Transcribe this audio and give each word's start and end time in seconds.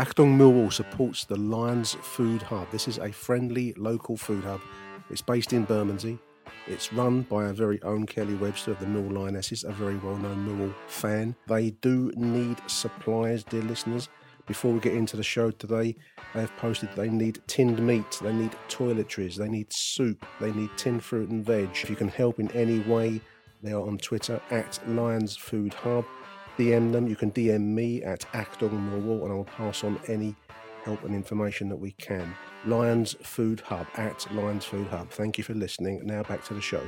Achtung 0.00 0.38
Millwall 0.38 0.72
supports 0.72 1.26
the 1.26 1.36
Lions 1.36 1.92
Food 1.92 2.40
Hub. 2.40 2.70
This 2.70 2.88
is 2.88 2.96
a 2.96 3.12
friendly 3.12 3.74
local 3.74 4.16
food 4.16 4.42
hub. 4.44 4.62
It's 5.10 5.20
based 5.20 5.52
in 5.52 5.66
Bermondsey. 5.66 6.18
It's 6.66 6.90
run 6.90 7.20
by 7.20 7.44
our 7.44 7.52
very 7.52 7.82
own 7.82 8.06
Kelly 8.06 8.32
Webster 8.32 8.70
of 8.70 8.78
the 8.80 8.86
Mill 8.86 9.12
Lionesses, 9.12 9.62
a 9.62 9.72
very 9.72 9.98
well 9.98 10.16
known 10.16 10.46
Millwall 10.46 10.74
fan. 10.86 11.36
They 11.48 11.72
do 11.82 12.10
need 12.16 12.62
supplies, 12.66 13.44
dear 13.44 13.60
listeners. 13.60 14.08
Before 14.46 14.72
we 14.72 14.80
get 14.80 14.94
into 14.94 15.18
the 15.18 15.22
show 15.22 15.50
today, 15.50 15.94
they 16.32 16.40
have 16.40 16.56
posted 16.56 16.88
they 16.96 17.10
need 17.10 17.42
tinned 17.46 17.86
meat, 17.86 18.20
they 18.22 18.32
need 18.32 18.56
toiletries, 18.70 19.36
they 19.36 19.50
need 19.50 19.70
soup, 19.70 20.24
they 20.40 20.52
need 20.52 20.70
tinned 20.78 21.04
fruit 21.04 21.28
and 21.28 21.44
veg. 21.44 21.68
If 21.74 21.90
you 21.90 21.96
can 21.96 22.08
help 22.08 22.40
in 22.40 22.50
any 22.52 22.78
way, 22.78 23.20
they 23.62 23.72
are 23.72 23.86
on 23.86 23.98
Twitter 23.98 24.40
at 24.50 24.80
Lions 24.88 25.36
Food 25.36 25.74
Hub. 25.74 26.06
DM 26.60 26.92
them. 26.92 27.08
You 27.08 27.16
can 27.16 27.32
DM 27.32 27.62
me 27.62 28.02
at 28.02 28.20
Achtung 28.32 28.90
Millwall, 28.90 29.22
and 29.22 29.32
I 29.32 29.34
will 29.34 29.44
pass 29.44 29.82
on 29.82 29.98
any 30.08 30.36
help 30.84 31.02
and 31.04 31.14
information 31.14 31.70
that 31.70 31.76
we 31.76 31.92
can. 31.92 32.34
Lions 32.66 33.16
Food 33.22 33.60
Hub 33.60 33.86
at 33.94 34.30
Lions 34.34 34.66
Food 34.66 34.86
Hub. 34.88 35.08
Thank 35.08 35.38
you 35.38 35.44
for 35.44 35.54
listening. 35.54 36.06
Now 36.06 36.22
back 36.22 36.44
to 36.44 36.54
the 36.54 36.60
show. 36.60 36.82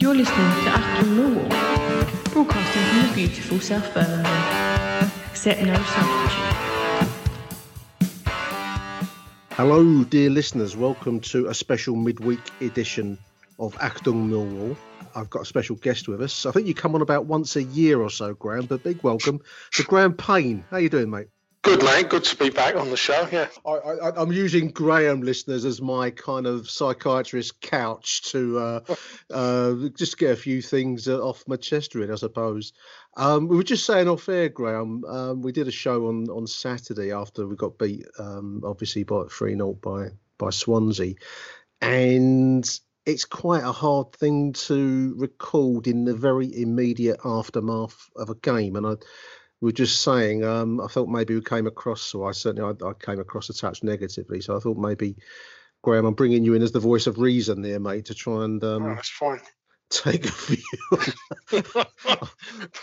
You're 0.00 0.14
listening 0.14 0.50
to 0.64 0.70
Achtung 0.70 1.12
Millwall, 1.14 2.32
broadcasting 2.32 2.82
from 2.82 3.08
the 3.08 3.14
beautiful 3.14 3.60
South 3.60 3.92
Bermondsey. 3.92 5.12
Accept 5.26 5.60
no 5.60 5.74
substitute. 5.74 6.61
Hello, 9.64 10.02
dear 10.02 10.28
listeners. 10.28 10.76
Welcome 10.76 11.20
to 11.20 11.46
a 11.46 11.54
special 11.54 11.94
midweek 11.94 12.40
edition 12.60 13.16
of 13.60 13.76
Achtung 13.76 14.28
Millwall. 14.28 14.76
I've 15.14 15.30
got 15.30 15.42
a 15.42 15.44
special 15.44 15.76
guest 15.76 16.08
with 16.08 16.20
us. 16.20 16.46
I 16.46 16.50
think 16.50 16.66
you 16.66 16.74
come 16.74 16.96
on 16.96 17.00
about 17.00 17.26
once 17.26 17.54
a 17.54 17.62
year 17.62 18.00
or 18.00 18.10
so, 18.10 18.34
Graham. 18.34 18.66
But 18.66 18.82
big 18.82 19.00
welcome 19.04 19.38
to 19.74 19.84
Graham 19.84 20.14
Payne. 20.14 20.64
How 20.68 20.78
you 20.78 20.88
doing, 20.88 21.10
mate? 21.10 21.28
Good, 21.62 21.84
mate. 21.84 22.08
Good 22.08 22.24
to 22.24 22.36
be 22.36 22.50
back 22.50 22.74
on 22.74 22.90
the 22.90 22.96
show. 22.96 23.28
Yeah. 23.30 23.46
I, 23.64 23.70
I, 23.70 24.20
I'm 24.20 24.32
using 24.32 24.68
Graham 24.72 25.22
listeners 25.22 25.64
as 25.64 25.80
my 25.80 26.10
kind 26.10 26.44
of 26.44 26.68
psychiatrist 26.68 27.60
couch 27.60 28.22
to 28.32 28.58
uh, 28.58 28.80
uh, 29.32 29.74
just 29.96 30.18
get 30.18 30.32
a 30.32 30.36
few 30.36 30.60
things 30.60 31.06
uh, 31.06 31.20
off 31.20 31.44
my 31.46 31.54
chest, 31.54 31.94
really, 31.94 32.12
I 32.12 32.16
suppose. 32.16 32.72
Um, 33.16 33.46
we 33.46 33.56
were 33.56 33.62
just 33.62 33.86
saying 33.86 34.08
off 34.08 34.28
air, 34.28 34.48
Graham. 34.48 35.04
Um, 35.04 35.40
we 35.40 35.52
did 35.52 35.68
a 35.68 35.72
show 35.72 36.08
on, 36.08 36.28
on 36.30 36.48
Saturday 36.48 37.12
after 37.12 37.46
we 37.46 37.54
got 37.54 37.78
beat, 37.78 38.06
um, 38.18 38.62
obviously 38.66 39.04
by 39.04 39.22
three 39.30 39.54
0 39.54 39.74
by 39.74 40.08
by 40.38 40.50
Swansea, 40.50 41.14
and 41.80 42.68
it's 43.06 43.24
quite 43.24 43.62
a 43.62 43.70
hard 43.70 44.12
thing 44.14 44.52
to 44.54 45.14
record 45.16 45.86
in 45.86 46.06
the 46.06 46.14
very 46.14 46.60
immediate 46.60 47.20
aftermath 47.24 48.10
of 48.16 48.30
a 48.30 48.34
game, 48.34 48.74
and 48.74 48.84
I 48.84 48.94
we 49.62 49.68
were 49.68 49.72
just 49.72 50.02
saying, 50.02 50.44
um, 50.44 50.80
I 50.80 50.88
felt 50.88 51.08
maybe 51.08 51.36
we 51.36 51.40
came 51.40 51.68
across, 51.68 52.02
so 52.02 52.24
I 52.24 52.32
certainly 52.32 52.76
I, 52.82 52.88
I, 52.88 52.94
came 52.94 53.20
across 53.20 53.48
a 53.48 53.54
touch 53.54 53.84
negatively. 53.84 54.40
So 54.40 54.56
I 54.56 54.58
thought 54.58 54.76
maybe, 54.76 55.14
Graham, 55.82 56.04
I'm 56.04 56.14
bringing 56.14 56.42
you 56.42 56.54
in 56.54 56.62
as 56.62 56.72
the 56.72 56.80
voice 56.80 57.06
of 57.06 57.18
reason 57.18 57.62
there, 57.62 57.78
mate, 57.78 58.06
to 58.06 58.14
try 58.14 58.44
and 58.44 58.62
um, 58.64 58.82
oh, 58.82 58.94
that's 58.96 59.08
fine. 59.08 59.40
take 59.88 60.26
a 60.26 60.32
view 60.32 60.62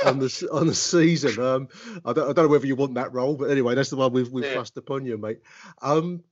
on 0.05 0.19
the 0.19 0.49
on 0.53 0.67
the 0.67 0.73
season. 0.73 1.43
Um, 1.43 1.67
I 2.05 2.13
don't, 2.13 2.29
I 2.29 2.31
don't 2.31 2.45
know 2.45 2.47
whether 2.47 2.65
you 2.65 2.77
want 2.77 2.93
that 2.93 3.11
role, 3.11 3.35
but 3.35 3.51
anyway, 3.51 3.75
that's 3.75 3.89
the 3.89 3.97
one 3.97 4.13
we've 4.13 4.31
we've 4.31 4.45
yeah. 4.45 4.53
thrust 4.53 4.77
upon 4.77 5.05
you, 5.05 5.17
mate. 5.17 5.41
Um, 5.81 6.23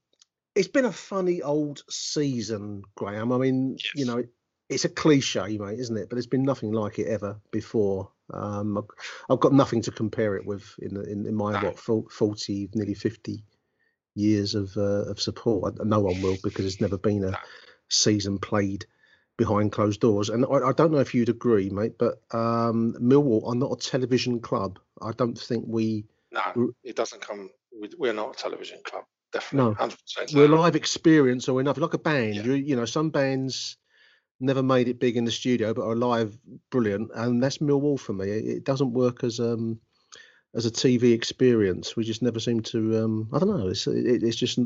it's 0.56 0.70
been 0.70 0.86
a 0.86 0.94
funny 0.94 1.42
old 1.42 1.84
season, 1.90 2.84
Graham. 2.96 3.34
I 3.34 3.38
mean, 3.38 3.72
yes. 3.72 3.92
you 3.96 4.06
know, 4.06 4.24
it's 4.70 4.86
a 4.86 4.90
cliche, 4.90 5.58
mate, 5.58 5.80
isn't 5.80 5.98
it? 5.98 6.08
But 6.08 6.16
there's 6.16 6.26
been 6.26 6.46
nothing 6.46 6.72
like 6.72 7.00
it 7.00 7.08
ever 7.08 7.42
before. 7.52 8.12
Um, 8.34 8.86
I've, 9.30 9.40
got 9.40 9.54
nothing 9.54 9.82
to 9.84 9.92
compare 9.92 10.36
it 10.36 10.46
with 10.46 10.76
in 10.80 10.98
in, 10.98 11.26
in 11.26 11.36
my 11.36 11.64
what 11.64 11.80
forty, 11.80 12.70
nearly 12.74 12.94
fifty 12.94 13.44
years 14.16 14.56
of 14.56 14.76
uh, 14.76 15.06
of 15.06 15.22
support. 15.22 15.84
No 15.86 16.00
one 16.00 16.22
will 16.22 16.38
because 16.44 16.66
there's 16.66 16.82
never 16.82 16.98
been 16.98 17.24
a 17.24 17.40
season 17.90 18.38
played 18.38 18.86
behind 19.38 19.72
closed 19.72 20.02
doors. 20.02 20.30
And 20.30 20.46
I, 20.46 20.70
I 20.70 20.72
don't 20.74 20.92
know 20.92 21.00
if 21.00 21.14
you'd 21.14 21.30
agree, 21.30 21.70
mate, 21.70 21.98
but 21.98 22.22
um, 22.32 22.96
Millwall 23.00 23.48
are 23.48 23.56
not 23.56 23.72
a 23.72 23.90
television 23.90 24.40
club. 24.40 24.80
I 25.02 25.12
don't 25.12 25.38
think 25.38 25.66
we. 25.68 26.06
No, 26.32 26.72
it 26.84 26.96
doesn't 26.96 27.22
come. 27.22 27.50
We're 27.98 28.14
not 28.14 28.36
a 28.36 28.38
television 28.38 28.80
club. 28.84 29.04
Definitely, 29.32 29.76
no. 29.78 29.88
100%. 29.88 30.36
We're 30.36 30.48
live 30.48 30.76
experience 30.76 31.48
or 31.48 31.62
enough. 31.62 31.78
Like 31.78 31.94
a 31.94 32.00
band, 32.00 32.36
yeah. 32.36 32.44
you, 32.44 32.54
you 32.54 32.76
know, 32.76 32.86
some 32.86 33.10
bands 33.10 33.78
never 34.40 34.64
made 34.64 34.88
it 34.88 35.00
big 35.00 35.18
in 35.18 35.26
the 35.26 35.32
studio, 35.32 35.74
but 35.74 35.86
are 35.86 35.96
live 35.96 36.38
brilliant, 36.70 37.12
and 37.14 37.42
that's 37.42 37.60
Millwall 37.60 38.00
for 38.00 38.14
me. 38.14 38.30
It, 38.30 38.64
doesn't 38.64 38.94
work 38.94 39.24
as 39.24 39.40
um 39.40 39.80
as 40.56 40.66
a 40.66 40.72
TV 40.72 41.14
experience. 41.14 41.96
We 41.96 42.04
just 42.04 42.22
never 42.22 42.40
seem 42.40 42.62
to. 42.62 43.04
Um, 43.04 43.30
I 43.34 43.40
don't 43.40 43.50
know. 43.50 43.68
It's 43.68 43.88
it, 43.88 44.24
it's 44.24 44.36
just 44.36 44.60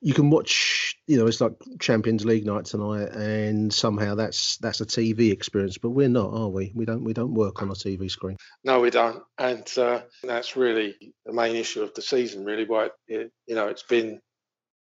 you 0.00 0.14
can 0.14 0.30
watch. 0.30 0.96
You 1.06 1.18
know, 1.18 1.26
it's 1.26 1.40
like 1.40 1.52
Champions 1.78 2.24
League 2.24 2.46
night 2.46 2.66
tonight, 2.66 3.10
and 3.10 3.72
somehow 3.72 4.14
that's 4.14 4.56
that's 4.58 4.80
a 4.80 4.86
TV 4.86 5.32
experience. 5.32 5.78
But 5.78 5.90
we're 5.90 6.08
not, 6.08 6.32
are 6.32 6.48
we? 6.48 6.72
We 6.74 6.84
don't 6.84 7.04
we 7.04 7.12
don't 7.12 7.34
work 7.34 7.62
on 7.62 7.70
a 7.70 7.74
TV 7.74 8.10
screen. 8.10 8.36
No, 8.64 8.80
we 8.80 8.90
don't, 8.90 9.22
and 9.38 9.66
uh, 9.78 10.02
that's 10.22 10.56
really 10.56 11.14
the 11.26 11.32
main 11.32 11.56
issue 11.56 11.82
of 11.82 11.94
the 11.94 12.02
season. 12.02 12.44
Really, 12.44 12.64
why 12.64 12.90
it, 13.08 13.32
you 13.46 13.54
know 13.54 13.68
it's 13.68 13.84
been 13.84 14.20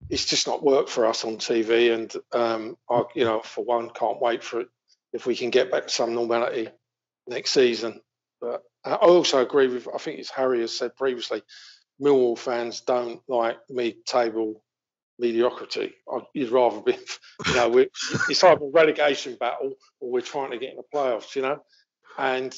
it's 0.09 0.25
just 0.25 0.47
not 0.47 0.62
worked 0.62 0.91
for 0.91 1.06
us 1.06 1.25
on 1.25 1.37
TV. 1.37 1.94
And 1.94 2.15
um, 2.32 2.76
I, 2.91 3.04
you 3.15 3.25
know, 3.25 3.41
for 3.41 3.65
one, 3.65 3.91
can't 3.91 4.20
wait 4.20 4.42
for 4.42 4.60
it 4.60 4.69
if 5.12 5.26
we 5.26 5.37
can 5.37 5.50
get 5.50 5.70
back 5.70 5.84
to 5.84 5.92
some 5.92 6.15
normality 6.15 6.69
next 7.26 7.53
season. 7.53 8.00
But 8.41 8.62
I 8.84 8.94
also 8.94 9.41
agree 9.41 9.69
with, 9.69 9.88
I 9.93 9.98
think 9.98 10.19
it's 10.19 10.31
Harry 10.31 10.60
has 10.60 10.76
said 10.76 10.97
previously, 10.97 11.43
Millwall 12.00 12.37
fans 12.37 12.81
don't 12.81 13.20
like 13.28 13.56
mid-table 13.70 14.62
mediocrity. 15.19 15.94
You'd 16.34 16.50
rather 16.50 16.81
be, 16.81 16.97
you 17.47 17.54
know, 17.54 17.78
it's 18.28 18.44
either 18.44 18.64
a 18.64 18.70
relegation 18.70 19.37
battle 19.38 19.75
or 20.00 20.11
we're 20.11 20.20
trying 20.20 20.50
to 20.50 20.58
get 20.58 20.70
in 20.70 20.76
the 20.76 20.82
playoffs, 20.93 21.34
you 21.37 21.43
know. 21.43 21.62
And 22.19 22.55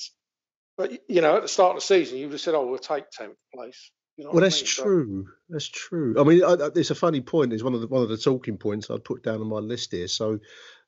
but 0.76 0.93
you 1.09 1.20
know, 1.23 1.37
at 1.37 1.43
the 1.43 1.49
start 1.49 1.76
of 1.76 1.82
the 1.82 1.87
season, 1.87 2.19
you 2.19 2.26
would 2.26 2.32
have 2.32 2.41
said, 2.41 2.55
"Oh, 2.55 2.67
we'll 2.67 2.79
take 2.79 3.11
tenth 3.11 3.37
place." 3.55 3.91
You 4.17 4.25
know 4.25 4.31
well, 4.31 4.43
that's 4.43 4.61
I 4.61 4.65
mean? 4.65 4.67
true. 4.67 5.29
That's 5.51 5.69
true. 5.69 6.15
I 6.19 6.25
mean, 6.25 6.43
I, 6.43 6.57
it's 6.75 6.91
a 6.91 6.95
funny 6.95 7.21
point. 7.21 7.53
It's 7.53 7.63
one 7.63 7.75
of 7.75 7.83
the 7.83 7.87
one 7.87 8.03
of 8.03 8.09
the 8.09 8.17
talking 8.17 8.57
points 8.57 8.91
I'd 8.91 9.05
put 9.05 9.23
down 9.23 9.41
on 9.41 9.49
my 9.49 9.59
list 9.59 9.93
here. 9.93 10.09
So, 10.09 10.39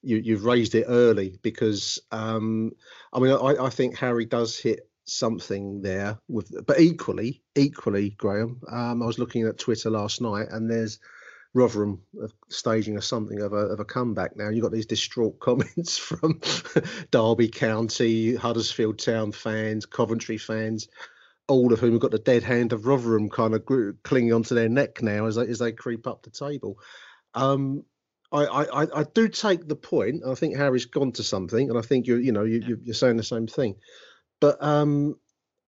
you, 0.03 0.35
have 0.35 0.45
raised 0.45 0.75
it 0.75 0.87
early 0.89 1.39
because, 1.43 1.99
um, 2.11 2.73
I 3.13 3.19
mean, 3.19 3.33
I, 3.33 3.65
I, 3.65 3.69
think 3.69 3.97
Harry 3.97 4.25
does 4.25 4.59
hit 4.59 4.89
something 5.05 5.83
there 5.83 6.19
with, 6.29 6.55
but 6.67 6.81
equally, 6.81 7.43
equally, 7.55 8.11
Graham. 8.11 8.61
Um, 8.71 9.03
I 9.03 9.07
was 9.07 9.19
looking 9.19 9.43
at 9.47 9.59
Twitter 9.59 9.91
last 9.91 10.21
night, 10.21 10.49
and 10.51 10.71
there's 10.71 10.99
Rotherham 11.53 12.01
staging 12.49 12.97
a 12.97 13.03
something 13.03 13.41
of 13.41 13.53
a 13.53 13.57
of 13.57 13.81
a 13.81 13.85
comeback 13.85 14.37
now. 14.37 14.49
You've 14.49 14.63
got 14.63 14.73
these 14.73 14.87
distraught 14.87 15.39
comments 15.41 15.99
from 15.99 16.41
Derby 17.11 17.49
County, 17.49 18.37
Huddersfield 18.37 18.99
Town 18.99 19.33
fans, 19.33 19.85
Coventry 19.85 20.39
fans 20.39 20.89
all 21.49 21.73
of 21.73 21.81
whom 21.81 21.93
have 21.93 22.01
got 22.01 22.11
the 22.11 22.19
dead 22.19 22.43
hand 22.43 22.73
of 22.73 22.87
Rotherham 22.87 23.29
kind 23.31 23.55
of 23.55 23.65
clinging 24.03 24.33
onto 24.33 24.55
their 24.55 24.69
neck 24.69 25.03
now 25.03 25.27
as 25.27 25.37
they, 25.37 25.47
as 25.47 25.59
they 25.59 25.73
creep 25.73 26.07
up 26.07 26.23
the 26.23 26.31
table. 26.31 26.79
Um, 27.35 27.85
I, 28.31 28.45
I, 28.45 29.01
I 29.01 29.05
do 29.15 29.29
take 29.29 29.67
the 29.67 29.77
point. 29.77 30.23
I 30.27 30.35
think 30.35 30.57
Harry's 30.57 30.85
gone 30.85 31.13
to 31.13 31.23
something, 31.23 31.71
and 31.71 31.79
I 31.79 31.83
think 31.83 32.07
you're, 32.07 32.21
you 32.21 32.33
know, 32.33 32.45
you, 32.45 32.79
you're 32.85 32.95
saying 32.95 33.17
the 33.17 33.23
same 33.23 33.47
thing. 33.47 33.77
But 34.41 34.63
um, 34.63 35.17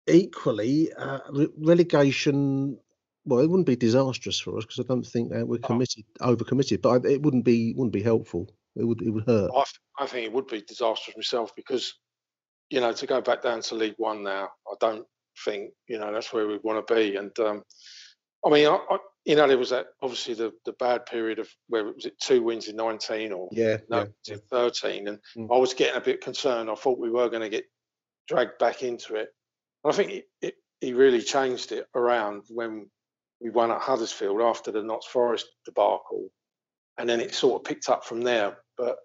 equally, 0.07 0.93
uh, 0.93 1.19
relegation. 1.59 2.79
Well, 3.27 3.41
it 3.41 3.49
wouldn't 3.49 3.67
be 3.67 3.77
disastrous 3.77 4.39
for 4.39 4.57
us 4.59 4.65
because 4.65 4.85
I 4.85 4.87
don't 4.87 5.07
think 5.07 5.33
that 5.33 5.49
we're 5.49 5.59
committed, 5.59 6.05
oh. 6.21 6.37
overcommitted. 6.37 6.83
But 6.83 7.07
it 7.07 7.23
wouldn't 7.23 7.45
be 7.45 7.73
wouldn't 7.75 7.93
be 7.93 8.03
helpful. 8.03 8.49
It 8.77 8.85
would 8.85 9.03
it 9.03 9.11
would 9.11 9.27
hurt. 9.27 9.51
I, 9.57 9.65
I 9.99 10.07
think 10.07 10.27
it 10.27 10.33
would 10.33 10.47
be 10.47 10.61
disastrous 10.61 11.17
myself 11.17 11.57
because, 11.57 11.95
you 12.71 12.81
know, 12.81 12.93
to 12.93 13.07
go 13.07 13.21
back 13.21 13.43
down 13.43 13.63
to 13.63 13.75
League 13.75 13.95
One 13.97 14.23
now, 14.23 14.51
I 14.69 14.75
don't 14.79 15.07
think 15.45 15.71
you 15.89 15.99
know 15.99 16.13
that's 16.13 16.33
where 16.33 16.47
we 16.47 16.59
want 16.63 16.87
to 16.87 16.95
be. 16.95 17.17
And 17.17 17.37
um, 17.39 17.63
I 18.47 18.51
mean, 18.51 18.67
I, 18.67 18.79
I, 18.91 18.99
you 19.25 19.37
know, 19.37 19.49
there 19.49 19.59
was 19.59 19.71
that 19.71 19.87
obviously 20.03 20.35
the, 20.35 20.53
the 20.67 20.75
bad 20.75 21.07
period 21.07 21.39
of 21.39 21.49
where 21.69 21.89
it 21.89 21.95
was 21.95 22.05
it 22.07 22.21
two 22.21 22.43
wins 22.43 22.69
in 22.69 22.77
nineteen 22.77 23.33
or 23.33 23.49
yeah, 23.53 23.79
no 23.89 24.07
yeah. 24.27 24.35
in 24.35 24.41
thirteen, 24.51 25.09
and 25.09 25.19
Mm. 25.37 25.55
I 25.55 25.59
was 25.59 25.75
getting 25.75 25.97
a 25.97 26.05
bit 26.05 26.21
concerned. 26.21 26.71
I 26.71 26.75
thought 26.75 26.99
we 26.99 27.11
were 27.11 27.29
going 27.29 27.43
to 27.43 27.49
get 27.49 27.65
dragged 28.29 28.59
back 28.59 28.83
into 28.83 29.17
it. 29.17 29.29
And 29.83 29.93
I 29.93 29.97
think 29.97 30.11
it, 30.13 30.25
it, 30.41 30.55
he 30.81 30.93
really 30.93 31.23
changed 31.23 31.73
it 31.73 31.87
around 31.95 32.45
when 32.49 32.89
we 33.41 33.51
won 33.51 33.71
at 33.71 33.81
Huddersfield 33.81 34.41
after 34.41 34.71
the 34.71 34.83
Notts 34.83 35.07
Forest 35.07 35.47
debacle, 35.65 36.29
and 36.99 37.09
then 37.09 37.21
it 37.21 37.35
sort 37.35 37.61
of 37.61 37.65
picked 37.65 37.89
up 37.89 38.05
from 38.05 38.21
there. 38.21 38.59
But 38.77 38.97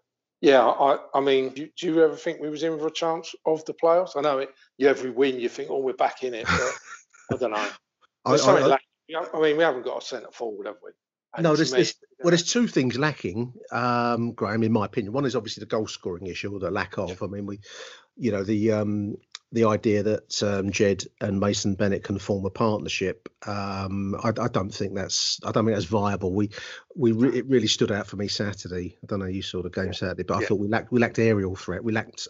yeah, 0.41 0.65
I, 0.65 0.97
I 1.13 1.19
mean, 1.19 1.49
do, 1.49 1.67
do 1.77 1.87
you 1.87 2.03
ever 2.03 2.15
think 2.15 2.39
we 2.39 2.49
was 2.49 2.63
in 2.63 2.79
for 2.79 2.87
a 2.87 2.91
chance 2.91 3.33
of 3.45 3.63
the 3.65 3.73
playoffs? 3.73 4.15
I 4.15 4.21
know 4.21 4.39
it. 4.39 4.49
You 4.77 4.87
every 4.87 5.11
win, 5.11 5.39
you 5.39 5.49
think, 5.49 5.69
oh, 5.69 5.79
we're 5.79 5.93
back 5.93 6.23
in 6.23 6.33
it. 6.33 6.45
But 6.45 7.35
I 7.35 7.37
don't 7.39 7.51
know. 7.51 7.67
I, 8.25 8.33
I- 8.33 8.65
lacking. 8.65 8.85
I 9.33 9.41
mean, 9.41 9.57
we 9.57 9.63
haven't 9.63 9.83
got 9.85 10.03
a 10.03 10.05
centre 10.05 10.31
forward, 10.31 10.67
have 10.67 10.75
we? 10.83 10.91
And 11.35 11.43
no, 11.43 11.55
there's, 11.55 11.71
me, 11.71 11.77
there's 11.77 11.95
well, 12.23 12.31
there's 12.31 12.43
two 12.51 12.67
things 12.67 12.97
lacking, 12.97 13.53
um, 13.71 14.33
Graham, 14.33 14.63
in 14.63 14.71
my 14.71 14.85
opinion. 14.85 15.13
One 15.13 15.25
is 15.25 15.35
obviously 15.35 15.61
the 15.61 15.67
goal 15.67 15.87
scoring 15.87 16.27
issue, 16.27 16.53
or 16.53 16.59
the 16.59 16.71
lack 16.71 16.97
of. 16.97 17.21
I 17.21 17.27
mean, 17.27 17.45
we, 17.45 17.59
you 18.19 18.31
know, 18.31 18.43
the 18.43 18.73
um, 18.73 19.15
the 19.51 19.65
idea 19.65 20.03
that 20.03 20.43
um, 20.43 20.71
Jed 20.71 21.05
and 21.21 21.39
Mason 21.39 21.73
Bennett 21.75 22.03
can 22.03 22.19
form 22.19 22.45
a 22.45 22.49
partnership. 22.51 23.29
Um, 23.47 24.15
I, 24.23 24.29
I 24.29 24.47
don't 24.47 24.73
think 24.73 24.93
that's 24.95 25.39
I 25.43 25.51
don't 25.51 25.65
think 25.65 25.75
that's 25.75 25.87
viable. 25.87 26.33
We 26.33 26.51
we 26.95 27.13
re- 27.13 27.37
it 27.37 27.47
really 27.47 27.67
stood 27.67 27.91
out 27.91 28.07
for 28.07 28.17
me 28.17 28.27
Saturday. 28.27 28.97
I 29.01 29.07
don't 29.07 29.19
know 29.19 29.25
you 29.25 29.41
saw 29.41 29.63
the 29.63 29.69
game 29.69 29.93
Saturday, 29.93 30.23
but 30.23 30.37
I 30.37 30.41
Yeah. 30.41 30.47
thought 30.47 30.59
we 30.59 30.67
lacked 30.67 30.91
we 30.91 30.99
lacked 30.99 31.19
aerial 31.19 31.55
threat. 31.55 31.83
We 31.83 31.93
lacked. 31.93 32.27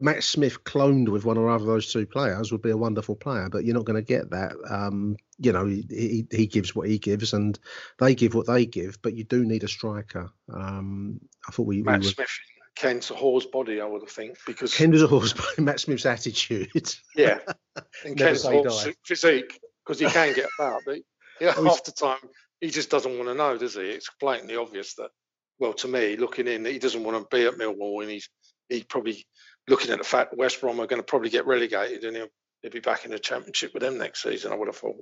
Matt 0.00 0.24
Smith 0.24 0.64
cloned 0.64 1.08
with 1.10 1.24
one 1.24 1.38
or 1.38 1.48
other 1.48 1.62
of 1.62 1.68
those 1.68 1.92
two 1.92 2.06
players 2.06 2.50
would 2.50 2.62
be 2.62 2.70
a 2.70 2.76
wonderful 2.76 3.14
player, 3.14 3.48
but 3.48 3.64
you're 3.64 3.76
not 3.76 3.84
going 3.84 4.02
to 4.02 4.02
get 4.02 4.30
that. 4.30 4.52
Um, 4.68 5.16
you 5.38 5.52
know, 5.52 5.64
he, 5.64 6.26
he 6.28 6.46
gives 6.48 6.74
what 6.74 6.88
he 6.88 6.98
gives, 6.98 7.32
and 7.32 7.56
they 8.00 8.16
give 8.16 8.34
what 8.34 8.48
they 8.48 8.66
give. 8.66 9.00
But 9.00 9.14
you 9.14 9.22
do 9.22 9.44
need 9.44 9.62
a 9.62 9.68
striker. 9.68 10.32
Um, 10.52 11.20
I 11.48 11.52
thought 11.52 11.68
we, 11.68 11.82
we 11.82 11.84
Matt 11.84 12.02
were. 12.02 12.10
Smith, 12.10 12.36
Ken's 12.74 13.10
a 13.10 13.14
horse 13.14 13.46
body, 13.46 13.80
I 13.80 13.84
would 13.86 14.02
have 14.02 14.10
think, 14.10 14.38
because 14.46 14.74
Kendall's 14.74 15.02
a 15.02 15.06
horse 15.06 15.32
by 15.32 15.44
Matt 15.58 15.80
Smith's 15.80 16.06
attitude. 16.06 16.70
yeah, 17.14 17.38
and 18.04 18.18
say 18.18 18.62
horse 18.62 18.84
die. 18.84 18.94
physique 19.04 19.60
because 19.84 19.98
he 19.98 20.06
can 20.06 20.34
get 20.34 20.48
about, 20.58 20.82
but 20.86 20.98
yeah, 21.40 21.54
Oh, 21.56 21.64
half 21.64 21.84
the 21.84 21.92
time 21.92 22.18
he 22.60 22.70
just 22.70 22.90
doesn't 22.90 23.16
want 23.16 23.28
to 23.28 23.34
know, 23.34 23.56
does 23.58 23.74
he? 23.74 23.82
It's 23.82 24.08
blatantly 24.20 24.56
obvious 24.56 24.94
that, 24.94 25.10
well, 25.58 25.74
to 25.74 25.88
me, 25.88 26.16
looking 26.16 26.46
in, 26.48 26.64
he 26.64 26.78
doesn't 26.78 27.04
want 27.04 27.18
to 27.18 27.36
be 27.36 27.46
at 27.46 27.54
Millwall, 27.54 28.02
and 28.02 28.10
he's 28.10 28.28
he 28.68 28.84
probably 28.84 29.26
looking 29.68 29.90
at 29.90 29.98
the 29.98 30.04
fact 30.04 30.30
that 30.30 30.38
West 30.38 30.60
Brom 30.60 30.80
are 30.80 30.86
going 30.86 31.00
to 31.00 31.06
probably 31.06 31.30
get 31.30 31.46
relegated, 31.46 32.04
and 32.04 32.16
he'll 32.16 32.28
he'll 32.62 32.70
be 32.70 32.80
back 32.80 33.04
in 33.04 33.10
the 33.10 33.18
Championship 33.18 33.72
with 33.74 33.82
them 33.82 33.98
next 33.98 34.22
season. 34.22 34.52
I 34.52 34.56
would 34.56 34.68
have 34.68 34.76
thought. 34.76 34.96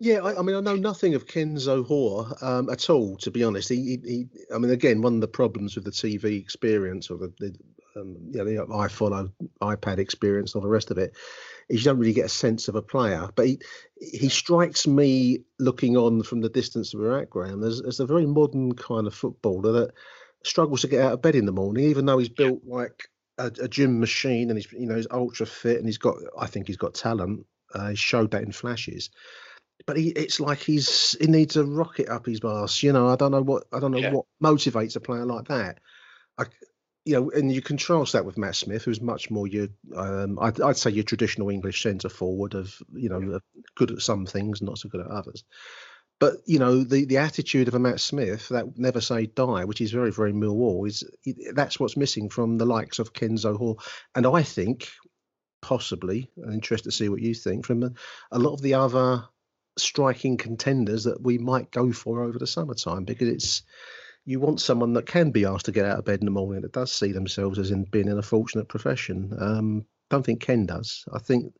Yeah, 0.00 0.18
I, 0.18 0.38
I 0.38 0.42
mean, 0.42 0.56
I 0.56 0.60
know 0.60 0.76
nothing 0.76 1.14
of 1.14 1.26
Ken 1.26 1.56
Zohore 1.56 2.42
um, 2.42 2.68
at 2.68 2.90
all, 2.90 3.16
to 3.18 3.30
be 3.30 3.44
honest. 3.44 3.68
He, 3.68 3.76
he, 3.76 4.00
he, 4.04 4.26
I 4.54 4.58
mean, 4.58 4.70
again, 4.70 5.02
one 5.02 5.14
of 5.14 5.20
the 5.20 5.28
problems 5.28 5.76
with 5.76 5.84
the 5.84 5.92
TV 5.92 6.40
experience 6.40 7.10
or 7.10 7.18
the, 7.18 7.32
the 7.38 7.54
um, 7.96 8.16
you 8.32 8.38
know, 8.38 8.44
the 8.44 8.66
iFollow, 8.72 9.30
iPad 9.62 9.98
experience, 9.98 10.54
and 10.54 10.60
all 10.60 10.68
the 10.68 10.72
rest 10.72 10.90
of 10.90 10.98
it, 10.98 11.16
is 11.68 11.80
you 11.80 11.84
don't 11.84 11.98
really 11.98 12.12
get 12.12 12.26
a 12.26 12.30
sense 12.30 12.66
of 12.66 12.74
a 12.74 12.82
player. 12.82 13.28
But 13.36 13.46
he, 13.46 13.60
he 14.00 14.28
strikes 14.28 14.86
me 14.86 15.44
looking 15.60 15.96
on 15.96 16.24
from 16.24 16.40
the 16.40 16.48
distance 16.48 16.90
that 16.90 16.98
we're 16.98 17.20
at, 17.20 17.30
Graham, 17.30 17.62
as, 17.62 17.80
as 17.80 18.00
a 18.00 18.06
very 18.06 18.26
modern 18.26 18.74
kind 18.74 19.06
of 19.06 19.14
footballer 19.14 19.72
that 19.72 19.92
struggles 20.42 20.80
to 20.80 20.88
get 20.88 21.04
out 21.04 21.12
of 21.12 21.22
bed 21.22 21.36
in 21.36 21.46
the 21.46 21.52
morning, 21.52 21.84
even 21.84 22.04
though 22.04 22.18
he's 22.18 22.28
built 22.28 22.60
like 22.66 23.08
a, 23.38 23.46
a 23.62 23.68
gym 23.68 24.00
machine 24.00 24.50
and 24.50 24.58
he's, 24.58 24.70
you 24.72 24.86
know, 24.86 24.96
he's 24.96 25.06
ultra 25.12 25.46
fit 25.46 25.78
and 25.78 25.86
he's 25.86 25.98
got, 25.98 26.16
I 26.38 26.46
think 26.46 26.66
he's 26.66 26.76
got 26.76 26.94
talent. 26.94 27.46
Uh, 27.72 27.90
he 27.90 27.96
showed 27.96 28.32
that 28.32 28.42
in 28.42 28.52
flashes 28.52 29.10
but 29.86 29.96
he, 29.96 30.08
it's 30.10 30.40
like 30.40 30.58
he's 30.58 31.16
he 31.20 31.26
needs 31.26 31.56
a 31.56 31.64
rocket 31.64 32.08
up 32.08 32.26
his 32.26 32.40
arse. 32.40 32.82
You 32.82 32.92
know, 32.92 33.08
I 33.08 33.16
don't 33.16 33.32
know 33.32 33.42
what 33.42 33.64
I 33.72 33.80
don't 33.80 33.92
know 33.92 33.98
Yeah. 33.98 34.12
what 34.12 34.26
motivates 34.42 34.96
a 34.96 35.00
player 35.00 35.24
like 35.26 35.48
that. 35.48 35.80
I, 36.38 36.44
you 37.04 37.14
know, 37.14 37.30
and 37.30 37.52
you 37.52 37.60
contrast 37.60 38.14
that 38.14 38.24
with 38.24 38.38
Matt 38.38 38.56
Smith, 38.56 38.84
who's 38.84 39.00
much 39.00 39.30
more 39.30 39.46
your, 39.46 39.68
um, 39.94 40.38
I'd, 40.40 40.58
I'd 40.60 40.78
say 40.78 40.90
your 40.90 41.04
traditional 41.04 41.50
English 41.50 41.82
centre 41.82 42.08
forward 42.08 42.54
of, 42.54 42.74
you 42.94 43.10
know, 43.10 43.34
uh, 43.34 43.38
good 43.76 43.90
at 43.90 44.00
some 44.00 44.24
things, 44.24 44.62
not 44.62 44.78
so 44.78 44.88
good 44.88 45.02
at 45.02 45.08
others. 45.08 45.44
But 46.18 46.36
you 46.46 46.58
know, 46.58 46.82
the 46.82 47.04
the 47.04 47.18
attitude 47.18 47.68
of 47.68 47.74
a 47.74 47.78
Matt 47.78 48.00
Smith, 48.00 48.48
that 48.48 48.78
never 48.78 49.00
say 49.00 49.26
die, 49.26 49.64
which 49.64 49.80
is 49.80 49.90
very 49.92 50.12
very 50.12 50.32
Millwall, 50.32 50.86
is 50.86 51.04
that's 51.52 51.78
what's 51.78 51.96
missing 51.96 52.30
from 52.30 52.56
the 52.56 52.64
likes 52.64 52.98
of 53.00 53.12
Ken 53.12 53.36
Zohore, 53.36 53.76
and 54.14 54.26
I 54.26 54.42
think 54.42 54.88
possibly, 55.60 56.30
I'm 56.42 56.52
interested 56.52 56.90
to 56.90 56.96
see 56.96 57.08
what 57.08 57.20
you 57.20 57.34
think 57.34 57.66
from 57.66 57.82
a, 57.82 57.90
a 58.30 58.38
lot 58.38 58.54
of 58.54 58.62
the 58.62 58.74
other 58.74 59.24
striking 59.76 60.36
contenders 60.36 61.04
that 61.04 61.20
we 61.22 61.38
might 61.38 61.70
go 61.70 61.92
for 61.92 62.22
over 62.22 62.38
the 62.38 62.46
summertime 62.46 63.04
because 63.04 63.28
it's 63.28 63.62
you 64.24 64.40
want 64.40 64.60
someone 64.60 64.94
that 64.94 65.06
can 65.06 65.30
be 65.30 65.44
asked 65.44 65.66
to 65.66 65.72
get 65.72 65.84
out 65.84 65.98
of 65.98 66.04
bed 66.04 66.20
in 66.20 66.24
the 66.24 66.30
morning 66.30 66.62
that 66.62 66.72
does 66.72 66.90
see 66.92 67.12
themselves 67.12 67.58
as 67.58 67.70
in 67.70 67.84
being 67.84 68.08
in 68.08 68.18
a 68.18 68.22
fortunate 68.22 68.68
profession. 68.68 69.32
Um, 69.38 69.86
don't 70.08 70.24
think 70.24 70.40
Ken 70.40 70.64
does. 70.66 71.04
I 71.12 71.18
think 71.18 71.54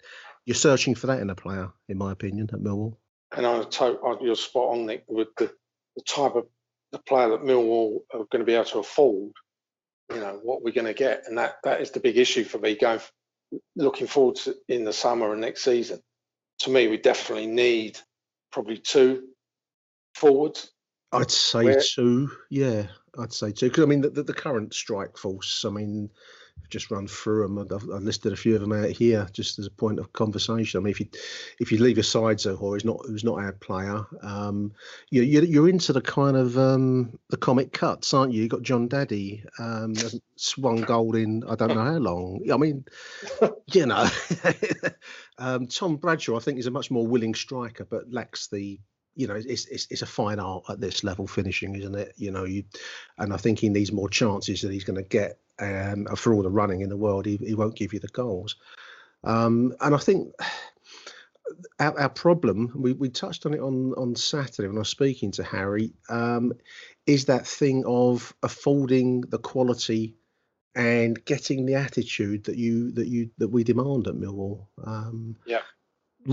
you're 0.47 0.55
searching 0.55 0.95
for 0.95 1.09
that 1.09 1.21
in 1.21 1.31
a 1.31 1.35
player, 1.35 1.71
in 1.89 1.99
my 1.99 2.13
opinion, 2.13 2.49
at 2.53 2.61
Millwall. 2.61 2.97
And 3.37 3.47
I'm 3.47 3.69
to- 3.69 3.99
I- 4.05 4.19
you're 4.23 4.37
spot 4.37 4.71
on, 4.73 4.87
Nick, 4.87 5.05
with 5.09 5.29
the, 5.37 5.53
the 5.97 6.03
type 6.03 6.37
of 6.37 6.47
the 6.93 6.99
player 7.01 7.31
that 7.31 7.43
Millwall 7.43 8.01
are 8.13 8.25
going 8.31 8.41
to 8.41 8.45
be 8.45 8.55
able 8.55 8.65
to 8.67 8.79
afford. 8.79 9.33
You 10.13 10.21
know 10.21 10.39
what 10.43 10.63
we're 10.63 10.73
going 10.75 10.87
to 10.87 10.95
get, 10.95 11.25
and 11.27 11.39
that 11.39 11.57
that 11.65 11.81
is 11.81 11.91
the 11.91 11.99
big 12.01 12.19
issue 12.19 12.45
for 12.45 12.59
me 12.59 12.77
going 12.77 13.01
looking 13.75 14.07
forward 14.07 14.37
to 14.37 14.55
in 14.69 14.85
the 14.85 14.93
summer 14.93 15.33
and 15.33 15.41
next 15.41 15.65
season. 15.65 16.01
To 16.61 16.71
me, 16.71 16.89
we 16.89 16.97
definitely 16.97 17.47
need 17.47 17.99
probably 18.53 18.79
two 18.79 19.29
forwards. 20.15 20.71
I'd 21.13 21.31
say 21.31 21.65
Where- 21.65 21.81
two. 21.83 22.31
Yeah, 22.51 22.87
I'd 23.19 23.33
say 23.33 23.53
two. 23.53 23.69
Because 23.69 23.85
I 23.85 23.87
mean, 23.87 24.01
the, 24.01 24.11
the, 24.11 24.23
the 24.23 24.35
current 24.35 24.75
strike 24.75 25.17
force. 25.17 25.65
I 25.65 25.71
mean, 25.71 26.11
Just 26.71 26.91
run 26.91 27.07
through 27.07 27.43
them. 27.43 27.59
I've, 27.59 27.91
I've 27.91 28.03
listed 28.03 28.33
a 28.33 28.37
few 28.37 28.55
of 28.55 28.61
them 28.61 28.73
out 28.73 28.91
here, 28.91 29.29
just 29.33 29.59
as 29.59 29.67
a 29.67 29.71
point 29.71 29.99
of 29.99 30.13
conversation. 30.13 30.81
I 30.81 30.83
mean, 30.83 30.91
if 30.91 31.01
you 31.01 31.07
if 31.61 31.71
you 31.71 31.79
leave 31.79 31.99
aside 31.99 32.39
Zohore, 32.39 32.73
who's 32.73 32.85
not 32.85 33.01
who's 33.07 33.23
not 33.23 33.39
our 33.39 33.53
player, 33.53 34.05
um, 34.23 34.73
you, 35.11 35.23
you're 35.23 35.45
you're 35.45 35.69
into 35.69 35.93
the 35.93 36.01
kind 36.01 36.37
of 36.37 36.59
um, 36.59 37.19
the 37.31 37.37
comic 37.37 37.73
cuts, 37.73 38.13
aren't 38.13 38.33
you? 38.33 38.43
You 38.43 38.49
got 38.49 38.63
Jon 38.63 38.89
Dadi, 38.89 39.45
um, 39.59 39.95
swung 40.37 40.81
gold 40.81 41.17
in 41.17 41.45
I 41.49 41.55
don't 41.55 41.75
know 41.75 41.85
how 41.85 41.99
long. 41.99 42.41
I 42.53 42.57
mean, 42.57 42.85
you 43.73 43.87
know, 43.87 44.09
um, 45.39 45.67
Tom 45.69 45.97
Bradshaw, 45.97 46.37
I 46.37 46.41
think, 46.41 46.59
is 46.59 46.67
a 46.67 46.73
much 46.73 46.91
more 46.91 47.07
willing 47.07 47.35
striker, 47.35 47.85
but 47.85 48.11
lacks 48.11 48.49
the 48.49 48.81
you 49.17 49.27
know, 49.27 49.35
it's, 49.35 49.67
it's 49.67 49.87
it's 49.91 50.03
a 50.03 50.07
fine 50.07 50.41
art 50.41 50.65
at 50.69 50.81
this 50.81 51.05
level 51.05 51.27
finishing, 51.27 51.77
isn't 51.77 51.95
it? 51.95 52.15
You 52.17 52.31
know, 52.31 52.45
you, 52.45 52.65
and 53.19 53.33
I 53.33 53.37
think 53.37 53.59
he 53.59 53.69
needs 53.69 53.93
more 53.93 54.09
chances 54.09 54.61
that 54.63 54.73
he's 54.73 54.85
going 54.85 55.03
to 55.03 55.09
get. 55.09 55.39
Um, 55.61 56.07
for 56.17 56.35
all 56.35 56.43
the 56.43 56.51
running 56.51 56.81
in 56.81 56.89
the 56.89 56.97
world, 56.97 57.27
he, 57.27 57.37
he 57.37 57.55
won't 57.55 57.77
give 57.77 57.93
you 57.93 58.01
the 58.01 58.09
goals. 58.09 58.57
Um, 59.23 59.73
and 59.81 59.95
I 59.95 59.99
think 59.99 60.33
our, 61.79 61.99
our 62.01 62.09
problem, 62.09 62.73
we, 62.75 62.93
we 62.93 63.09
touched 63.09 63.47
on 63.47 63.55
it 63.55 63.61
on 63.61 63.95
on 63.95 64.17
Saturday 64.17 64.67
when 64.67 64.77
I 64.77 64.81
was 64.81 64.89
speaking 64.89 65.31
to 65.33 65.45
Harry, 65.45 65.93
um, 66.09 66.53
is 67.07 67.27
that 67.27 67.47
thing 67.47 67.85
of 67.87 68.35
affording 68.43 69.21
the 69.23 69.39
quality 69.39 70.17
and 70.75 71.25
getting 71.25 71.67
the 71.67 71.75
attitude 71.75 72.45
that 72.45 72.57
you 72.57 72.91
that 72.93 73.07
you 73.07 73.31
that 73.39 73.49
we 73.49 73.65
demand 73.65 74.09
at 74.09 74.15
Millwall. 74.15 74.67
Um, 74.85 75.37
Yeah. 75.47 75.61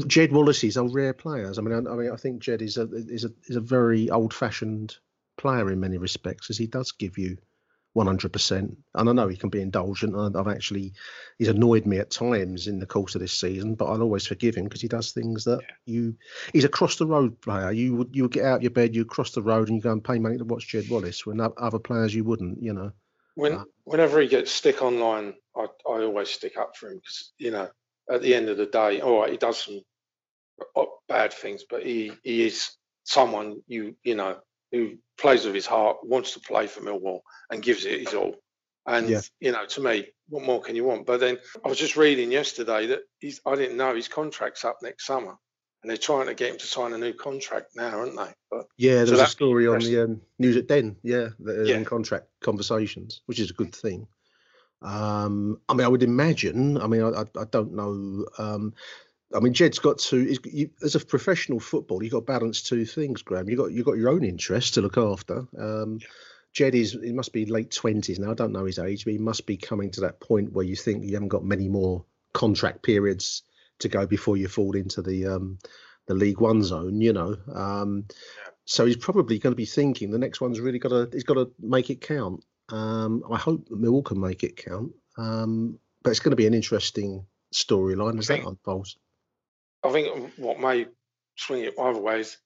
Jed 0.08 0.32
Wallace's 0.32 0.78
are 0.78 0.88
rare 0.88 1.14
players. 1.14 1.58
I 1.58 1.62
mean, 1.62 1.74
I, 1.88 1.92
I 1.92 1.96
mean, 1.96 2.12
I 2.12 2.16
think 2.16 2.42
Jed 2.42 2.62
is 2.62 2.78
a 2.78 2.88
is 2.94 3.26
a 3.26 3.32
is 3.46 3.56
a 3.56 3.62
very 3.62 4.10
old-fashioned 4.10 4.98
player 5.38 5.72
in 5.72 5.80
many 5.80 5.98
respects, 5.98 6.50
as 6.50 6.58
he 6.58 6.68
does 6.68 6.92
give 6.92 7.18
you 7.18 7.38
100%. 7.96 8.76
And 8.96 9.10
I 9.10 9.12
know 9.12 9.28
he 9.28 9.36
can 9.36 9.50
be 9.50 9.62
indulgent. 9.62 10.16
I- 10.16 10.40
I've 10.40 10.48
actually 10.48 10.94
he's 11.38 11.50
annoyed 11.50 11.86
me 11.86 11.98
at 11.98 12.10
times 12.12 12.68
in 12.68 12.80
the 12.80 12.86
course 12.86 13.16
of 13.16 13.22
this 13.22 13.34
season, 13.34 13.76
but 13.76 13.86
I'll 13.86 14.02
always 14.02 14.26
forgive 14.28 14.56
him 14.56 14.66
because 14.66 14.82
he 14.82 14.88
does 14.88 15.12
things 15.12 15.44
that 15.46 15.60
you. 15.86 16.16
He's 16.54 16.64
a 16.64 16.70
cross 16.70 16.98
the 16.98 17.06
road 17.08 17.40
player. 17.42 17.72
You 17.72 17.96
would 17.96 18.16
you 18.16 18.24
would 18.24 18.32
get 18.32 18.46
out 18.46 18.58
of 18.58 18.64
your 18.64 18.72
bed, 18.72 18.96
you 18.96 19.04
cross 19.06 19.32
the 19.32 19.42
road, 19.42 19.68
and 19.68 19.78
you 19.78 19.82
go 19.82 19.92
and 19.92 20.04
pay 20.04 20.20
money 20.20 20.38
to 20.38 20.46
watch 20.46 20.68
Jed 20.68 20.90
Wallace. 20.90 21.26
When 21.26 21.42
other 21.42 21.80
players 21.80 22.16
you 22.16 22.24
wouldn't, 22.24 22.62
you 22.62 22.74
know. 22.74 22.92
When 23.36 23.54
Uh, 23.54 23.64
whenever 23.86 24.20
he 24.22 24.28
gets 24.28 24.52
stick 24.52 24.82
online, 24.82 25.34
I 25.56 25.64
I 25.90 26.04
always 26.04 26.30
stick 26.30 26.58
up 26.58 26.78
for 26.78 26.90
him 26.90 26.98
because 26.98 27.34
you 27.38 27.52
know 27.52 27.70
at 28.10 28.22
the 28.22 28.34
end 28.34 28.50
of 28.50 28.58
the 28.58 28.66
day, 28.66 29.02
all 29.02 29.22
right, 29.22 29.32
he 29.32 29.38
does 29.38 29.64
some 29.64 29.82
bad 31.08 31.34
things, 31.34 31.64
but 31.70 31.86
he 31.86 32.12
he 32.24 32.46
is 32.46 32.72
someone 33.04 33.62
you 33.68 33.96
you 34.04 34.16
know 34.16 34.38
who 34.72 34.98
plays 35.18 35.46
with 35.46 35.54
his 35.54 35.66
heart, 35.66 35.98
wants 36.04 36.32
to 36.34 36.40
play 36.40 36.66
for 36.66 36.80
Millwall, 36.82 37.20
and 37.50 37.62
gives 37.62 37.86
it 37.86 38.00
his 38.00 38.14
all. 38.14 38.36
And 38.88 39.10
Yeah. 39.10 39.22
you 39.40 39.52
know, 39.52 39.66
to 39.66 39.82
me, 39.82 40.08
what 40.30 40.44
more 40.44 40.62
can 40.62 40.76
you 40.76 40.86
want? 40.86 41.06
But 41.06 41.20
then 41.20 41.38
I 41.64 41.68
was 41.68 41.78
just 41.78 41.98
reading 41.98 42.32
yesterday 42.32 42.88
that 42.88 43.02
he's 43.20 43.42
I 43.46 43.56
didn't 43.56 43.78
know 43.78 43.94
his 43.96 44.08
contract's 44.08 44.64
up 44.66 44.78
next 44.82 45.06
summer, 45.06 45.36
and 45.82 45.90
they're 45.90 45.98
trying 45.98 46.28
to 46.28 46.34
get 46.34 46.52
him 46.52 46.58
to 46.58 46.68
sign 46.68 46.94
a 46.94 46.98
new 46.98 47.14
contract 47.14 47.76
now, 47.76 48.00
aren't 48.00 48.16
they? 48.16 48.34
But 48.50 48.68
Yeah, 48.78 49.04
So 49.06 49.12
there's 49.12 49.20
a 49.20 49.28
story 49.28 49.68
on 49.68 49.80
the 49.80 50.04
um, 50.04 50.22
news 50.40 50.58
at 50.58 50.68
Den. 50.68 50.96
Yeah, 51.04 51.30
that 51.40 51.58
are 51.60 51.66
Yeah. 51.66 51.78
in 51.78 51.86
contract 51.86 52.28
conversations, 52.40 53.22
which 53.26 53.40
is 53.40 53.52
a 53.52 53.54
good 53.54 53.76
thing. 53.76 54.08
Um, 54.82 55.60
I 55.70 55.74
mean, 55.74 55.86
I 55.86 55.90
would 55.90 56.04
imagine. 56.04 56.78
I 56.78 56.88
mean, 56.88 57.04
I, 57.04 57.10
I, 57.10 57.26
I 57.40 57.46
don't 57.52 57.74
know. 57.74 58.26
Um, 58.38 58.74
I 59.34 59.40
mean, 59.40 59.54
Jed's 59.54 59.80
got 59.80 60.00
to. 60.00 60.36
You, 60.46 60.70
as 60.84 60.96
a 60.96 61.00
professional 61.00 61.60
footballer, 61.60 62.04
you've 62.04 62.14
got 62.14 62.20
to 62.20 62.26
balance 62.26 62.62
two 62.62 62.86
things, 62.86 63.22
Graham. 63.22 63.50
You 63.50 63.58
got 63.58 63.72
you 63.72 63.84
got 63.84 63.98
your 63.98 64.10
own 64.10 64.24
interests 64.24 64.72
to 64.72 64.82
look 64.82 64.98
after. 64.98 65.46
Um, 65.58 66.00
Jed 66.54 66.76
is 66.76 66.98
he 67.02 67.14
must 67.14 67.32
be 67.32 67.46
late 67.46 67.72
twenties 67.72 68.20
now. 68.20 68.32
I 68.32 68.36
don't 68.36 68.52
know 68.52 68.66
his 68.66 68.80
age, 68.80 69.06
but 69.06 69.14
he 69.14 69.20
must 69.20 69.46
be 69.46 69.58
coming 69.58 69.92
to 69.92 70.02
that 70.02 70.20
point 70.20 70.52
where 70.52 70.66
you 70.66 70.76
think 70.76 71.04
you 71.04 71.14
haven't 71.14 71.30
got 71.30 71.46
many 71.46 71.70
more 71.70 72.04
contract 72.34 72.84
periods 72.84 73.44
to 73.80 73.90
go 73.90 74.06
before 74.06 74.38
you 74.38 74.48
fall 74.48 74.76
into 74.76 75.02
the 75.02 75.28
um, 75.28 75.60
the 76.08 76.14
League 76.14 76.42
One 76.42 76.64
zone. 76.64 77.00
You 77.00 77.14
know, 77.14 77.38
um, 77.54 78.06
so 78.66 78.86
he's 78.86 78.98
probably 78.98 79.40
going 79.40 79.54
to 79.54 79.58
be 79.58 79.66
thinking 79.66 80.12
the 80.12 80.18
next 80.18 80.42
one's 80.42 80.60
really 80.60 80.80
got 80.80 80.90
to 80.90 81.10
he's 81.14 81.24
got 81.24 81.36
to 81.36 81.52
make 81.60 81.90
it 81.90 82.02
count. 82.02 82.44
Um, 82.72 83.24
I 83.32 83.38
hope 83.38 83.68
Millwall 83.70 84.06
can 84.06 84.20
make 84.20 84.44
it 84.44 84.56
count, 84.58 84.92
um, 85.18 85.78
but 86.04 86.12
it's 86.12 86.20
going 86.20 86.32
to 86.32 86.38
be 86.38 86.48
an 86.48 86.54
interesting 86.54 87.26
storyline 87.54 88.18
as 88.20 88.28
that 88.28 88.42
think- 88.42 88.46
I 89.84 89.92
think 89.92 90.32
what 90.38 90.60
may 90.60 90.88
swing 91.36 91.64
it 91.64 91.74
either 91.80 92.00
way 92.00 92.22
is 92.22 92.38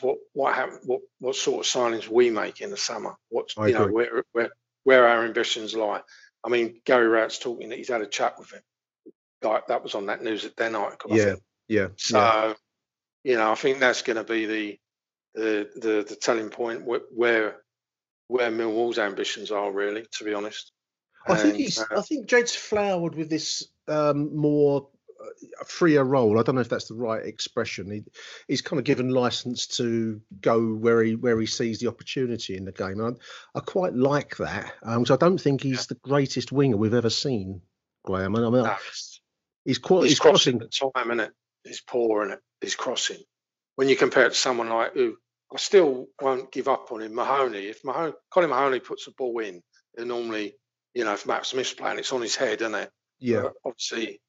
what 0.00 0.18
what 0.32 0.54
happen, 0.54 0.78
what 0.84 1.00
what 1.20 1.36
sort 1.36 1.64
of 1.64 1.70
signings 1.72 2.08
we 2.08 2.30
make 2.30 2.60
in 2.60 2.70
the 2.70 2.76
summer. 2.76 3.14
What's 3.28 3.56
I 3.56 3.68
you 3.68 3.74
know 3.74 3.86
where 3.86 4.24
where 4.32 4.50
where 4.84 5.06
our 5.06 5.24
ambitions 5.24 5.74
lie. 5.74 6.02
I 6.44 6.48
mean, 6.48 6.80
Gary 6.84 7.06
Rowett's 7.06 7.38
talking 7.38 7.68
that 7.68 7.78
he's 7.78 7.88
had 7.88 8.00
a 8.00 8.06
chat 8.06 8.38
with 8.38 8.52
him. 8.52 8.62
Like 9.42 9.68
that 9.68 9.82
was 9.82 9.94
on 9.94 10.06
that 10.06 10.22
news 10.22 10.44
at 10.44 10.56
Den 10.56 10.74
article. 10.74 11.16
Yeah, 11.16 11.36
yeah, 11.68 11.88
So, 11.96 12.18
yeah. 12.18 12.54
you 13.24 13.36
know, 13.36 13.52
I 13.52 13.54
think 13.54 13.78
that's 13.78 14.02
going 14.02 14.16
to 14.16 14.24
be 14.24 14.46
the 14.46 14.78
the 15.34 15.70
the, 15.76 16.06
the 16.08 16.16
telling 16.16 16.48
point 16.50 16.84
where, 16.84 17.00
where 17.14 17.56
where 18.32 18.50
Millwall's 18.50 18.98
ambitions 18.98 19.50
are 19.50 19.70
really, 19.70 20.06
to 20.18 20.24
be 20.24 20.32
honest. 20.32 20.72
I 21.28 21.36
think 21.36 21.54
And, 21.54 21.56
he's. 21.62 21.78
uh, 21.78 21.84
I 21.96 22.00
think 22.00 22.26
Jed's 22.26 22.54
flowered 22.54 23.14
with 23.14 23.28
this 23.28 23.68
um, 23.86 24.34
more 24.34 24.88
uh, 25.20 25.64
freer 25.66 26.02
role. 26.02 26.38
I 26.38 26.42
don't 26.42 26.54
know 26.54 26.62
if 26.62 26.68
that's 26.70 26.88
the 26.88 26.94
right 26.94 27.24
expression. 27.24 27.90
He, 27.90 28.02
he's 28.48 28.62
kind 28.62 28.78
of 28.80 28.84
given 28.84 29.10
license 29.10 29.66
to 29.78 30.20
go 30.40 30.58
where 30.74 31.02
he 31.02 31.14
where 31.14 31.38
he 31.38 31.46
sees 31.46 31.78
the 31.78 31.88
opportunity 31.88 32.56
in 32.56 32.64
the 32.64 32.72
game. 32.72 33.00
And 33.00 33.18
I, 33.54 33.58
I 33.58 33.60
quite 33.60 33.94
like 33.94 34.36
that. 34.38 34.72
Um, 34.82 35.04
I 35.10 35.16
don't 35.16 35.40
think 35.40 35.62
he's 35.62 35.86
the 35.86 35.94
greatest 35.96 36.50
winger 36.52 36.76
we've 36.76 36.94
ever 36.94 37.10
seen, 37.10 37.60
Graham. 38.04 38.34
And 38.34 38.44
I 38.46 38.50
mean, 38.50 38.64
no, 38.64 38.76
he's 39.64 39.78
quite. 39.78 40.02
he's 40.04 40.12
He's 40.12 40.20
crossing 40.20 40.58
crossing. 40.58 40.88
at 40.88 40.94
time, 40.94 41.10
isn't 41.10 41.20
it? 41.20 41.32
He's 41.64 41.82
poor, 41.82 42.24
in 42.24 42.32
it? 42.32 42.40
He's 42.60 42.74
crossing. 42.74 43.18
When 43.76 43.88
you 43.88 43.96
compare 43.96 44.26
it 44.26 44.30
to 44.30 44.34
someone 44.36 44.68
like 44.68 44.94
who, 44.94 45.16
I 45.52 45.58
still 45.58 46.06
won't 46.20 46.52
give 46.52 46.68
up 46.68 46.92
on 46.92 47.02
him, 47.02 47.14
Mahoney. 47.14 47.66
If 47.66 47.84
Mahoney, 47.84 48.14
Connor 48.30 48.48
Mahoney 48.48 48.80
puts 48.80 49.06
a 49.06 49.12
ball 49.12 49.38
in, 49.40 49.62
then 49.94 50.08
normally, 50.08 50.54
you 50.94 51.04
know, 51.04 51.12
if 51.12 51.26
Matt 51.26 51.46
Smith's 51.46 51.74
playing, 51.74 51.98
it's 51.98 52.12
on 52.12 52.22
his 52.22 52.36
head, 52.36 52.62
isn't 52.62 52.74
it? 52.74 52.90
Yeah, 53.20 53.42
But 53.42 53.54
obviously, 53.64 54.20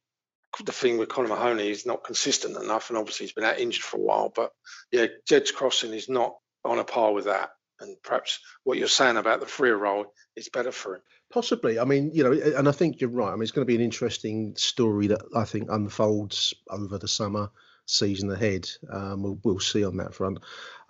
the 0.63 0.71
thing 0.71 0.97
with 0.97 1.09
Connor 1.09 1.29
Mahoney 1.29 1.69
is 1.69 1.85
not 1.85 2.03
consistent 2.03 2.57
enough, 2.57 2.89
and 2.89 2.97
obviously 2.97 3.25
he's 3.25 3.33
been 3.33 3.43
out 3.43 3.59
injured 3.59 3.83
for 3.83 3.97
a 3.97 4.01
while. 4.01 4.31
But 4.35 4.51
yeah, 4.91 5.07
Jed's 5.27 5.51
crossing 5.51 5.93
is 5.93 6.09
not 6.09 6.35
on 6.63 6.79
a 6.79 6.83
par 6.83 7.13
with 7.13 7.25
that. 7.25 7.49
And 7.79 7.97
perhaps 8.03 8.39
what 8.63 8.77
you're 8.77 8.87
saying 8.87 9.17
about 9.17 9.39
the 9.39 9.45
free 9.45 9.71
role 9.71 10.05
is 10.35 10.49
better 10.49 10.71
for 10.71 10.95
him. 10.95 11.01
Possibly. 11.31 11.79
I 11.79 11.85
mean, 11.85 12.11
you 12.13 12.23
know, 12.23 12.31
and 12.31 12.69
I 12.69 12.71
think 12.71 13.01
you're 13.01 13.09
right. 13.09 13.29
I 13.29 13.33
mean, 13.33 13.41
it's 13.41 13.51
going 13.51 13.65
to 13.65 13.71
be 13.71 13.75
an 13.75 13.81
interesting 13.81 14.53
story 14.55 15.07
that 15.07 15.21
I 15.35 15.45
think 15.45 15.69
unfolds 15.69 16.53
over 16.69 16.97
the 16.97 17.07
summer 17.07 17.49
season 17.85 18.31
ahead. 18.31 18.69
Um, 18.91 19.23
we'll, 19.23 19.39
we'll 19.43 19.59
see 19.59 19.83
on 19.83 19.97
that 19.97 20.13
front. 20.13 20.39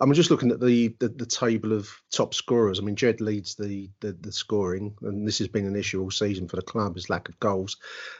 I'm 0.00 0.12
just 0.12 0.30
looking 0.30 0.50
at 0.50 0.60
the, 0.60 0.94
the 0.98 1.08
the 1.08 1.26
table 1.26 1.72
of 1.72 1.88
top 2.10 2.34
scorers. 2.34 2.78
I 2.78 2.82
mean, 2.82 2.96
Jed 2.96 3.20
leads 3.20 3.54
the, 3.54 3.90
the 4.00 4.12
the 4.12 4.32
scoring, 4.32 4.94
and 5.02 5.26
this 5.26 5.38
has 5.38 5.48
been 5.48 5.66
an 5.66 5.76
issue 5.76 6.00
all 6.00 6.10
season 6.10 6.48
for 6.48 6.56
the 6.56 6.62
club 6.62 6.96
is 6.96 7.10
lack 7.10 7.28
of 7.28 7.38
goals. 7.40 7.76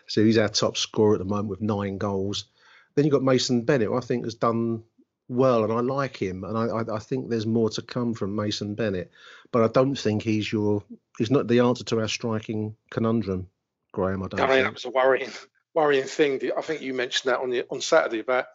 So 0.07 0.25
he's 0.25 0.38
our 0.38 0.49
top 0.49 0.76
scorer 0.76 1.14
at 1.14 1.19
the 1.19 1.25
moment 1.25 1.49
with 1.49 1.61
nine 1.61 1.99
goals. 1.99 2.47
Then 2.95 3.04
you've 3.04 3.12
got 3.12 3.23
Mason 3.23 3.62
Bennett, 3.62 3.88
who 3.88 3.97
I 3.97 4.00
think 4.00 4.25
has 4.25 4.35
done 4.35 4.85
well, 5.28 5.64
and 5.64 5.73
I 5.73 5.81
like 5.81 6.16
him, 6.16 6.45
and 6.45 6.57
I, 6.57 6.66
I, 6.66 6.97
I 6.97 6.99
think 6.99 7.28
there's 7.28 7.47
more 7.47 7.71
to 7.71 7.83
come 7.83 8.14
from 8.14 8.37
Mason 8.37 8.75
Bennett, 8.75 9.11
but 9.52 9.64
I 9.64 9.69
don't 9.69 9.97
think 9.97 10.23
he's 10.23 10.52
your 10.52 10.83
he's 11.19 11.31
not 11.31 11.49
the 11.49 11.61
answer 11.61 11.85
to 11.85 12.00
our 12.00 12.09
striking 12.09 12.76
conundrum, 12.90 13.49
Graham. 13.93 14.23
I 14.23 14.28
don't 14.28 14.49
mean, 14.49 14.64
that 14.64 14.75
was 14.75 14.85
a 14.85 14.90
worrying, 14.90 15.33
worrying 15.75 16.04
thing. 16.04 16.40
I 16.57 16.61
think 16.61 16.83
you 16.83 16.93
mentioned 16.93 17.33
that 17.33 17.40
on 17.40 17.50
the 17.50 17.64
on 17.71 17.81
Saturday 17.81 18.21
about 18.21 18.47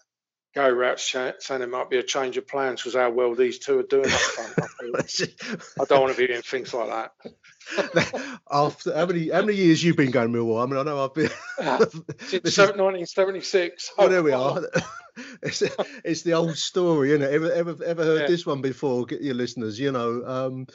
Gary 0.55 0.73
Rowett 0.73 0.99
saying 0.99 1.59
there 1.59 1.67
might 1.67 1.89
be 1.89 1.97
a 1.97 2.03
change 2.03 2.37
of 2.37 2.47
plans 2.47 2.81
because 2.81 2.95
how 2.95 3.11
well 3.11 3.35
these 3.35 3.59
two 3.59 3.79
are 3.79 3.83
doing. 3.83 4.09
I, 4.09 5.85
don't 5.87 6.01
want 6.01 6.13
to 6.13 6.17
be 6.17 6.27
doing 6.27 6.41
things 6.41 6.73
like 6.73 6.89
that. 6.89 8.39
After 8.51 8.95
how 8.95 9.05
many 9.05 9.29
how 9.29 9.41
many 9.41 9.55
years 9.55 9.83
you've 9.83 9.95
been 9.95 10.09
going 10.09 10.31
Millwall? 10.31 10.63
I 10.63 10.65
mean, 10.65 10.79
I 10.79 10.83
know 10.83 11.03
I've 11.03 11.13
been. 11.13 11.29
Ah, 11.59 11.77
Since 12.27 12.57
1976. 12.57 13.91
Oh, 13.97 14.07
there 14.07 14.23
we 14.23 14.31
are. 14.31 14.61
it's, 15.43 15.63
it's 16.03 16.21
the 16.23 16.33
old 16.33 16.57
story, 16.57 17.11
isn't 17.11 17.21
it? 17.21 17.33
Ever 17.33 17.51
ever 17.51 17.75
ever 17.83 18.03
heard 18.03 18.21
Yeah. 18.21 18.27
this 18.27 18.45
one 18.45 18.61
before? 18.61 19.05
Get 19.05 19.21
your 19.21 19.35
listeners, 19.35 19.79
you 19.79 19.91
know. 19.91 20.23
Um, 20.25 20.67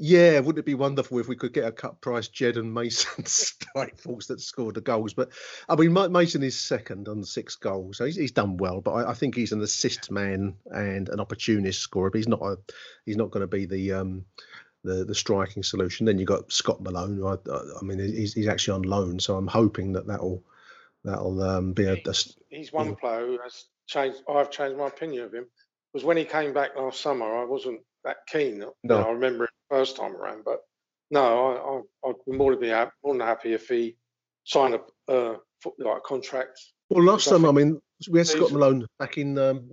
yeah, 0.00 0.38
wouldn't 0.38 0.58
it 0.58 0.64
be 0.64 0.74
wonderful 0.74 1.18
if 1.18 1.26
we 1.26 1.34
could 1.34 1.52
get 1.52 1.66
a 1.66 1.72
cut 1.72 2.00
price 2.00 2.28
Jed 2.28 2.56
and 2.56 2.72
Mason 2.72 3.24
strikers 3.26 4.28
that 4.28 4.40
scored 4.40 4.76
the 4.76 4.80
goals? 4.80 5.14
But 5.14 5.30
I 5.68 5.74
mean, 5.74 5.92
Mason 6.12 6.42
is 6.42 6.58
second 6.58 7.08
on 7.08 7.24
six 7.24 7.56
goals, 7.56 7.96
so 7.96 8.04
he's, 8.04 8.16
he's 8.16 8.32
done 8.32 8.56
well. 8.58 8.80
But 8.80 8.92
I, 8.92 9.10
I 9.10 9.14
think 9.14 9.34
he's 9.34 9.52
an 9.52 9.62
assist 9.62 10.10
man 10.10 10.54
and 10.66 11.08
an 11.08 11.20
opportunist 11.20 11.80
scorer. 11.80 12.10
But 12.10 12.18
he's 12.18 12.28
not 12.28 12.42
a 12.42 12.58
he's 13.06 13.16
not 13.16 13.30
going 13.30 13.42
to 13.42 13.48
be 13.48 13.66
the 13.66 13.92
um, 13.94 14.24
the 14.84 15.04
the 15.04 15.14
striking 15.14 15.62
solution. 15.62 16.06
Then 16.06 16.18
you've 16.18 16.28
got 16.28 16.52
Scott 16.52 16.80
Malone. 16.80 17.16
Who 17.16 17.26
I, 17.26 17.34
I 17.50 17.60
I 17.80 17.82
mean, 17.82 17.98
he's 17.98 18.34
he's 18.34 18.48
actually 18.48 18.76
on 18.76 18.82
loan, 18.82 19.18
so 19.18 19.36
I'm 19.36 19.48
hoping 19.48 19.92
that 19.94 20.06
that'll 20.06 20.44
that'll 21.04 21.42
um, 21.42 21.72
be 21.72 21.86
a. 21.86 21.96
He's 22.50 22.72
one 22.72 22.94
player 22.94 23.26
who 23.26 23.38
has 23.42 23.64
changed. 23.88 24.22
I've 24.28 24.50
changed 24.50 24.78
my 24.78 24.86
opinion 24.86 25.24
of 25.24 25.34
him 25.34 25.46
because 25.92 26.04
when 26.04 26.16
he 26.16 26.24
came 26.24 26.52
back 26.52 26.76
last 26.76 27.00
summer, 27.00 27.36
I 27.36 27.44
wasn't 27.44 27.80
that 28.04 28.18
keen. 28.28 28.56
You 28.56 28.72
know, 28.84 29.02
I 29.02 29.10
remember 29.10 29.44
it 29.44 29.50
first 29.68 29.96
time 29.96 30.14
around, 30.14 30.44
but 30.44 30.60
no, 31.10 31.82
I, 32.04 32.08
I, 32.08 32.10
I'd 32.10 32.16
be 32.26 32.36
more 32.36 32.52
than, 32.52 32.60
be 32.60 32.68
hap- 32.68 32.92
more 33.02 33.14
than 33.14 33.26
happy 33.26 33.52
if 33.52 33.68
he 33.68 33.96
signed 34.44 34.74
a 34.74 35.12
uh, 35.12 35.36
like 35.78 35.98
a 35.98 36.00
contract. 36.00 36.60
Well, 36.90 37.04
last 37.04 37.24
Because 37.24 37.32
I 37.32 37.46
time, 37.46 37.46
I 37.46 37.52
mean, 37.64 37.80
we 38.10 38.18
had 38.20 38.28
Scott 38.28 38.52
Malone 38.52 38.86
back 38.98 39.18
in, 39.18 39.36
um, 39.38 39.70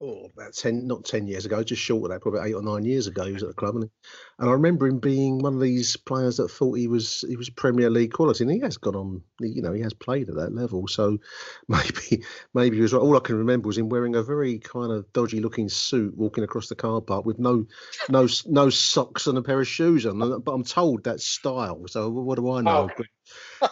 oh, 0.00 0.30
about 0.34 0.54
10, 0.54 0.86
not 0.86 1.04
10 1.04 1.26
years 1.26 1.44
ago, 1.44 1.62
just 1.62 1.82
short 1.82 2.04
of 2.04 2.10
that, 2.10 2.22
probably 2.22 2.40
eight 2.48 2.54
or 2.54 2.62
nine 2.62 2.84
years 2.84 3.06
ago, 3.06 3.24
he 3.26 3.32
was 3.32 3.42
at 3.42 3.50
the 3.50 3.54
club. 3.54 3.76
And, 3.76 3.90
and 4.38 4.48
I 4.48 4.52
remember 4.52 4.86
him 4.86 4.98
being 4.98 5.38
one 5.38 5.54
of 5.54 5.60
these 5.60 5.96
players 5.96 6.38
that 6.38 6.48
thought 6.48 6.74
he 6.74 6.88
was 6.88 7.24
he 7.28 7.36
was 7.36 7.50
Premier 7.50 7.90
League 7.90 8.12
quality. 8.12 8.44
And 8.44 8.52
he 8.52 8.60
has 8.60 8.78
gone 8.78 8.96
on, 8.96 9.22
you 9.40 9.60
know, 9.60 9.72
he 9.72 9.82
has 9.82 9.92
played 9.92 10.28
at 10.28 10.36
that 10.36 10.54
level. 10.54 10.88
So 10.88 11.18
maybe 11.68 12.24
maybe 12.54 12.76
he 12.76 12.82
was 12.82 12.92
right. 12.92 13.02
All 13.02 13.16
I 13.16 13.20
can 13.20 13.36
remember 13.36 13.66
was 13.66 13.78
him 13.78 13.88
wearing 13.88 14.16
a 14.16 14.22
very 14.22 14.58
kind 14.58 14.92
of 14.92 15.12
dodgy 15.12 15.40
looking 15.40 15.68
suit, 15.68 16.16
walking 16.16 16.44
across 16.44 16.68
the 16.68 16.74
car 16.74 17.00
park 17.00 17.26
with 17.26 17.38
no 17.38 17.66
no 18.08 18.26
no 18.46 18.70
socks 18.70 19.26
and 19.26 19.36
a 19.36 19.42
pair 19.42 19.60
of 19.60 19.68
shoes 19.68 20.06
on. 20.06 20.40
But 20.40 20.52
I'm 20.52 20.64
told 20.64 21.04
that's 21.04 21.26
style. 21.26 21.84
So 21.88 22.08
what 22.08 22.36
do 22.36 22.50
I 22.52 22.62
know? 22.62 22.88
Oh. 22.90 22.94
But, 22.96 23.06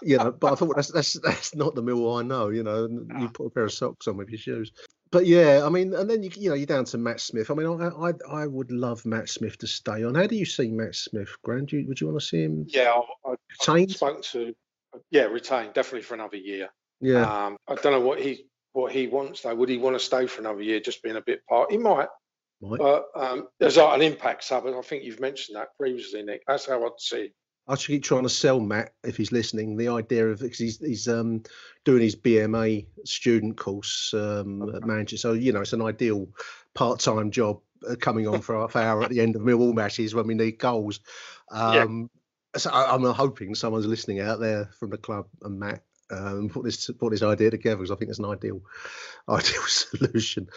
you 0.02 0.18
know, 0.18 0.30
but 0.30 0.52
I 0.52 0.54
thought 0.56 0.76
that's 0.76 0.92
that's 0.92 1.18
that's 1.20 1.54
not 1.54 1.74
the 1.74 1.82
Millwall 1.82 2.20
I 2.20 2.22
know. 2.22 2.50
You 2.50 2.62
know, 2.62 2.86
you 2.86 3.26
ah. 3.26 3.30
put 3.32 3.46
a 3.46 3.50
pair 3.50 3.64
of 3.64 3.72
socks 3.72 4.06
on 4.06 4.16
with 4.18 4.28
your 4.28 4.38
shoes. 4.38 4.70
But 5.10 5.26
yeah, 5.26 5.62
I 5.64 5.68
mean, 5.70 5.94
and 5.94 6.08
then 6.08 6.22
you 6.22 6.30
you 6.36 6.48
know 6.50 6.54
you're 6.54 6.66
down 6.66 6.84
to 6.86 6.98
Matt 6.98 7.20
Smith. 7.20 7.50
I 7.50 7.54
mean, 7.54 7.66
I 7.66 7.88
I, 7.88 8.12
I 8.42 8.46
would 8.46 8.70
love 8.70 9.04
Matt 9.06 9.28
Smith 9.28 9.58
to 9.58 9.66
stay 9.66 10.04
on. 10.04 10.14
How 10.14 10.26
do 10.26 10.36
you 10.36 10.44
see 10.44 10.68
Matt 10.68 10.94
Smith, 10.94 11.34
Grant? 11.42 11.70
Do 11.70 11.78
you, 11.78 11.88
would 11.88 12.00
you 12.00 12.08
want 12.08 12.20
to 12.20 12.26
see 12.26 12.42
him 12.42 12.66
Yeah, 12.68 13.00
I, 13.24 13.30
I, 13.30 13.34
retained? 13.50 13.96
to. 13.96 14.54
Yeah, 15.10 15.24
retained 15.24 15.74
definitely 15.74 16.02
for 16.02 16.14
another 16.14 16.36
year. 16.36 16.68
Yeah, 17.00 17.46
Um, 17.46 17.56
I 17.68 17.74
don't 17.76 17.92
know 17.92 18.00
what 18.00 18.20
he 18.20 18.46
what 18.72 18.92
he 18.92 19.06
wants 19.06 19.42
though. 19.42 19.54
Would 19.54 19.68
he 19.68 19.78
want 19.78 19.96
to 19.96 20.00
stay 20.04 20.26
for 20.26 20.40
another 20.40 20.62
year, 20.62 20.80
just 20.80 21.02
being 21.02 21.16
a 21.16 21.20
bit 21.20 21.44
part? 21.46 21.70
He 21.70 21.78
might, 21.78 22.08
might. 22.60 22.78
but 22.78 23.06
um, 23.14 23.48
there's 23.60 23.76
like 23.76 23.94
an 23.96 24.02
impact 24.02 24.44
sub, 24.44 24.66
and 24.66 24.74
I 24.76 24.80
think 24.82 25.04
you've 25.04 25.20
mentioned 25.20 25.56
that 25.56 25.68
previously, 25.78 26.22
Nick. 26.22 26.42
That's 26.46 26.66
how 26.66 26.84
I'd 26.84 26.92
see. 26.98 27.32
I 27.68 27.74
should 27.74 27.92
keep 27.92 28.02
trying 28.02 28.22
to 28.22 28.28
sell 28.28 28.60
Matt 28.60 28.94
if 29.04 29.16
he's 29.16 29.32
listening 29.32 29.76
the 29.76 29.88
idea 29.88 30.26
of 30.28 30.40
because 30.40 30.58
he's 30.58 30.78
he's 30.78 31.08
um 31.08 31.42
doing 31.84 32.02
his 32.02 32.16
BMA 32.16 32.86
student 33.04 33.56
course 33.56 34.12
um 34.14 34.74
at 34.74 34.86
Manchester. 34.86 35.28
So 35.28 35.32
you 35.34 35.52
know 35.52 35.60
it's 35.60 35.72
an 35.72 35.82
ideal 35.82 36.28
part-time 36.74 37.30
job 37.30 37.60
uh, 37.88 37.96
coming 37.96 38.26
on 38.26 38.40
for 38.40 38.58
half 38.58 38.76
hour 38.76 39.02
at 39.02 39.10
the 39.10 39.20
end 39.20 39.36
of 39.36 39.42
Millwall 39.42 39.74
matches 39.74 40.14
when 40.14 40.26
we 40.26 40.34
need 40.34 40.58
goals. 40.58 41.00
Yeah. 41.52 41.82
Um, 41.82 42.10
so 42.56 42.70
I, 42.70 42.94
I'm 42.94 43.04
hoping 43.04 43.54
someone's 43.54 43.86
listening 43.86 44.20
out 44.20 44.40
there 44.40 44.70
from 44.78 44.90
the 44.90 44.98
club 44.98 45.26
and 45.42 45.58
Matt 45.58 45.82
um, 46.10 46.48
put 46.48 46.64
this 46.64 46.90
put 46.98 47.10
this 47.10 47.22
idea 47.22 47.50
together 47.50 47.76
because 47.76 47.90
I 47.90 47.96
think 47.96 48.10
it's 48.10 48.18
an 48.18 48.24
ideal 48.24 48.60
ideal 49.28 49.62
solution. 49.66 50.48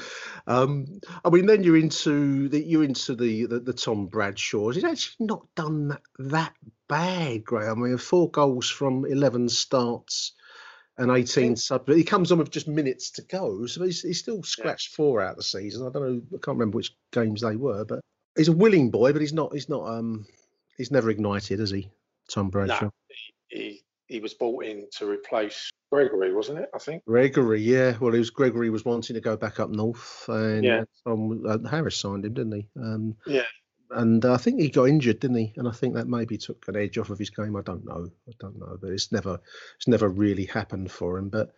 Um, 0.48 1.00
I 1.24 1.29
mean, 1.29 1.46
then 1.46 1.63
you're 1.63 1.77
into 1.77 2.50
the 2.50 2.62
you're 2.62 2.84
into 2.84 3.15
the 3.15 3.46
the, 3.46 3.60
the 3.60 3.74
Tom 3.74 4.08
Bradshaws. 4.08 4.75
He's 4.75 4.84
actually 4.84 5.27
not 5.27 5.46
done 5.55 5.89
that, 5.89 6.01
that 6.20 6.53
bad, 6.88 7.43
Graham. 7.43 7.84
I 7.84 7.88
mean, 7.88 7.98
four 7.98 8.29
goals 8.29 8.70
from 8.70 9.05
eleven 9.05 9.50
starts 9.50 10.34
and 10.98 11.12
18 11.12 11.55
sub. 11.55 11.86
But 11.86 11.98
he 11.98 12.03
comes 12.03 12.31
on 12.31 12.38
with 12.38 12.51
just 12.51 12.67
minutes 12.67 13.12
to 13.12 13.24
go, 13.24 13.65
so 13.65 13.84
he's, 13.84 14.01
he's 14.01 14.20
still 14.20 14.43
scratched 14.43 14.91
yeah. 14.91 14.96
four 14.98 15.22
out 15.22 15.31
of 15.31 15.38
the 15.38 15.43
season. 15.43 15.86
I 15.86 15.89
don't 15.89 16.03
know. 16.03 16.22
I 16.29 16.39
can't 16.43 16.58
remember 16.58 16.77
which 16.77 16.96
games 17.12 17.41
they 17.41 17.55
were, 17.55 17.86
but 17.86 18.01
he's 18.36 18.50
a 18.50 18.53
willing 18.53 18.91
boy. 18.91 19.12
But 19.12 19.22
he's 19.22 19.34
not. 19.34 19.53
He's 19.53 19.70
not. 19.70 19.88
Um, 19.88 20.25
he's 20.77 20.91
never 20.91 21.10
ignited, 21.10 21.60
has 21.60 21.72
he, 21.72 21.89
Tom 22.29 22.50
Bradshaw? 22.50 22.86
No, 22.86 22.91
he, 23.50 23.58
he 23.60 23.84
was 24.20 24.34
brought 24.34 24.65
in 24.65 24.88
to 24.98 25.10
replace 25.10 25.72
Gregory, 25.91 26.34
wasn't 26.34 26.60
it? 26.60 26.70
I 26.74 26.80
think 26.80 27.06
Gregory. 27.06 27.62
Yeah. 27.62 27.98
Well, 28.00 28.13
it 28.13 28.20
was 28.20 28.30
Gregory 28.30 28.70
was 28.70 28.86
wanting 28.86 29.13
to 29.13 29.22
go 29.22 29.38
back 29.38 29.60
up 29.60 29.70
north, 29.70 30.25
and 30.27 30.63
yeah. 30.63 30.84
Tom 31.06 31.44
uh, 31.46 31.70
Harris 31.70 31.98
signed 31.98 32.25
him, 32.25 32.34
didn't 32.34 32.53
he? 32.53 32.68
Um, 32.77 33.15
yeah 33.27 33.44
and 33.94 34.24
I 34.25 34.38
think 34.38 34.60
he 34.60 34.70
got 34.70 34.86
injured, 34.86 35.20
didn't 35.20 35.38
he? 35.38 35.53
And 35.58 35.68
I 35.68 35.72
think 35.72 35.94
that 35.96 36.08
maybe 36.08 36.38
took 36.38 36.68
an 36.68 36.75
edge 36.75 36.98
off 36.98 37.10
of 37.10 37.20
his 37.20 37.30
game. 37.30 37.56
I 37.56 37.62
don't 37.62 37.86
know. 37.86 38.10
I 38.27 38.32
don't 38.39 38.60
know, 38.60 38.77
but 38.82 38.91
it's 38.91 39.12
never 39.12 39.39
it's 39.77 39.88
never 39.88 40.10
really 40.10 40.46
happened 40.46 40.91
for 40.91 41.18
him. 41.18 41.30
But 41.30 41.53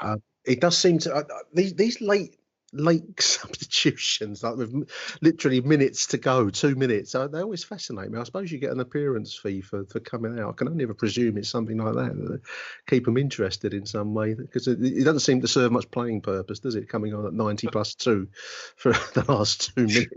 uh, 0.00 0.16
it 0.44 0.60
does 0.60 0.76
seem 0.78 0.98
to 1.00 1.14
uh, 1.14 1.20
uh 1.20 1.38
these 1.52 1.74
these 1.74 2.00
late 2.00 2.36
late 2.74 3.04
substitutions, 3.20 4.42
like 4.42 4.56
with 4.56 4.88
literally 5.20 5.60
minutes 5.60 6.06
to 6.08 6.18
go, 6.18 6.50
two 6.50 6.74
minutes. 6.74 7.14
Uh, 7.14 7.28
they 7.28 7.40
always 7.40 7.64
fascinate 7.64 8.10
me. 8.10 8.18
I 8.18 8.24
suppose 8.24 8.50
you 8.50 8.58
get 8.58 8.72
an 8.72 8.80
appearance 8.80 9.34
fee 9.36 9.60
for, 9.60 9.84
for 9.86 10.00
coming 10.00 10.38
out. 10.38 10.50
I 10.50 10.52
can 10.52 10.68
only 10.68 10.84
ever 10.84 10.94
presume 10.94 11.38
it's 11.38 11.48
something 11.48 11.78
like 11.78 11.94
that, 11.94 12.16
that 12.16 12.40
keep 12.86 13.04
them 13.04 13.16
interested 13.16 13.74
in 13.74 13.86
some 13.86 14.14
way 14.14 14.34
because 14.34 14.66
it, 14.68 14.82
it, 14.82 15.04
doesn't 15.04 15.20
seem 15.20 15.40
to 15.40 15.48
serve 15.48 15.72
much 15.72 15.90
playing 15.90 16.20
purpose, 16.20 16.60
does 16.60 16.74
it? 16.74 16.88
Coming 16.88 17.14
on 17.14 17.26
at 17.26 17.32
ninety 17.32 17.68
plus 17.68 17.94
two 17.94 18.28
for 18.76 18.92
the 18.92 19.24
last 19.28 19.74
two 19.74 19.86
minutes 19.86 20.14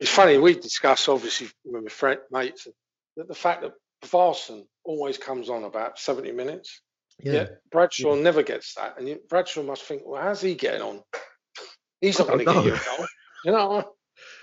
it's 0.00 0.10
funny 0.10 0.36
we 0.36 0.52
discuss 0.52 1.08
obviously 1.08 1.46
with 1.64 1.84
my 1.84 1.88
friend 1.88 2.18
mates 2.32 2.66
that 3.16 3.28
the 3.28 3.34
fact 3.34 3.62
that 3.62 3.72
Varson 4.04 4.66
always 4.84 5.18
comes 5.18 5.48
on 5.48 5.64
about 5.64 5.98
70 5.98 6.32
minutes. 6.32 6.80
Yeah. 7.20 7.32
yeah 7.32 7.46
Bradshaw 7.70 8.14
yeah. 8.16 8.22
never 8.22 8.42
gets 8.42 8.74
that. 8.74 8.98
And 8.98 9.18
Bradshaw 9.28 9.62
must 9.62 9.82
think, 9.82 10.02
well, 10.04 10.20
how's 10.20 10.40
he 10.40 10.54
getting 10.54 10.82
on? 10.82 11.02
He's 12.02 12.18
not 12.18 12.28
going 12.28 12.40
to 12.40 12.44
get 12.44 12.64
you. 12.64 12.76
You 13.46 13.52
know? 13.52 13.94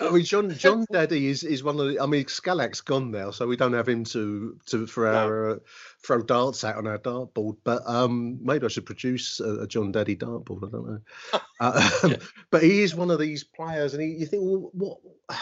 I 0.00 0.10
mean, 0.10 0.24
John 0.24 0.50
Jon 0.54 0.86
Dadi 0.92 1.24
is, 1.24 1.44
is 1.44 1.62
one 1.62 1.78
of 1.78 1.88
the. 1.88 2.00
I 2.00 2.06
mean, 2.06 2.24
Skalak's 2.24 2.80
gone 2.80 3.10
now, 3.10 3.30
so 3.30 3.46
we 3.46 3.56
don't 3.56 3.72
have 3.72 3.88
him 3.88 4.04
to 4.06 4.58
to 4.66 4.86
for 4.86 5.04
no. 5.04 5.18
our 5.18 5.50
uh, 5.50 5.56
throw 6.04 6.22
darts 6.22 6.64
out 6.64 6.76
on 6.76 6.86
our 6.86 6.98
dartboard. 6.98 7.56
But 7.64 7.82
um, 7.86 8.38
maybe 8.42 8.64
I 8.64 8.68
should 8.68 8.86
produce 8.86 9.40
a, 9.40 9.60
a 9.60 9.66
Jon 9.66 9.92
Dadi 9.92 10.18
dartboard. 10.18 10.66
I 10.66 10.70
don't 10.70 10.86
know. 10.86 11.00
uh, 11.60 12.08
yeah. 12.08 12.16
But 12.50 12.62
he 12.62 12.82
is 12.82 12.94
one 12.94 13.10
of 13.10 13.18
these 13.18 13.44
players, 13.44 13.94
and 13.94 14.02
he, 14.02 14.10
you 14.10 14.26
think, 14.26 14.42
well, 14.44 14.70
what? 14.72 14.98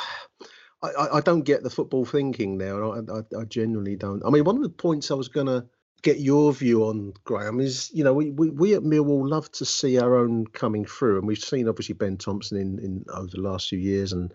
I, 0.85 1.19
I 1.19 1.21
don't 1.21 1.43
get 1.43 1.63
the 1.63 1.71
football 1.71 2.05
thinking 2.05 2.59
now. 2.59 2.91
I, 2.91 2.99
I, 2.99 3.43
I 3.43 3.45
genuinely 3.45 3.95
don't. 3.95 4.21
I 4.27 4.31
mean, 4.31 4.43
one 4.43 4.57
of 4.57 4.65
the 4.65 4.69
points 4.69 5.13
I 5.13 5.15
was 5.15 5.29
going 5.29 5.47
to 5.47 5.65
get 6.03 6.19
your 6.19 6.53
view 6.53 6.85
on 6.85 7.13
Graham 7.25 7.61
is 7.61 7.91
you 7.95 8.05
know 8.05 8.13
we, 8.13 8.31
we, 8.31 8.51
we 8.51 8.75
at 8.75 8.83
Millwall 8.83 9.29
love 9.29 9.51
to 9.53 9.65
see 9.65 9.99
our 9.99 10.17
own 10.17 10.47
coming 10.49 10.85
through 10.85 11.19
and 11.19 11.27
we've 11.27 11.39
seen 11.39 11.69
obviously 11.69 11.95
Ben 11.95 12.17
Thompson 12.17 12.59
in, 12.59 12.79
in 12.81 13.05
over 13.15 13.29
the 13.29 13.41
last 13.41 13.69
few 13.69 13.79
years 13.79 14.13
and 14.13 14.33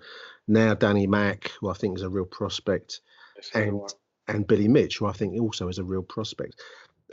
now 0.47 0.73
Danny 0.73 1.07
Mack 1.07 1.51
who 1.59 1.69
I 1.69 1.73
think 1.73 1.97
is 1.97 2.03
a 2.03 2.09
real 2.09 2.25
prospect 2.25 3.01
and 3.53 3.81
and 4.27 4.47
Billy 4.47 4.67
Mitch 4.67 4.97
who 4.97 5.05
I 5.05 5.11
think 5.11 5.39
also 5.39 5.67
is 5.67 5.77
a 5.77 5.83
real 5.83 6.03
prospect. 6.03 6.61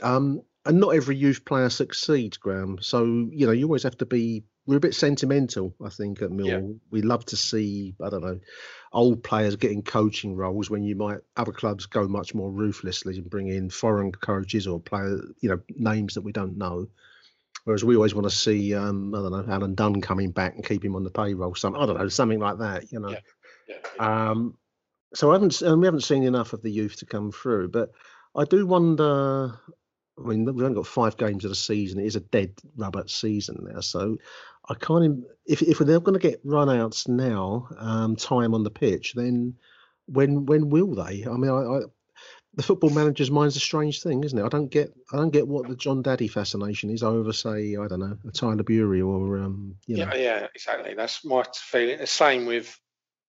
Um, 0.01 0.41
and 0.65 0.79
not 0.79 0.95
every 0.95 1.15
youth 1.15 1.45
player 1.45 1.69
succeeds 1.69 2.37
Graham 2.37 2.77
so 2.81 3.03
you 3.31 3.45
know 3.45 3.51
you 3.51 3.65
always 3.65 3.83
have 3.83 3.97
to 3.97 4.05
be 4.05 4.43
we're 4.67 4.77
a 4.77 4.81
bit 4.81 4.95
sentimental, 4.95 5.75
I 5.83 5.89
think, 5.89 6.21
at 6.21 6.31
Mill. 6.31 6.47
Yeah. 6.47 6.61
We 6.89 7.01
love 7.01 7.25
to 7.25 7.37
see, 7.37 7.95
I 8.03 8.09
don't 8.09 8.23
know, 8.23 8.39
old 8.91 9.23
players 9.23 9.55
getting 9.55 9.83
coaching 9.83 10.35
roles 10.35 10.69
when 10.69 10.83
you 10.83 10.95
might 10.95 11.19
other 11.37 11.51
clubs 11.51 11.85
go 11.85 12.07
much 12.07 12.33
more 12.33 12.49
ruthlessly 12.49 13.17
and 13.17 13.29
bring 13.29 13.47
in 13.49 13.69
foreign 13.69 14.11
coaches 14.11 14.65
or 14.65 14.79
player, 14.79 15.19
you 15.41 15.49
know, 15.49 15.59
names 15.75 16.15
that 16.15 16.21
we 16.21 16.31
don't 16.31 16.57
know. 16.57 16.87
Whereas 17.65 17.83
we 17.83 17.95
always 17.95 18.13
want 18.13 18.29
to 18.29 18.35
see, 18.35 18.73
um, 18.75 19.13
I 19.13 19.19
don't 19.19 19.31
know, 19.31 19.53
Alan 19.53 19.75
Dunne 19.75 20.01
coming 20.01 20.31
back 20.31 20.55
and 20.55 20.65
keep 20.65 20.83
him 20.83 20.95
on 20.95 21.03
the 21.03 21.09
payroll. 21.09 21.55
Some, 21.55 21.75
I 21.75 21.85
don't 21.85 21.97
know, 21.97 22.07
something 22.09 22.39
like 22.39 22.59
that, 22.59 22.91
you 22.91 22.99
know. 22.99 23.09
Yeah. 23.09 23.19
Yeah. 23.67 24.29
Um, 24.29 24.57
so 25.13 25.31
I 25.31 25.33
haven't, 25.33 25.61
and 25.61 25.79
we 25.79 25.87
haven't 25.87 26.01
seen 26.01 26.23
enough 26.23 26.53
of 26.53 26.61
the 26.61 26.71
youth 26.71 26.97
to 26.97 27.05
come 27.05 27.31
through. 27.31 27.69
But 27.69 27.91
I 28.35 28.45
do 28.45 28.67
wonder 28.67 29.57
I 30.17 30.21
mean, 30.21 30.45
we've 30.45 30.63
only 30.63 30.75
got 30.75 30.87
five 30.87 31.17
games 31.17 31.43
of 31.43 31.49
the 31.49 31.55
season. 31.55 31.99
It 31.99 32.05
is 32.05 32.15
a 32.15 32.21
dead 32.21 32.53
rubber 32.77 33.03
season 33.07 33.67
now. 33.69 33.81
So 33.81 34.17
I 34.69 34.73
can't. 34.75 35.23
If 35.45 35.61
if 35.61 35.79
they're 35.79 35.99
going 35.99 36.19
to 36.19 36.27
get 36.27 36.45
runouts 36.45 37.07
now, 37.07 37.67
um, 37.77 38.15
time 38.15 38.53
on 38.53 38.63
the 38.63 38.71
pitch, 38.71 39.13
then 39.15 39.55
when 40.07 40.45
when 40.45 40.69
will 40.69 40.95
they? 40.95 41.25
I 41.25 41.37
mean, 41.37 41.51
I, 41.51 41.77
I, 41.77 41.79
the 42.55 42.63
football 42.63 42.89
manager's 42.89 43.29
mind's 43.29 43.55
a 43.55 43.59
strange 43.59 44.01
thing, 44.01 44.23
isn't 44.23 44.37
it? 44.37 44.43
I 44.43 44.49
don't 44.49 44.69
get 44.69 44.93
I 45.11 45.17
don't 45.17 45.31
get 45.31 45.47
what 45.47 45.67
the 45.67 45.75
Jon 45.75 46.01
Dadi 46.01 46.29
fascination 46.29 46.89
is 46.89 47.03
over, 47.03 47.33
say, 47.33 47.75
I 47.75 47.87
don't 47.87 47.99
know, 47.99 48.17
a 48.27 48.31
Tyler 48.31 48.63
Burey 48.63 49.05
or 49.05 49.37
um, 49.37 49.75
you 49.87 49.97
know. 49.97 50.09
Yeah, 50.13 50.15
yeah, 50.15 50.47
exactly. 50.55 50.93
That's 50.93 51.23
my 51.25 51.43
feeling. 51.53 51.99
The 51.99 52.07
same 52.07 52.45
with 52.45 52.79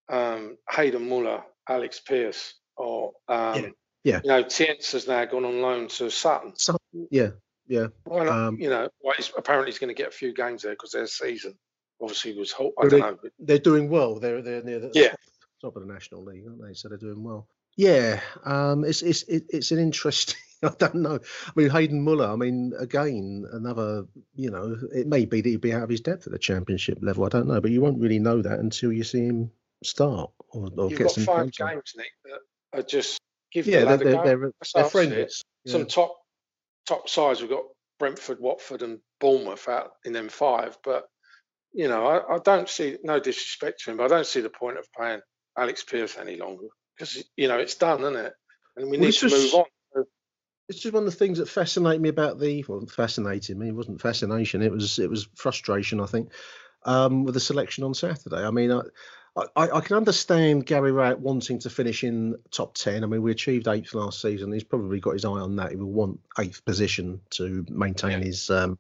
um, 0.09 0.57
Hayden 0.71 1.09
Muller, 1.09 1.43
Alex 1.69 2.01
Pearce, 2.01 2.55
or 2.77 3.13
um, 3.29 3.57
yeah. 3.57 3.69
yeah. 4.05 4.21
you 4.23 4.31
know, 4.31 4.45
Tience 4.45 4.93
has 4.93 5.09
now 5.09 5.25
gone 5.25 5.45
on 5.45 5.61
loan 5.61 5.89
to 5.89 6.11
Sutton. 6.11 6.55
Sutton, 6.57 7.09
yeah. 7.11 7.31
Yeah. 7.69 7.89
Well, 8.05 8.29
um, 8.29 8.59
you 8.61 8.71
know, 8.71 8.89
well, 9.03 9.15
apparently 9.37 9.71
he's 9.71 9.79
going 9.79 9.95
to 9.95 9.95
get 9.95 10.09
a 10.09 10.13
few 10.13 10.33
games 10.33 10.63
there 10.63 10.73
because 10.73 10.93
their 10.93 11.07
season 11.07 11.55
obviously 12.01 12.37
was 12.39 12.53
hot. 12.53 12.73
I 12.79 12.89
don't 12.89 12.91
they, 12.91 12.99
know. 13.01 13.19
But... 13.21 13.33
They're 13.39 13.59
doing 13.59 13.89
well. 13.89 14.19
They're 14.19 14.43
they're 14.43 14.63
near 14.63 14.79
the 14.79 14.91
yeah. 14.95 15.15
top 15.61 15.77
of 15.77 15.87
the 15.87 15.93
National 15.93 16.25
League, 16.25 16.45
aren't 16.47 16.63
they? 16.63 16.75
So 16.75 16.89
they're 16.89 16.99
doing 16.99 17.23
well. 17.23 17.49
Yeah. 17.77 18.21
Um. 18.45 18.85
It's 18.85 19.03
it's 19.03 19.25
it's 19.29 19.73
an 19.73 19.79
interesting. 19.79 20.37
I 20.63 20.73
don't 20.79 20.97
know. 20.97 21.19
I 21.47 21.51
mean, 21.55 21.69
Hayden 21.69 22.03
Muller. 22.03 22.29
I 22.29 22.37
mean, 22.37 22.73
again, 22.79 23.47
another. 23.53 24.07
You 24.35 24.51
know, 24.51 24.77
it 24.95 25.07
may 25.07 25.25
be 25.25 25.41
that 25.41 25.49
he'd 25.49 25.61
be 25.61 25.73
out 25.73 25.83
of 25.83 25.91
his 25.91 26.01
depth 26.01 26.27
at 26.27 26.33
the 26.33 26.39
championship 26.39 26.99
level. 27.03 27.25
I 27.25 27.29
don't 27.29 27.49
know, 27.49 27.61
but 27.61 27.71
you 27.71 27.81
won't 27.81 28.01
really 28.01 28.19
know 28.19 28.43
that 28.43 28.59
until 28.59 28.93
you 28.93 29.05
see 29.05 29.27
him 29.27 29.51
start 29.83 30.31
or, 30.51 30.71
or 30.77 30.89
You've 30.89 30.99
get 30.99 31.05
got 31.05 31.13
some 31.13 31.25
five 31.25 31.53
games, 31.53 31.93
Nick, 31.97 32.13
that 32.25 32.79
are 32.79 32.83
just 32.83 33.21
give 33.53 33.67
yeah, 33.67 33.81
the 33.81 33.85
they're, 33.85 33.97
they're, 33.99 34.25
they're, 34.25 34.53
they're. 35.09 35.29
Some 35.67 35.81
yeah. 35.81 35.87
top 35.87 36.17
top 36.87 37.09
sides. 37.09 37.41
We've 37.41 37.51
got 37.51 37.65
Brentford, 37.99 38.41
Watford, 38.41 38.83
and 38.83 38.99
Bournemouth 39.21 39.69
out 39.69 39.93
in 40.05 40.13
them 40.13 40.29
five. 40.29 40.77
But 40.85 41.05
you 41.73 41.89
know, 41.89 42.07
I, 42.07 42.37
I, 42.37 42.39
don't 42.39 42.69
see 42.69 42.97
no 43.03 43.21
disrespect 43.21 43.83
to 43.85 43.91
him, 43.91 43.99
but 43.99 44.05
I 44.05 44.17
don't 44.17 44.27
see 44.27 44.41
the 44.41 44.51
point 44.51 44.79
of 44.79 44.91
playing 44.93 45.21
Alex 45.59 45.85
Pearce 45.85 46.17
any 46.19 46.37
longer 46.37 46.67
because 46.97 47.23
you 47.37 47.49
know 47.49 47.59
it's 47.59 47.75
done, 47.75 48.01
isn't 48.01 48.17
it? 48.17 48.33
And 48.77 48.91
we 48.91 48.99
well, 48.99 49.07
need 49.07 49.13
to 49.13 49.29
just, 49.29 49.55
move 49.55 49.55
on. 49.55 50.05
It's 50.69 50.81
just 50.81 50.95
one 50.95 51.05
of 51.05 51.11
the 51.11 51.17
things 51.17 51.39
that 51.39 51.49
fascinated 51.49 52.03
me 52.03 52.09
about 52.09 52.41
the 52.41 52.65
well, 52.69 52.85
fascinated 52.87 53.57
me. 53.57 53.69
It 53.69 53.75
wasn't 53.75 54.01
fascination. 54.01 54.63
It 54.63 54.73
was 54.73 54.99
it 54.99 55.11
was 55.11 55.29
frustration. 55.37 56.01
I 56.01 56.07
think 56.07 56.33
um, 56.85 57.25
with 57.25 57.35
the 57.35 57.41
selection 57.41 57.85
on 57.85 57.95
Saturday. 57.95 58.45
I 58.45 58.51
mean, 58.51 58.73
I, 58.73 58.81
I, 59.37 59.69
I, 59.71 59.81
can 59.81 59.97
understand 59.97 60.65
Gary 60.65 60.93
Rowett 60.93 61.19
wanting 61.19 61.59
to 61.61 61.71
finish 61.71 62.05
in 62.05 62.37
top 62.51 62.75
10. 62.75 63.05
I 63.05 63.07
mean, 63.07 63.21
we 63.21 63.31
achieved 63.31 63.69
eighth 63.69 63.95
last 63.95 64.23
season. 64.23 64.51
He's 64.51 64.65
probably 64.65 64.99
got 64.99 65.13
his 65.13 65.27
eye 65.27 65.29
on 65.29 65.57
that. 65.57 65.71
He 65.71 65.77
will 65.77 65.93
want 65.93 66.21
eighth 66.39 66.65
position 66.65 67.21
to 67.31 67.67
maintain 67.69 68.13
yeah. 68.13 68.27
his, 68.27 68.49
um, 68.49 68.79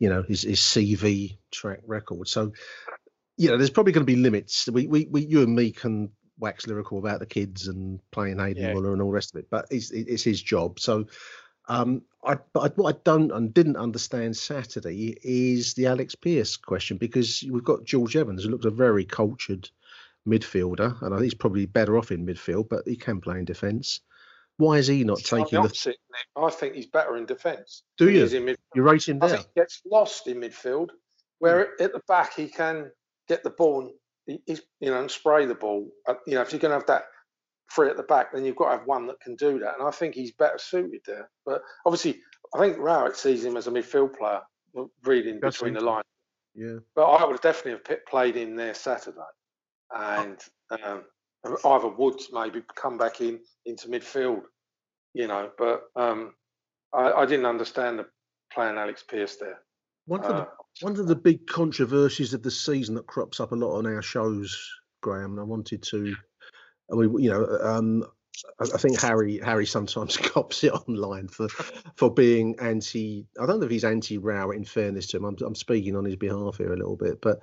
you 0.00 0.08
know, 0.08 0.22
his, 0.22 0.42
his 0.42 0.58
CV 0.58 1.36
track 1.52 1.80
record. 1.86 2.26
So, 2.26 2.52
you 3.36 3.48
know, 3.48 3.58
there's 3.58 3.70
probably 3.70 3.92
going 3.92 4.04
to 4.04 4.12
be 4.12 4.20
limits. 4.20 4.68
We, 4.68 4.88
we, 4.88 5.06
we, 5.08 5.24
you 5.24 5.42
and 5.42 5.54
me 5.54 5.70
can 5.70 6.10
wax 6.38 6.66
lyrical 6.66 6.98
about 6.98 7.20
the 7.20 7.26
kids 7.26 7.68
and 7.68 8.00
playing 8.10 8.40
Hayden 8.40 8.64
yeah. 8.64 8.74
Muller 8.74 8.92
and 8.92 9.00
all 9.00 9.08
the 9.08 9.14
rest 9.14 9.34
of 9.34 9.38
it, 9.38 9.48
but 9.50 9.66
it's, 9.70 9.92
it's 9.92 10.24
his 10.24 10.42
job. 10.42 10.80
So, 10.80 11.06
um, 11.68 12.02
I, 12.24 12.38
but 12.52 12.76
what 12.76 12.94
I 12.94 12.98
don't 13.04 13.30
and 13.30 13.54
didn't 13.54 13.76
understand 13.76 14.36
Saturday 14.36 15.16
is 15.22 15.74
the 15.74 15.86
Alex 15.86 16.14
Pearce 16.14 16.56
question 16.56 16.96
because 16.96 17.44
we've 17.48 17.64
got 17.64 17.84
George 17.84 18.16
Evans 18.16 18.44
who 18.44 18.50
looks 18.50 18.64
a 18.64 18.70
very 18.70 19.04
cultured 19.04 19.68
midfielder, 20.26 21.00
and 21.02 21.14
I 21.14 21.18
think 21.18 21.24
he's 21.24 21.34
probably 21.34 21.66
better 21.66 21.96
off 21.96 22.10
in 22.10 22.26
midfield, 22.26 22.68
but 22.68 22.86
he 22.86 22.96
can 22.96 23.20
play 23.20 23.38
in 23.38 23.44
defence. 23.44 24.00
Why 24.58 24.78
is 24.78 24.86
he 24.86 25.04
not 25.04 25.20
it's 25.20 25.28
taking 25.28 25.60
the? 25.60 25.66
Opposite, 25.66 25.96
I 26.36 26.50
think 26.50 26.74
he's 26.74 26.86
better 26.86 27.16
in 27.16 27.26
defence. 27.26 27.82
Do 27.98 28.10
you? 28.10 28.26
You 28.74 28.82
rate 28.82 29.08
him 29.08 29.20
think 29.20 29.40
he 29.40 29.60
gets 29.60 29.82
lost 29.90 30.26
in 30.26 30.40
midfield, 30.40 30.90
where 31.38 31.66
mm. 31.78 31.84
at 31.84 31.92
the 31.92 32.00
back 32.08 32.34
he 32.34 32.48
can 32.48 32.90
get 33.28 33.42
the 33.42 33.50
ball, 33.50 33.92
and 34.26 34.38
he's 34.46 34.62
you 34.80 34.90
know, 34.90 35.00
and 35.00 35.10
spray 35.10 35.46
the 35.46 35.54
ball. 35.54 35.88
Uh, 36.06 36.14
you 36.26 36.34
know, 36.34 36.42
if 36.42 36.52
you're 36.52 36.60
going 36.60 36.70
to 36.70 36.78
have 36.78 36.86
that 36.86 37.04
free 37.68 37.88
at 37.88 37.96
the 37.96 38.02
back, 38.02 38.32
then 38.32 38.44
you've 38.44 38.56
got 38.56 38.70
to 38.70 38.78
have 38.78 38.86
one 38.86 39.06
that 39.06 39.20
can 39.20 39.36
do 39.36 39.58
that. 39.58 39.74
And 39.78 39.86
I 39.86 39.90
think 39.90 40.14
he's 40.14 40.32
better 40.32 40.58
suited 40.58 41.00
there. 41.06 41.28
But 41.44 41.62
obviously, 41.84 42.20
I 42.54 42.58
think 42.58 42.78
Rowett 42.78 43.16
sees 43.16 43.44
him 43.44 43.56
as 43.56 43.66
a 43.66 43.70
midfield 43.70 44.16
player, 44.16 44.40
reading 45.04 45.38
That's 45.40 45.58
between 45.58 45.74
the 45.74 45.80
lines. 45.80 46.04
Yeah. 46.54 46.78
But 46.94 47.04
I 47.04 47.24
would 47.24 47.40
definitely 47.42 47.80
have 47.88 48.06
played 48.06 48.36
in 48.36 48.56
there 48.56 48.74
Saturday, 48.74 49.18
and 49.94 50.38
um, 50.70 51.04
either 51.64 51.88
Woods 51.88 52.28
maybe 52.32 52.62
come 52.74 52.98
back 52.98 53.20
in 53.20 53.40
into 53.64 53.88
midfield, 53.88 54.42
you 55.14 55.26
know. 55.26 55.50
But 55.58 55.82
um, 55.96 56.34
I, 56.92 57.12
I 57.12 57.26
didn't 57.26 57.46
understand 57.46 57.98
the 57.98 58.06
plan 58.52 58.78
Alex 58.78 59.04
Pearce 59.06 59.36
there. 59.36 59.60
One 60.06 60.22
of, 60.22 60.28
the, 60.28 60.34
uh, 60.34 60.46
one 60.82 60.98
of 60.98 61.08
the 61.08 61.16
big 61.16 61.46
controversies 61.46 62.32
of 62.32 62.42
the 62.42 62.50
season 62.50 62.94
that 62.94 63.06
crops 63.06 63.40
up 63.40 63.52
a 63.52 63.56
lot 63.56 63.76
on 63.76 63.86
our 63.86 64.02
shows, 64.02 64.56
Graham, 65.02 65.32
and 65.32 65.40
I 65.40 65.42
wanted 65.42 65.82
to, 65.82 66.14
I 66.92 66.94
mean, 66.94 67.18
you 67.18 67.30
know, 67.30 67.44
um, 67.60 68.04
I 68.60 68.66
think 68.66 69.00
Harry 69.00 69.40
Harry 69.42 69.66
sometimes 69.66 70.16
cops 70.16 70.62
it 70.62 70.72
online 70.72 71.28
for 71.28 71.48
for 71.96 72.12
being 72.12 72.54
anti. 72.60 73.26
I 73.40 73.46
don't 73.46 73.60
know 73.60 73.66
if 73.66 73.70
he's 73.70 73.84
anti 73.84 74.18
Row. 74.18 74.50
In 74.50 74.64
fairness 74.64 75.06
to 75.08 75.16
him, 75.16 75.24
I'm, 75.24 75.36
I'm 75.44 75.54
speaking 75.54 75.96
on 75.96 76.04
his 76.04 76.16
behalf 76.16 76.58
here 76.58 76.72
a 76.72 76.76
little 76.76 76.96
bit, 76.96 77.20
but 77.20 77.40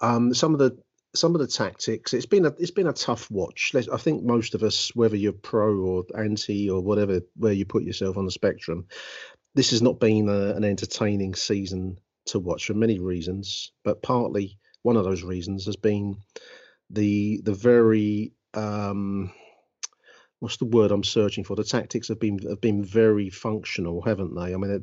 um, 0.00 0.32
some 0.32 0.52
of 0.52 0.58
the 0.58 0.78
some 1.14 1.34
of 1.34 1.40
the 1.40 1.46
tactics. 1.46 2.12
It's 2.12 2.26
been 2.26 2.46
a 2.46 2.54
it's 2.58 2.70
been 2.70 2.86
a 2.86 2.92
tough 2.92 3.30
watch. 3.30 3.72
I 3.74 3.96
think 3.96 4.24
most 4.24 4.54
of 4.54 4.62
us, 4.62 4.94
whether 4.94 5.16
you're 5.16 5.32
pro 5.32 5.76
or 5.76 6.04
anti 6.16 6.70
or 6.70 6.80
whatever, 6.80 7.20
where 7.36 7.52
you 7.52 7.64
put 7.64 7.84
yourself 7.84 8.16
on 8.16 8.24
the 8.24 8.30
spectrum, 8.30 8.86
this 9.54 9.70
has 9.70 9.82
not 9.82 10.00
been 10.00 10.28
a, 10.28 10.54
an 10.54 10.64
entertaining 10.64 11.34
season 11.34 11.98
to 12.26 12.38
watch 12.38 12.66
for 12.66 12.74
many 12.74 12.98
reasons. 12.98 13.72
But 13.84 14.02
partly 14.02 14.58
one 14.82 14.96
of 14.96 15.04
those 15.04 15.22
reasons 15.22 15.66
has 15.66 15.76
been 15.76 16.16
the 16.90 17.40
the 17.42 17.54
very 17.54 18.32
um, 18.54 19.32
what's 20.40 20.58
the 20.58 20.64
word 20.66 20.90
I'm 20.92 21.04
searching 21.04 21.44
for? 21.44 21.56
The 21.56 21.64
tactics 21.64 22.08
have 22.08 22.20
been 22.20 22.38
have 22.48 22.60
been 22.60 22.84
very 22.84 23.30
functional, 23.30 24.02
haven't 24.02 24.34
they? 24.34 24.54
I 24.54 24.56
mean, 24.56 24.70
it, 24.70 24.82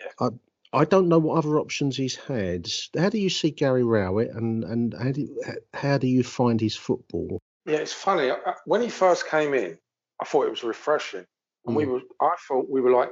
yeah. 0.00 0.06
I 0.20 0.28
I 0.74 0.84
don't 0.84 1.08
know 1.08 1.18
what 1.18 1.38
other 1.38 1.58
options 1.58 1.96
he's 1.96 2.16
had. 2.16 2.68
How 2.96 3.08
do 3.08 3.18
you 3.18 3.30
see 3.30 3.50
Gary 3.50 3.84
Rowett, 3.84 4.30
and 4.30 4.64
and 4.64 4.94
how 4.94 5.12
do 5.12 5.42
how 5.72 5.98
do 5.98 6.06
you 6.06 6.22
find 6.22 6.60
his 6.60 6.76
football? 6.76 7.40
Yeah, 7.66 7.76
it's 7.76 7.92
funny. 7.92 8.30
When 8.66 8.82
he 8.82 8.90
first 8.90 9.28
came 9.28 9.54
in, 9.54 9.78
I 10.20 10.24
thought 10.24 10.46
it 10.46 10.50
was 10.50 10.64
refreshing, 10.64 11.24
and 11.66 11.74
mm. 11.74 11.78
we 11.78 11.86
were. 11.86 12.00
I 12.20 12.34
thought 12.48 12.68
we 12.68 12.80
were 12.80 12.90
like, 12.90 13.10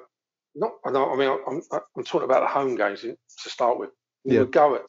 not. 0.54 0.72
I 0.84 0.90
mean, 1.16 1.38
I'm 1.46 1.62
I'm 1.96 2.04
talking 2.04 2.24
about 2.24 2.40
the 2.40 2.48
home 2.48 2.74
games 2.74 3.02
to 3.02 3.16
start 3.50 3.78
with. 3.78 3.90
We 4.24 4.34
yeah. 4.34 4.40
would 4.40 4.52
go 4.52 4.74
at. 4.74 4.82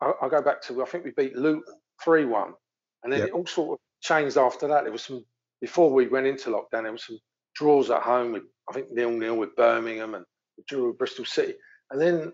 I, 0.00 0.12
I, 0.22 0.28
go 0.28 0.42
back 0.42 0.62
to 0.62 0.82
I 0.82 0.86
think 0.86 1.04
we 1.04 1.12
beat 1.12 1.36
Luton 1.36 1.74
three 2.02 2.24
one, 2.24 2.54
and 3.02 3.12
then 3.12 3.22
it 3.22 3.32
all 3.32 3.46
sort 3.46 3.74
of 3.74 3.78
changed 4.02 4.36
after 4.36 4.68
that. 4.68 4.84
There 4.84 4.92
was 4.92 5.02
some 5.02 5.24
before 5.60 5.92
we 5.92 6.08
went 6.08 6.26
into 6.26 6.50
lockdown, 6.50 6.82
there 6.82 6.92
was 6.92 7.06
some 7.06 7.18
draws 7.54 7.90
at 7.90 8.02
home 8.02 8.32
with 8.32 8.44
I 8.68 8.72
think 8.72 8.90
nil 8.90 9.10
nil 9.10 9.36
with 9.36 9.56
Birmingham 9.56 10.14
and 10.14 10.24
drew 10.68 10.88
with 10.88 10.98
Bristol 10.98 11.24
City, 11.24 11.54
and 11.90 12.00
then 12.00 12.32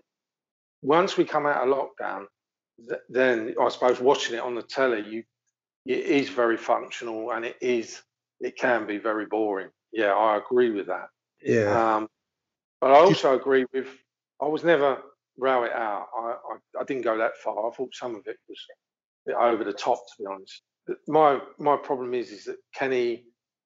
once 0.81 1.17
we 1.17 1.25
come 1.25 1.45
out 1.45 1.67
of 1.67 1.73
lockdown, 1.73 2.25
th- 2.87 3.01
then 3.09 3.55
I 3.61 3.69
suppose 3.69 3.99
watching 3.99 4.35
it 4.35 4.41
on 4.41 4.55
the 4.55 4.61
telly, 4.61 5.03
you 5.07 5.23
it 5.85 5.99
is 5.99 6.29
very 6.29 6.57
functional 6.57 7.31
and 7.31 7.45
it 7.45 7.55
is 7.61 8.01
it 8.39 8.57
can 8.57 8.85
be 8.85 8.97
very 8.97 9.25
boring. 9.25 9.69
Yeah, 9.91 10.13
I 10.13 10.37
agree 10.37 10.71
with 10.71 10.87
that. 10.87 11.07
Yeah. 11.41 11.95
Um, 11.95 12.07
but 12.81 12.91
I 12.91 12.99
also 12.99 13.35
agree 13.35 13.65
with 13.73 13.87
I 14.41 14.45
was 14.45 14.63
never 14.63 15.01
Rowett 15.37 15.71
out. 15.71 16.07
I, 16.15 16.21
I, 16.21 16.81
I 16.81 16.83
didn't 16.83 17.03
go 17.03 17.17
that 17.17 17.37
far. 17.43 17.67
I 17.67 17.73
thought 17.73 17.93
some 17.93 18.15
of 18.15 18.27
it 18.27 18.37
was 18.47 18.59
over 19.39 19.63
the 19.63 19.73
top, 19.73 19.97
to 19.97 20.23
be 20.23 20.25
honest 20.25 20.61
my 21.07 21.39
my 21.57 21.77
problem 21.77 22.13
is 22.13 22.31
is 22.31 22.45
that 22.45 22.91
he, 22.91 23.25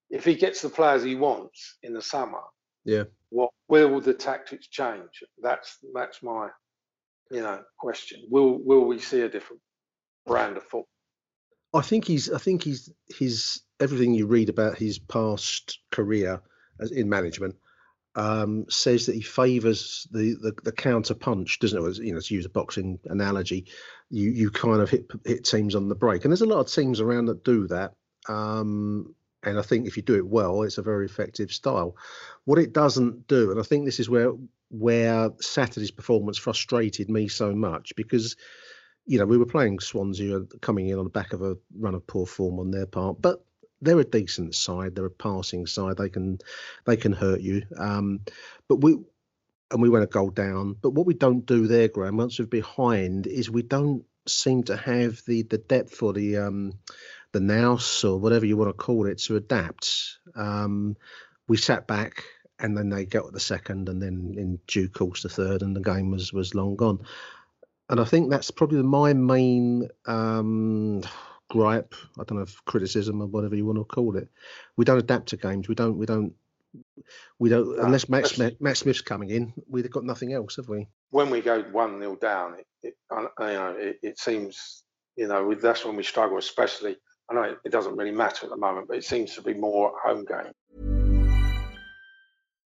if 0.09 0.25
he 0.25 0.35
gets 0.35 0.61
the 0.61 0.69
players 0.69 1.03
he 1.03 1.15
wants 1.15 1.77
in 1.83 1.93
the 1.93 2.01
summer, 2.01 2.41
yeah, 2.85 3.03
what 3.31 3.49
will 3.67 3.99
the 3.99 4.13
tactics 4.13 4.67
change? 4.67 5.23
That's 5.41 5.77
that's 5.93 6.21
my 6.21 6.49
you 7.31 7.41
know 7.41 7.61
question. 7.79 8.21
Will 8.29 8.59
will 8.63 8.85
we 8.85 8.99
see 8.99 9.21
a 9.21 9.29
different 9.29 9.61
brand 10.25 10.57
of 10.57 10.63
football? 10.63 10.87
I 11.73 11.81
think 11.81 12.05
he's 12.05 12.31
I 12.31 12.37
think 12.37 12.63
he's 12.63 12.91
his 13.17 13.61
everything 13.79 14.13
you 14.13 14.27
read 14.27 14.49
about 14.49 14.77
his 14.77 14.99
past 14.99 15.79
career 15.91 16.41
as 16.79 16.91
in 16.91 17.09
management 17.09 17.55
um, 18.15 18.65
says 18.69 19.05
that 19.05 19.15
he 19.15 19.21
favours 19.21 20.07
the, 20.11 20.35
the, 20.41 20.53
the 20.63 20.71
counter 20.71 21.13
punch, 21.13 21.59
doesn't 21.59 21.81
it? 21.81 22.03
You 22.03 22.13
know, 22.13 22.19
to 22.19 22.33
use 22.33 22.45
a 22.45 22.49
boxing 22.49 22.99
analogy, 23.05 23.67
you 24.09 24.29
you 24.31 24.51
kind 24.51 24.81
of 24.81 24.89
hit 24.89 25.09
hit 25.25 25.45
teams 25.45 25.75
on 25.75 25.87
the 25.87 25.95
break, 25.95 26.25
and 26.25 26.31
there's 26.31 26.41
a 26.41 26.45
lot 26.45 26.59
of 26.59 26.71
teams 26.71 26.99
around 26.99 27.25
that 27.25 27.43
do 27.43 27.67
that. 27.67 27.93
Um, 28.27 29.15
and 29.43 29.57
I 29.57 29.61
think 29.61 29.87
if 29.87 29.97
you 29.97 30.03
do 30.03 30.15
it 30.15 30.27
well, 30.27 30.63
it's 30.63 30.77
a 30.77 30.83
very 30.83 31.05
effective 31.05 31.51
style. 31.51 31.95
What 32.45 32.59
it 32.59 32.73
doesn't 32.73 33.27
do, 33.27 33.51
and 33.51 33.59
I 33.59 33.63
think 33.63 33.85
this 33.85 33.99
is 33.99 34.09
where 34.09 34.33
where 34.69 35.31
Saturday's 35.41 35.91
performance 35.91 36.37
frustrated 36.37 37.09
me 37.09 37.27
so 37.27 37.53
much 37.53 37.93
because 37.95 38.35
you 39.05 39.17
know 39.17 39.25
we 39.25 39.37
were 39.37 39.45
playing 39.45 39.79
Swansea 39.79 40.41
coming 40.61 40.87
in 40.87 40.97
on 40.97 41.03
the 41.03 41.09
back 41.09 41.33
of 41.33 41.41
a 41.41 41.57
run 41.77 41.95
of 41.95 42.07
poor 42.07 42.25
form 42.25 42.59
on 42.59 42.71
their 42.71 42.85
part, 42.85 43.21
but 43.21 43.43
they're 43.81 43.99
a 43.99 44.05
decent 44.05 44.55
side. 44.55 44.95
They're 44.95 45.05
a 45.05 45.11
passing 45.11 45.65
side. 45.65 45.97
They 45.97 46.09
can 46.09 46.39
they 46.85 46.97
can 46.97 47.11
hurt 47.11 47.41
you. 47.41 47.63
Um, 47.77 48.21
but 48.67 48.77
we 48.77 48.97
and 49.71 49.81
we 49.81 49.89
went 49.89 50.03
a 50.03 50.07
goal 50.07 50.29
down. 50.29 50.75
But 50.81 50.91
what 50.91 51.05
we 51.05 51.13
don't 51.13 51.45
do 51.45 51.67
there, 51.67 51.87
Graham, 51.87 52.17
once 52.17 52.39
we're 52.39 52.45
behind, 52.45 53.25
is 53.27 53.49
we 53.49 53.63
don't 53.63 54.05
seem 54.27 54.63
to 54.63 54.77
have 54.77 55.21
the 55.25 55.43
the 55.43 55.57
depth 55.57 56.01
or 56.03 56.13
the 56.13 56.37
um, 56.37 56.73
the 57.33 57.39
nous 57.39 58.03
or 58.03 58.19
whatever 58.19 58.45
you 58.45 58.57
want 58.57 58.69
to 58.69 58.73
call 58.73 59.07
it 59.07 59.19
to 59.19 59.35
adapt. 59.35 60.19
Um, 60.35 60.97
we 61.47 61.57
sat 61.57 61.87
back 61.87 62.23
and 62.59 62.77
then 62.77 62.89
they 62.89 63.05
got 63.05 63.31
the 63.31 63.39
second 63.39 63.89
and 63.89 64.01
then 64.01 64.35
in 64.37 64.59
due 64.67 64.89
course 64.89 65.23
the 65.23 65.29
third 65.29 65.61
and 65.61 65.75
the 65.75 65.81
game 65.81 66.11
was 66.11 66.31
was 66.31 66.55
long 66.55 66.75
gone. 66.75 66.99
And 67.89 67.99
I 67.99 68.05
think 68.05 68.29
that's 68.29 68.51
probably 68.51 68.81
my 68.83 69.13
main 69.13 69.89
um, 70.05 71.03
gripe, 71.49 71.93
I 72.17 72.23
don't 72.23 72.37
know, 72.37 72.43
if 72.43 72.63
criticism 72.63 73.21
or 73.21 73.27
whatever 73.27 73.55
you 73.55 73.65
want 73.65 73.79
to 73.79 73.83
call 73.83 74.15
it. 74.15 74.29
We 74.77 74.85
don't 74.85 74.97
adapt 74.97 75.29
to 75.29 75.37
games. 75.37 75.67
We 75.67 75.75
don't. 75.75 75.97
We 75.97 76.05
don't. 76.05 76.33
We 77.37 77.49
don't 77.49 77.75
no, 77.75 77.83
unless 77.83 78.07
Matt, 78.07 78.27
Smith, 78.27 78.61
Matt 78.61 78.77
Smith's 78.77 79.01
coming 79.01 79.29
in. 79.29 79.51
We've 79.67 79.91
got 79.91 80.05
nothing 80.05 80.31
else, 80.31 80.55
have 80.55 80.69
we? 80.69 80.87
When 81.09 81.29
we 81.29 81.41
go 81.41 81.63
one 81.63 81.99
0 81.99 82.15
down, 82.15 82.53
it, 82.53 82.67
it 82.81 82.95
you 83.11 83.45
know 83.45 83.75
it, 83.77 83.99
it, 84.01 84.19
seems 84.19 84.83
you 85.17 85.27
know 85.27 85.53
that's 85.53 85.83
when 85.83 85.97
we 85.97 86.03
struggle. 86.03 86.37
Especially, 86.37 86.95
I 87.31 87.33
know 87.33 87.55
it, 87.63 87.71
doesn't 87.71 87.95
really 87.95 88.11
matter 88.11 88.45
at 88.45 88.49
the 88.49 88.57
moment, 88.57 88.89
but 88.89 88.97
it 88.97 89.05
seems 89.05 89.35
to 89.35 89.41
be 89.41 89.53
more 89.53 89.93
home 90.03 90.25
game. 90.25 90.90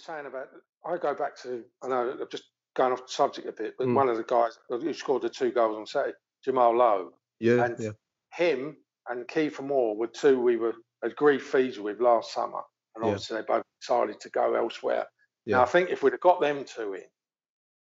Saying 0.00 0.26
about 0.26 0.48
I 0.84 0.96
go 0.96 1.14
back 1.14 1.36
to 1.42 1.64
I 1.82 1.88
know 1.88 2.10
I'm 2.20 2.26
just 2.30 2.44
going 2.74 2.92
off 2.92 3.06
the 3.06 3.12
subject 3.12 3.46
a 3.48 3.52
bit, 3.52 3.74
but 3.78 3.86
Mm. 3.86 3.94
one 3.94 4.08
of 4.08 4.16
the 4.16 4.24
guys 4.24 4.58
who 4.68 4.92
scored 4.94 5.22
the 5.22 5.28
two 5.28 5.50
goals 5.50 5.76
on 5.76 5.86
Saturday, 5.86 6.16
Jamal 6.44 6.76
Lowe, 6.76 7.12
Yeah, 7.38 7.64
and 7.64 7.78
yeah. 7.78 7.90
him 8.34 8.76
and 9.08 9.26
Kiefer 9.28 9.62
Moore 9.64 9.96
were 9.96 10.06
two 10.06 10.40
we 10.40 10.56
were 10.56 10.74
agreed 11.02 11.42
fees 11.42 11.78
with 11.80 12.00
last 12.00 12.32
summer, 12.32 12.62
and 12.94 13.04
Yeah. 13.04 13.10
obviously 13.10 13.36
they 13.38 13.42
both 13.46 13.64
decided 13.80 14.20
to 14.20 14.30
go 14.30 14.54
elsewhere. 14.54 15.06
Now 15.46 15.62
I 15.62 15.66
think 15.66 15.90
if 15.90 16.02
we'd 16.02 16.12
have 16.12 16.20
got 16.20 16.40
them 16.40 16.64
two 16.64 16.94
in, 16.94 17.04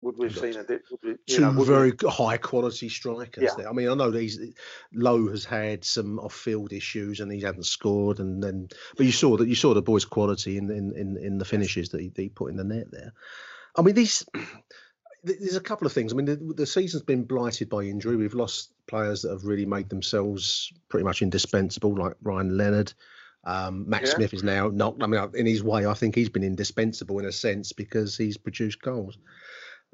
would 0.02 0.16
we 0.16 0.26
have 0.28 0.36
seen 0.38 0.56
a 0.56 0.64
dip? 0.64 0.84
Would 0.90 1.00
we, 1.02 1.10
you 1.10 1.18
two 1.26 1.40
know, 1.42 1.50
we- 1.52 1.64
very 1.66 1.92
g- 1.92 2.06
high 2.08 2.36
quality 2.38 2.88
strikers. 2.88 3.44
Yeah. 3.44 3.50
there. 3.56 3.68
I 3.68 3.72
mean, 3.72 3.88
I 3.88 3.94
know 3.94 4.10
these 4.10 4.38
Lowe 4.94 5.28
has 5.28 5.44
had 5.44 5.84
some 5.84 6.18
off 6.18 6.34
field 6.34 6.72
issues 6.72 7.20
and 7.20 7.30
he 7.30 7.40
hadn't 7.40 7.66
scored, 7.66 8.18
and 8.18 8.42
then 8.42 8.68
but 8.96 9.04
you 9.06 9.12
saw 9.12 9.36
that 9.36 9.48
you 9.48 9.54
saw 9.54 9.74
the 9.74 9.82
boy's 9.82 10.04
quality 10.04 10.56
in 10.56 10.70
in 10.70 10.92
in, 10.96 11.16
in 11.18 11.38
the 11.38 11.44
finishes 11.44 11.90
that 11.90 12.00
he, 12.00 12.08
that 12.08 12.22
he 12.22 12.28
put 12.28 12.50
in 12.50 12.56
the 12.56 12.64
net 12.64 12.90
there. 12.90 13.12
I 13.76 13.82
mean, 13.82 13.94
these. 13.94 14.24
There's 15.22 15.56
a 15.56 15.60
couple 15.60 15.86
of 15.86 15.92
things. 15.92 16.14
I 16.14 16.16
mean, 16.16 16.24
the, 16.24 16.36
the 16.56 16.64
season's 16.66 17.02
been 17.02 17.24
blighted 17.24 17.68
by 17.68 17.82
injury. 17.82 18.16
We've 18.16 18.32
lost 18.32 18.72
players 18.86 19.20
that 19.20 19.30
have 19.30 19.44
really 19.44 19.66
made 19.66 19.90
themselves 19.90 20.72
pretty 20.88 21.04
much 21.04 21.20
indispensable, 21.20 21.94
like 21.94 22.14
Ryan 22.22 22.56
Leonard. 22.56 22.94
Um, 23.44 23.86
Matt 23.86 24.04
Yeah. 24.04 24.14
Smith 24.14 24.32
is 24.32 24.42
now 24.42 24.68
knocked. 24.68 25.02
I 25.02 25.06
mean, 25.06 25.22
in 25.34 25.44
his 25.44 25.62
way, 25.62 25.84
I 25.84 25.92
think 25.92 26.14
he's 26.14 26.30
been 26.30 26.42
indispensable 26.42 27.18
in 27.18 27.26
a 27.26 27.32
sense 27.32 27.72
because 27.74 28.16
he's 28.16 28.38
produced 28.38 28.80
goals 28.80 29.18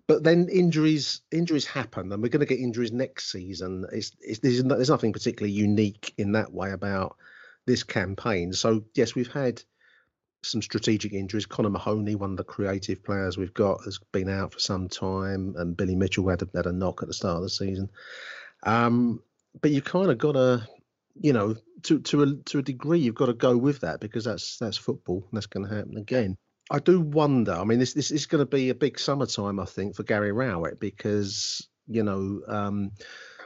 but 0.07 0.23
then 0.23 0.49
injuries 0.49 1.21
injuries 1.33 1.67
happen 1.67 2.13
and 2.13 2.23
we're 2.23 2.29
going 2.29 2.41
to 2.41 2.47
get 2.47 2.61
injuries 2.61 2.93
next 2.93 3.31
season. 3.33 3.87
It's, 3.93 4.13
it's 4.21 4.39
there's, 4.41 4.63
no, 4.63 4.77
there's 4.77 4.91
nothing 4.91 5.13
particularly 5.13 5.53
unique 5.53 6.15
in 6.17 6.33
that 6.33 6.53
way 6.53 6.73
about 6.73 7.17
this 7.67 7.83
campaign. 7.83 8.53
So 8.53 8.85
yes 8.95 9.15
we've 9.15 9.33
had 9.33 9.63
some 10.43 10.63
strategic 10.63 11.13
injuries. 11.13 11.47
Connor 11.47 11.71
Mahoney 11.71 12.15
one 12.15 12.31
of 12.31 12.37
the 12.37 12.45
creative 12.45 13.03
players 13.03 13.37
we've 13.37 13.55
got 13.55 13.85
has 13.85 13.99
been 14.13 14.29
out 14.29 14.53
for 14.53 14.61
some 14.61 14.89
time 14.89 15.55
and 15.57 15.77
Billy 15.77 15.97
Mitchell 15.97 16.29
had 16.29 16.43
a, 16.43 16.49
had 16.55 16.67
a 16.67 16.73
knock 16.73 17.03
at 17.03 17.09
the 17.09 17.15
start 17.15 17.39
of 17.39 17.43
the 17.43 17.51
season. 17.51 17.91
Um 18.63 19.23
but 19.61 19.71
you 19.71 19.83
kind 19.83 20.11
of 20.11 20.19
got 20.19 20.33
to 20.33 20.69
you 21.21 21.33
know 21.33 21.57
to 21.83 21.99
to 22.01 22.23
a 22.23 22.35
to 22.45 22.59
a 22.59 22.63
degree 22.63 22.99
you've 22.99 23.15
got 23.15 23.27
to 23.27 23.35
go 23.35 23.57
with 23.57 23.81
that 23.81 24.01
because 24.01 24.25
that's 24.25 24.59
that's 24.59 24.77
football 24.77 25.17
and 25.17 25.37
that's 25.37 25.47
going 25.47 25.67
to 25.67 25.75
happen 25.75 25.97
again 25.97 26.37
I 26.71 26.81
do 26.81 27.01
wonder. 27.01 27.53
I 27.53 27.65
mean, 27.65 27.79
this 27.79 27.93
this 27.93 28.11
is 28.11 28.27
going 28.27 28.41
to 28.41 28.51
be 28.51 28.71
a 28.71 28.75
big 28.75 28.99
summertime, 28.99 29.61
I 29.61 29.67
think, 29.67 29.95
for 29.95 30.03
Gary 30.03 30.33
Rowett 30.33 30.81
because 30.81 31.67
you 31.87 32.03
know 32.03 32.43
um, 32.49 32.93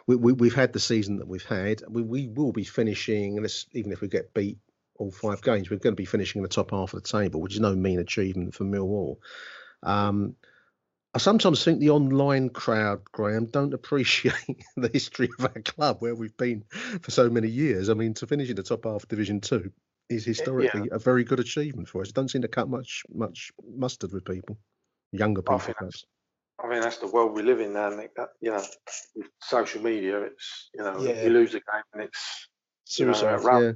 we, 0.07 0.17
we 0.17 0.33
we've 0.33 0.55
had 0.55 0.73
the 0.73 0.81
season 0.81 1.19
that 1.19 1.29
we've 1.29 1.45
had. 1.45 1.83
We 1.89 2.03
we 2.03 2.29
will 2.29 2.53
be 2.53 2.65
finishing, 2.65 3.37
this, 3.43 3.67
even 3.73 3.93
if 3.93 4.01
we 4.01 4.09
get 4.09 4.33
beat 4.33 4.59
all 4.97 5.11
five 5.11 5.43
games, 5.43 5.71
we're 5.71 5.79
going 5.79 5.95
to 5.95 6.01
be 6.01 6.07
finishing 6.07 6.41
in 6.41 6.43
the 6.43 6.49
top 6.49 6.71
half 6.71 6.95
of 6.95 7.03
the 7.03 7.09
table, 7.09 7.41
which 7.41 7.55
is 7.55 7.61
no 7.61 7.75
mean 7.75 7.99
achievement 7.99 8.55
for 8.55 8.65
Millwall. 8.65 9.17
Um, 9.83 10.37
I 11.13 11.19
sometimes 11.19 11.65
think 11.65 11.81
the 11.81 11.91
online 11.91 12.51
crowd, 12.51 13.03
Graham, 13.13 13.47
don't 13.47 13.75
appreciate 13.81 14.65
the 14.77 14.91
history 14.91 15.29
of 15.39 15.45
our 15.45 15.63
club 15.63 15.97
where 15.99 16.15
we've 16.15 16.37
been 16.37 16.65
for 17.03 17.11
so 17.11 17.29
many 17.29 17.49
years. 17.49 17.91
I 17.91 17.95
mean, 17.95 18.15
to 18.15 18.27
finish 18.27 18.49
in 18.49 18.57
the 18.57 18.63
top 18.63 18.85
half 18.85 19.03
of 19.03 19.09
Division 19.09 19.41
Two 19.43 19.73
is 20.11 20.25
historically 20.25 20.89
a 20.91 20.99
very 20.99 21.25
good 21.25 21.41
achievement 21.41 21.89
for 21.89 22.03
us. 22.03 22.09
It 22.09 22.15
doesn't 22.15 22.29
seem 22.31 22.43
to 22.43 22.49
cut 22.49 22.69
much 22.69 23.05
much 23.15 23.53
mustard 23.65 24.13
with 24.13 24.25
people, 24.25 24.59
younger 25.13 25.41
I 25.41 25.43
people. 25.43 25.59
think 25.61 25.79
perhaps. 25.79 26.05
I 26.63 26.69
mean, 26.69 26.83
that's 26.83 26.99
the 26.99 27.07
world 27.07 27.33
we 27.33 27.43
live 27.43 27.61
in 27.61 27.73
now. 27.73 27.89
Nick. 27.89 28.15
That, 28.17 28.31
you 28.41 28.51
know, 28.51 28.63
with 29.17 29.29
social 29.41 29.83
media, 29.83 30.21
it's 30.23 30.71
you 30.75 30.83
know, 30.83 31.01
Yeah. 31.03 31.23
you 31.25 31.31
lose 31.31 31.55
a 31.55 31.61
game 31.61 31.83
and 31.95 32.03
it's 32.03 32.49
you 32.99 33.07
know, 33.07 33.13
yeah. 33.23 33.73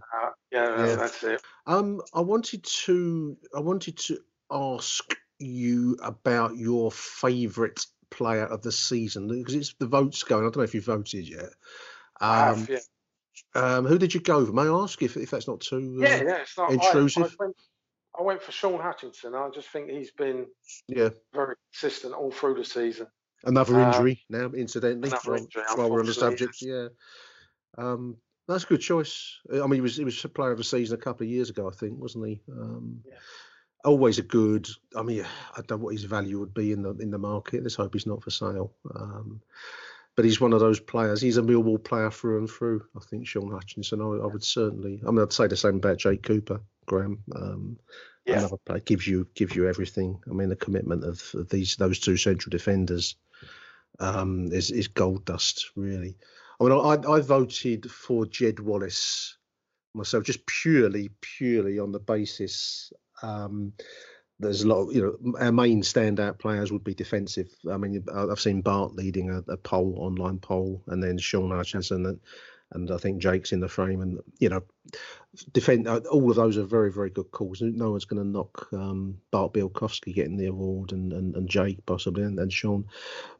yeah, 0.50 0.86
Yeah. 0.86 0.96
that's 0.96 1.22
it. 1.22 1.40
Um, 1.66 2.02
I 2.12 2.20
wanted 2.20 2.64
to 2.64 3.36
I 3.56 3.60
wanted 3.60 3.96
to 3.98 4.18
ask 4.50 5.16
you 5.38 5.96
about 6.02 6.56
your 6.56 6.90
favourite 6.90 7.86
player 8.10 8.44
of 8.44 8.62
the 8.62 8.72
season 8.72 9.28
because 9.28 9.54
it's 9.54 9.74
the 9.78 9.86
votes 9.86 10.22
going. 10.24 10.42
I 10.42 10.46
don't 10.46 10.56
know 10.58 10.62
if 10.64 10.74
you 10.74 10.80
voted 10.80 11.28
yet. 11.28 11.50
I 12.20 12.48
Um, 12.50 12.58
have, 12.58 12.70
yeah. 12.70 12.78
Um, 13.54 13.84
who 13.86 13.98
did 13.98 14.14
you 14.14 14.20
go 14.20 14.44
for? 14.44 14.52
May 14.52 14.62
I 14.62 14.82
ask 14.82 15.00
if, 15.02 15.16
if 15.16 15.30
that's 15.30 15.48
not 15.48 15.60
too? 15.60 15.98
yeah, 16.00 16.08
uh, 16.08 16.22
yeah, 16.22 16.36
it's 16.42 16.58
not 16.58 16.72
intrusive? 16.72 17.22
I, 17.24 17.44
went, 17.44 17.56
I 18.18 18.22
went 18.22 18.42
for 18.42 18.52
Shaun 18.52 18.80
Hutchinson. 18.80 19.34
I 19.34 19.48
just 19.50 19.68
think 19.68 19.90
he's 19.90 20.10
been 20.10 20.46
yeah. 20.88 21.10
very 21.32 21.56
consistent 21.72 22.14
all 22.14 22.30
through 22.30 22.54
the 22.54 22.64
season. 22.64 23.06
Another 23.44 23.80
Uh, 23.80 23.88
injury 23.88 24.24
now, 24.30 24.50
incidentally. 24.52 25.08
another 25.08 25.30
while, 25.30 25.38
injury, 25.40 25.62
while 25.74 25.90
we're 25.90 26.00
on 26.00 26.06
the 26.06 26.14
subject, 26.14 26.56
yeah. 26.62 26.88
Um, 27.76 28.16
that's 28.48 28.64
a 28.64 28.66
good 28.66 28.80
choice. 28.80 29.38
I 29.52 29.66
mean, 29.66 29.74
he 29.74 29.80
was 29.80 29.96
he 29.96 30.04
was 30.04 30.24
a 30.24 30.28
player 30.28 30.52
of 30.52 30.58
the 30.58 30.64
season 30.64 30.98
a 30.98 31.02
couple 31.02 31.24
of 31.26 31.30
years 31.30 31.50
ago, 31.50 31.68
I 31.68 31.72
think, 31.72 31.98
wasn't 31.98 32.26
he? 32.26 32.40
Um, 32.50 33.02
Yeah. 33.06 33.14
Always 33.84 34.18
a 34.18 34.22
good. 34.22 34.66
I 34.96 35.02
mean, 35.02 35.26
I 35.52 35.56
don't 35.56 35.72
know 35.72 35.76
what 35.84 35.92
his 35.92 36.04
value 36.04 36.38
would 36.40 36.54
be 36.54 36.72
in 36.72 36.82
the 36.82 36.96
in 36.96 37.10
the 37.10 37.18
market. 37.18 37.62
Let's 37.62 37.74
hope 37.74 37.92
he's 37.92 38.06
not 38.06 38.22
for 38.22 38.30
sale. 38.30 38.72
But 40.16 40.24
he's 40.24 40.40
one 40.40 40.52
of 40.52 40.60
those 40.60 40.78
players. 40.78 41.20
He's 41.20 41.38
a 41.38 41.42
Millwall 41.42 41.82
player 41.82 42.10
through 42.10 42.38
and 42.38 42.48
through. 42.48 42.84
I 42.96 43.00
think 43.00 43.26
Shaun 43.26 43.50
Hutchinson. 43.50 44.00
I, 44.00 44.04
I 44.04 44.26
would 44.26 44.44
certainly. 44.44 45.00
I 45.06 45.10
mean, 45.10 45.20
I'd 45.20 45.32
say 45.32 45.48
the 45.48 45.56
same 45.56 45.76
about 45.76 45.98
Jake 45.98 46.22
Cooper, 46.22 46.60
Graham. 46.86 47.18
Um, 47.34 47.78
Yeah. 48.26 48.38
Another 48.38 48.56
player 48.64 48.80
gives 48.80 49.06
you 49.06 49.26
gives 49.34 49.54
you 49.54 49.68
everything. 49.68 50.20
I 50.30 50.32
mean, 50.32 50.48
the 50.48 50.56
commitment 50.56 51.04
of, 51.04 51.20
of 51.34 51.48
these 51.48 51.76
those 51.76 51.98
two 51.98 52.16
central 52.16 52.50
defenders 52.50 53.16
um, 54.00 54.52
is 54.52 54.70
is 54.70 54.88
gold 54.88 55.24
dust, 55.24 55.70
really. 55.76 56.16
I 56.60 56.64
mean, 56.64 56.72
I 56.72 56.96
I 57.10 57.20
voted 57.20 57.90
for 57.90 58.24
Jed 58.24 58.60
Wallace 58.60 59.36
myself, 59.94 60.24
just 60.24 60.46
purely 60.46 61.10
purely 61.20 61.78
on 61.78 61.92
the 61.92 62.00
basis. 62.00 62.92
Um, 63.22 63.72
there's 64.40 64.62
a 64.62 64.68
lot 64.68 64.82
of, 64.82 64.94
you 64.94 65.02
know, 65.02 65.38
our 65.38 65.52
main 65.52 65.82
standout 65.82 66.38
players 66.38 66.72
would 66.72 66.84
be 66.84 66.94
defensive. 66.94 67.48
I 67.70 67.76
mean, 67.76 68.04
I've 68.12 68.40
seen 68.40 68.62
Bart 68.62 68.94
leading 68.94 69.30
a, 69.30 69.38
a 69.50 69.56
poll, 69.56 69.94
online 69.98 70.38
poll, 70.38 70.82
and 70.88 71.02
then 71.02 71.18
Shaun 71.18 71.50
Hutchinson, 71.50 72.06
and, 72.06 72.20
and 72.72 72.90
I 72.90 72.96
think 72.96 73.22
Jake's 73.22 73.52
in 73.52 73.60
the 73.60 73.68
frame. 73.68 74.00
And, 74.00 74.18
you 74.40 74.48
know, 74.48 74.62
defend 75.52 75.86
uh, 75.86 76.00
all 76.10 76.30
of 76.30 76.36
those 76.36 76.58
are 76.58 76.64
very, 76.64 76.90
very 76.90 77.10
good 77.10 77.30
calls. 77.30 77.62
No 77.62 77.92
one's 77.92 78.06
going 78.06 78.22
to 78.22 78.28
knock 78.28 78.68
um, 78.72 79.18
Bart 79.30 79.52
Bialkowski 79.52 80.12
getting 80.12 80.36
the 80.36 80.46
award 80.46 80.90
and, 80.90 81.12
and, 81.12 81.36
and 81.36 81.48
Jake 81.48 81.86
possibly, 81.86 82.24
and, 82.24 82.38
and 82.40 82.52
Shaun. 82.52 82.86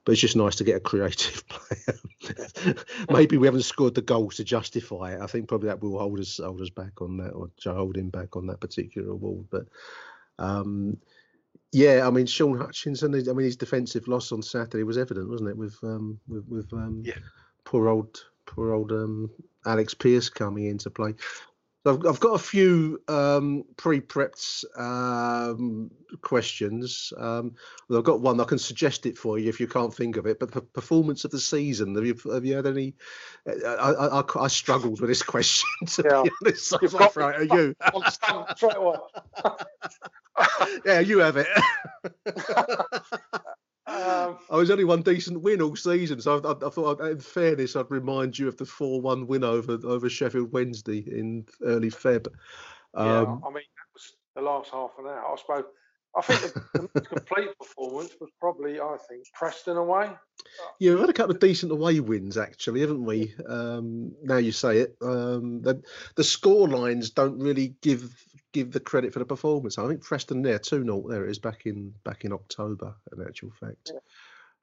But 0.05 0.13
it's 0.13 0.21
just 0.21 0.37
nice 0.37 0.57
to 0.57 0.65
get 0.65 0.77
a 0.77 0.81
creative 0.81 1.43
player. 1.49 2.77
Maybe 3.11 3.37
we 3.37 3.49
haven't 3.49 3.63
scored 3.63 3.97
the 3.97 4.03
goals 4.03 4.37
to 4.37 4.45
justify 4.45 5.15
it. 5.15 5.21
I 5.21 5.27
think 5.27 5.49
probably 5.49 5.69
that 5.69 5.83
will 5.83 5.99
hold 5.99 6.21
us 6.21 6.39
hold 6.43 6.61
us 6.61 6.71
back 6.71 7.03
on 7.03 7.17
that, 7.17 7.31
or 7.31 7.51
hold 7.65 7.97
him 7.97 8.11
back 8.11 8.37
on 8.37 8.47
that 8.47 8.61
particular 8.61 9.11
award. 9.11 9.47
But 9.51 9.67
um, 10.39 10.97
yeah, 11.73 12.07
I 12.07 12.11
mean 12.11 12.27
Shaun 12.27 12.59
Hutchinson. 12.59 13.15
I 13.15 13.33
mean 13.33 13.47
his 13.47 13.57
defensive 13.57 14.07
loss 14.07 14.33
on 14.33 14.43
Saturday 14.43 14.85
was 14.85 14.99
evident, 14.99 15.29
wasn't 15.29 15.51
it? 15.51 15.57
With 15.57 15.77
um, 15.83 16.21
with, 16.29 16.47
with 16.49 16.73
um, 16.73 17.03
Yeah. 17.05 17.15
poor 17.65 17.89
old 17.89 18.25
poor 18.47 18.73
old 18.73 18.93
um, 18.93 19.31
Alex 19.67 19.95
Pearce 19.95 20.29
coming 20.29 20.67
into 20.67 20.91
play. 20.91 21.15
So 21.85 21.93
I've, 21.95 22.07
I've 22.07 22.21
got 22.21 22.35
a 22.35 22.39
few 22.39 23.03
um, 23.09 23.65
pre-prepped 23.77 24.65
um, 24.79 25.91
questions. 26.23 27.13
Um, 27.19 27.55
well, 27.89 27.99
I've 27.99 28.05
got 28.05 28.21
one. 28.23 28.41
I 28.41 28.45
can 28.45 28.59
suggest 28.59 29.05
it 29.05 29.19
for 29.19 29.39
you 29.39 29.51
if 29.51 29.61
you 29.61 29.69
can't 29.69 29.93
think 29.93 30.17
of 30.17 30.27
it. 30.27 30.41
But 30.41 30.53
the 30.53 30.63
performance 30.63 31.25
of 31.27 31.31
the 31.31 31.39
season. 31.41 31.95
Have 31.95 32.07
you 32.07 32.17
have 32.33 32.45
you 32.45 32.57
had 32.57 32.67
any? 32.67 32.95
I 33.47 33.53
I, 33.69 34.21
I, 34.21 34.25
I 34.41 34.49
struggled 34.49 35.01
with 35.01 35.11
this 35.11 35.23
question 35.23 35.69
to 35.89 36.03
Yeah. 36.05 36.23
be 36.23 36.31
honest. 36.43 36.69
So 36.69 36.79
You've 36.81 36.95
I'll 36.95 37.01
got 37.01 37.13
throw 37.13 37.29
me 37.39 37.45
it 37.45 37.53
you. 37.53 37.75
on 37.95 38.05
stump 38.11 38.57
straight 38.57 38.77
away. 38.77 38.97
yeah, 40.87 41.01
you 41.01 41.19
have 41.19 41.37
it. 41.37 41.49
Um, 43.87 44.39
I 44.51 44.57
was 44.57 44.71
only 44.71 44.85
one 44.85 45.03
decent 45.03 45.43
win 45.43 45.61
all 45.61 45.77
season, 45.77 46.21
so 46.21 46.41
I, 46.41 46.49
I, 46.49 46.67
I 46.67 46.71
thought, 46.71 47.01
in 47.01 47.21
fairness, 47.21 47.77
I'd 47.77 47.91
remind 47.91 48.39
you 48.39 48.49
of 48.49 48.57
the 48.57 48.65
four-one 48.65 49.27
win 49.27 49.45
over 49.45 49.79
over 49.85 50.09
Sheffield 50.09 50.53
Wednesday 50.53 50.99
in 51.01 51.45
early 51.63 51.91
Feb. 51.91 52.27
yeah, 52.97 53.21
Um, 53.21 53.43
I 53.45 53.49
mean 53.49 53.55
that 53.55 53.93
was 53.93 54.17
the 54.35 54.43
last 54.43 54.71
half 54.71 54.91
an 54.99 55.07
hour. 55.07 55.33
I 55.33 55.37
suppose. 55.37 55.65
I 56.17 56.23
think 56.23 56.55
the, 56.73 56.89
the 56.95 57.01
complete 57.01 57.59
performance 57.59 58.15
was 58.21 58.31
probably, 58.39 58.79
I 58.79 58.97
think, 59.09 59.25
Preston 59.35 59.77
away. 59.77 60.11
Yeah, 60.79 60.93
we've 60.93 61.01
had 61.01 61.11
a 61.11 61.13
couple 61.13 61.35
of 61.35 61.41
decent 61.41 61.73
away 61.73 61.99
wins 61.99 62.39
actually, 62.39 62.83
haven't 62.83 63.05
we? 63.05 63.35
Um, 63.49 64.13
now 64.23 64.37
you 64.37 64.53
say 64.53 64.79
it, 64.79 64.97
um, 65.03 65.61
the 65.63 65.83
the 66.15 66.23
score 66.23 66.69
lines 66.69 67.11
don't 67.11 67.41
really 67.41 67.75
give 67.83 68.15
give 68.55 68.73
the 68.73 68.81
credit 68.81 69.13
for 69.13 69.19
the 69.19 69.27
performance. 69.27 69.77
I 69.77 69.87
think 69.87 70.03
Preston 70.03 70.41
there 70.41 70.59
two 70.59 70.83
0 70.83 71.05
there 71.09 71.27
it 71.27 71.31
is 71.31 71.39
back 71.39 71.67
in 71.67 71.93
back 72.05 72.25
in 72.25 72.33
October. 72.33 72.95
In 73.13 73.27
actual 73.27 73.51
fact. 73.51 73.93
Yeah. 73.93 74.01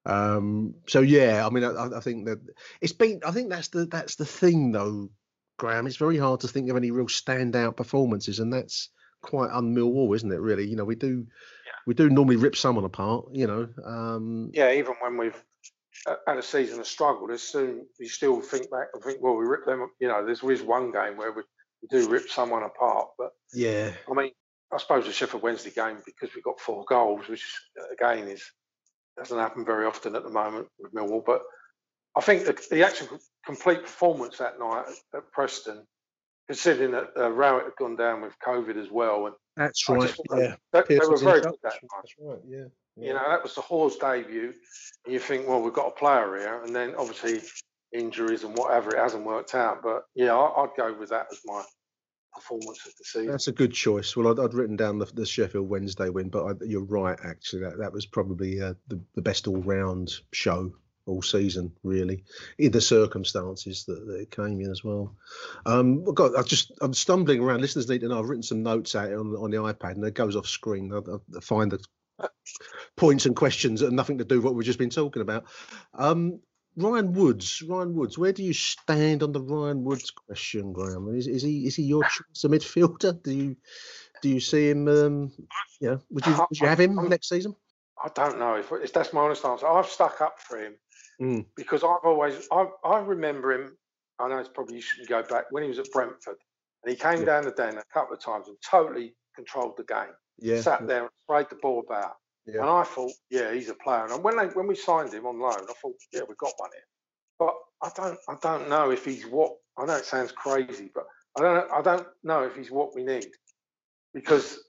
Um, 0.03 0.73
so 0.87 1.01
yeah, 1.01 1.45
I 1.45 1.51
mean, 1.51 1.63
I, 1.63 1.97
I, 1.97 1.99
think 1.99 2.25
that 2.25 2.39
it's 2.79 2.93
been. 2.93 3.21
I 3.23 3.29
think 3.29 3.49
that's 3.51 3.67
the 3.67 3.85
that's 3.85 4.15
the 4.15 4.25
thing 4.25 4.71
though, 4.71 5.09
Graham. 5.57 5.85
It's 5.85 5.97
very 5.97 6.17
hard 6.17 6.39
to 6.39 6.47
think 6.47 6.71
of 6.71 6.77
any 6.77 6.89
real 6.89 7.05
standout 7.05 7.77
performances, 7.77 8.39
and 8.39 8.51
that's 8.51 8.89
quite 9.21 9.51
un-Millwall, 9.51 10.15
isn't 10.15 10.31
it? 10.31 10.39
Really, 10.39 10.67
you 10.67 10.75
know, 10.75 10.85
we 10.85 10.95
do 10.95 11.27
yeah. 11.27 11.71
we 11.85 11.93
do 11.93 12.09
normally 12.09 12.37
rip 12.37 12.55
someone 12.55 12.85
apart. 12.85 13.25
You 13.33 13.45
know. 13.45 13.69
Um, 13.85 14.49
yeah, 14.53 14.71
even 14.71 14.95
when 15.01 15.17
we've 15.17 15.43
had 16.25 16.37
a 16.37 16.41
season 16.41 16.79
of 16.79 16.87
struggle, 16.87 17.27
there's 17.27 17.43
soon 17.43 17.85
you 17.99 18.09
still 18.09 18.41
think 18.41 18.71
back 18.71 18.87
and 18.93 19.03
think, 19.03 19.21
well, 19.21 19.35
we 19.35 19.45
rip 19.45 19.65
them. 19.65 19.87
You 19.99 20.07
know, 20.07 20.25
there's 20.25 20.41
always 20.41 20.63
one 20.63 20.91
game 20.91 21.15
where 21.15 21.31
we, 21.31 21.43
we 21.81 21.87
do 21.87 22.09
rip 22.09 22.29
someone 22.29 22.63
apart, 22.63 23.09
but 23.17 23.31
yeah, 23.53 23.91
I 24.09 24.13
mean, 24.13 24.31
I 24.73 24.77
suppose 24.77 25.05
the 25.05 25.11
Sheffield 25.11 25.43
Wednesday 25.43 25.71
game 25.71 25.97
because 26.05 26.33
we 26.35 26.41
got 26.41 26.59
four 26.59 26.85
goals, 26.85 27.27
which 27.27 27.43
again 27.91 28.27
is 28.27 28.43
doesn't 29.17 29.37
happen 29.37 29.65
very 29.65 29.85
often 29.85 30.15
at 30.15 30.23
the 30.23 30.29
moment 30.29 30.67
with 30.79 30.93
Millwall. 30.93 31.23
But 31.25 31.43
I 32.15 32.21
think 32.21 32.45
the, 32.45 32.59
the 32.69 32.83
actual 32.85 33.19
complete 33.45 33.81
performance 33.81 34.37
that 34.37 34.59
night 34.59 34.85
at, 35.13 35.31
Preston, 35.31 35.85
considering 36.47 36.91
that 36.91 37.09
uh, 37.17 37.29
Rowett 37.29 37.65
had 37.65 37.75
gone 37.77 37.95
down 37.95 38.21
with 38.21 38.33
COVID 38.45 38.77
as 38.77 38.89
well, 38.89 39.27
and 39.27 39.35
that's 39.57 39.87
right. 39.89 40.13
Yeah, 40.35 40.55
they, 40.71 40.83
they 40.87 41.05
were 41.05 41.17
very 41.17 41.41
good 41.41 41.55
that 41.63 41.73
night. 41.73 41.89
That's 41.95 42.15
right. 42.19 42.39
Yeah. 42.47 42.65
yeah. 42.95 43.07
You 43.07 43.13
know, 43.13 43.29
that 43.29 43.43
was 43.43 43.55
the 43.55 43.61
Hawes 43.61 43.97
debut. 43.97 44.53
And 45.05 45.13
you 45.13 45.19
think, 45.19 45.47
well, 45.47 45.61
we've 45.61 45.73
got 45.73 45.87
a 45.87 45.91
player 45.91 46.37
here, 46.37 46.63
and 46.63 46.75
then 46.75 46.95
obviously 46.97 47.41
injuries 47.93 48.43
and 48.43 48.57
whatever, 48.57 48.95
it 48.95 48.99
hasn't 48.99 49.25
worked 49.25 49.55
out. 49.55 49.81
But 49.81 50.05
yeah, 50.15 50.35
I, 50.35 50.61
would 50.61 50.71
go 50.77 50.93
with 50.97 51.09
that 51.09 51.27
as 51.31 51.39
my 51.45 51.63
performance 52.33 52.85
of 52.85 52.93
the 52.97 53.03
season. 53.03 53.31
That's 53.31 53.47
a 53.47 53.53
good 53.53 53.73
choice. 53.73 54.15
Well, 54.15 54.27
I'd, 54.27 54.43
I'd 54.43 54.53
written 54.53 54.75
down 54.75 54.99
the, 54.99 55.05
the, 55.05 55.25
Sheffield 55.25 55.69
Wednesday 55.69 56.09
win, 56.09 56.29
but 56.29 56.45
I, 56.45 56.65
you're 56.65 56.83
right. 56.83 57.19
Actually, 57.23 57.63
that 57.63 57.77
that 57.79 57.93
was 57.93 58.05
probably 58.05 58.61
uh, 58.61 58.73
the 58.87 58.99
the 59.15 59.21
best 59.21 59.47
all 59.47 59.61
round 59.61 60.13
show 60.31 60.73
all 61.07 61.21
season, 61.21 61.71
really, 61.83 62.23
in 62.57 62.71
the 62.71 62.81
circumstances 62.81 63.85
that, 63.85 64.05
that 64.05 64.21
it 64.21 64.31
came 64.31 64.61
in 64.61 64.69
as 64.69 64.83
well. 64.83 65.15
Um, 65.65 66.03
God, 66.03 66.33
I 66.37 66.43
just 66.43 66.71
I'm 66.81 66.93
stumbling 66.93 67.41
around. 67.41 67.61
Listeners 67.61 67.89
need 67.89 68.01
to 68.01 68.07
know 68.07 68.19
I've 68.19 68.29
written 68.29 68.43
some 68.43 68.63
notes 68.63 68.95
out 68.95 69.11
on 69.11 69.35
on 69.35 69.51
the 69.51 69.57
iPad, 69.57 69.95
and 69.95 70.05
it 70.05 70.13
goes 70.13 70.35
off 70.35 70.47
screen. 70.47 70.93
I, 70.93 71.37
I 71.37 71.39
find 71.41 71.71
the 71.71 71.83
points 72.95 73.25
and 73.25 73.35
questions 73.35 73.79
that 73.79 73.87
have 73.87 73.93
nothing 73.93 74.19
to 74.19 74.25
do 74.25 74.35
with 74.35 74.45
what 74.45 74.55
we've 74.55 74.65
just 74.65 74.79
been 74.79 74.89
talking 74.89 75.21
about. 75.21 75.45
Um, 75.93 76.39
Ryan 76.77 77.13
Woods, 77.13 77.61
Ryan 77.61 77.93
Woods, 77.93 78.17
where 78.17 78.31
do 78.31 78.43
you 78.43 78.53
stand 78.53 79.23
on 79.23 79.31
the 79.31 79.41
Ryan 79.41 79.83
Woods 79.83 80.09
question, 80.09 80.71
Graham? 80.71 81.13
Is, 81.13 81.27
is 81.27 81.43
he 81.43 81.67
is 81.67 81.75
he 81.75 81.83
your 81.83 82.03
choice 82.03 82.43
of 82.43 82.51
midfielder? 82.51 83.21
Do 83.23 83.31
you 83.31 83.57
do 84.21 84.29
you 84.29 84.39
see 84.39 84.69
him? 84.69 84.87
Um, 84.87 85.31
yeah, 85.79 85.97
would 86.09 86.25
you 86.25 86.33
would 86.33 86.59
you 86.59 86.67
have 86.67 86.79
him 86.79 86.95
next 87.09 87.29
season? 87.29 87.55
I 88.03 88.09
don't 88.15 88.39
know 88.39 88.55
if, 88.55 88.71
if 88.71 88.93
that's 88.93 89.13
my 89.13 89.21
honest 89.21 89.45
answer. 89.45 89.67
I've 89.67 89.85
stuck 89.85 90.21
up 90.21 90.39
for 90.39 90.57
him 90.57 90.75
mm. 91.21 91.45
because 91.55 91.83
I've 91.83 92.05
always 92.05 92.47
I, 92.51 92.67
I 92.83 92.99
remember 92.99 93.51
him. 93.51 93.77
I 94.19 94.29
know 94.29 94.37
it's 94.37 94.49
probably 94.49 94.75
you 94.75 94.81
shouldn't 94.81 95.09
go 95.09 95.23
back 95.23 95.45
when 95.51 95.63
he 95.63 95.69
was 95.69 95.79
at 95.79 95.91
Brentford 95.91 96.37
and 96.83 96.91
he 96.91 96.97
came 96.97 97.19
yeah. 97.19 97.25
down 97.25 97.43
the 97.43 97.51
den 97.51 97.77
a 97.77 97.83
couple 97.93 98.15
of 98.15 98.23
times 98.23 98.47
and 98.47 98.57
totally 98.67 99.13
controlled 99.35 99.75
the 99.77 99.83
game. 99.83 100.13
Yeah, 100.39 100.61
sat 100.61 100.87
there 100.87 101.01
and 101.01 101.09
sprayed 101.21 101.47
the 101.49 101.55
ball 101.55 101.83
about. 101.85 102.15
Yeah. 102.45 102.61
And 102.61 102.69
I 102.69 102.83
thought, 102.83 103.11
yeah, 103.29 103.53
he's 103.53 103.69
a 103.69 103.75
player. 103.75 104.07
And 104.09 104.23
when 104.23 104.37
they 104.37 104.45
when 104.47 104.67
we 104.67 104.75
signed 104.75 105.13
him 105.13 105.25
on 105.25 105.39
loan, 105.39 105.53
I 105.53 105.73
thought, 105.81 105.95
yeah, 106.11 106.21
we've 106.27 106.37
got 106.37 106.53
one 106.57 106.69
here. 106.73 106.83
But 107.39 107.55
I 107.83 107.91
don't 107.95 108.19
I 108.27 108.35
don't 108.41 108.69
know 108.69 108.91
if 108.91 109.05
he's 109.05 109.25
what 109.25 109.53
I 109.77 109.85
know 109.85 109.95
it 109.95 110.05
sounds 110.05 110.31
crazy, 110.31 110.91
but 110.93 111.05
I 111.37 111.41
don't 111.41 111.71
I 111.71 111.81
don't 111.81 112.07
know 112.23 112.43
if 112.43 112.55
he's 112.55 112.71
what 112.71 112.95
we 112.95 113.03
need 113.03 113.27
because 114.13 114.59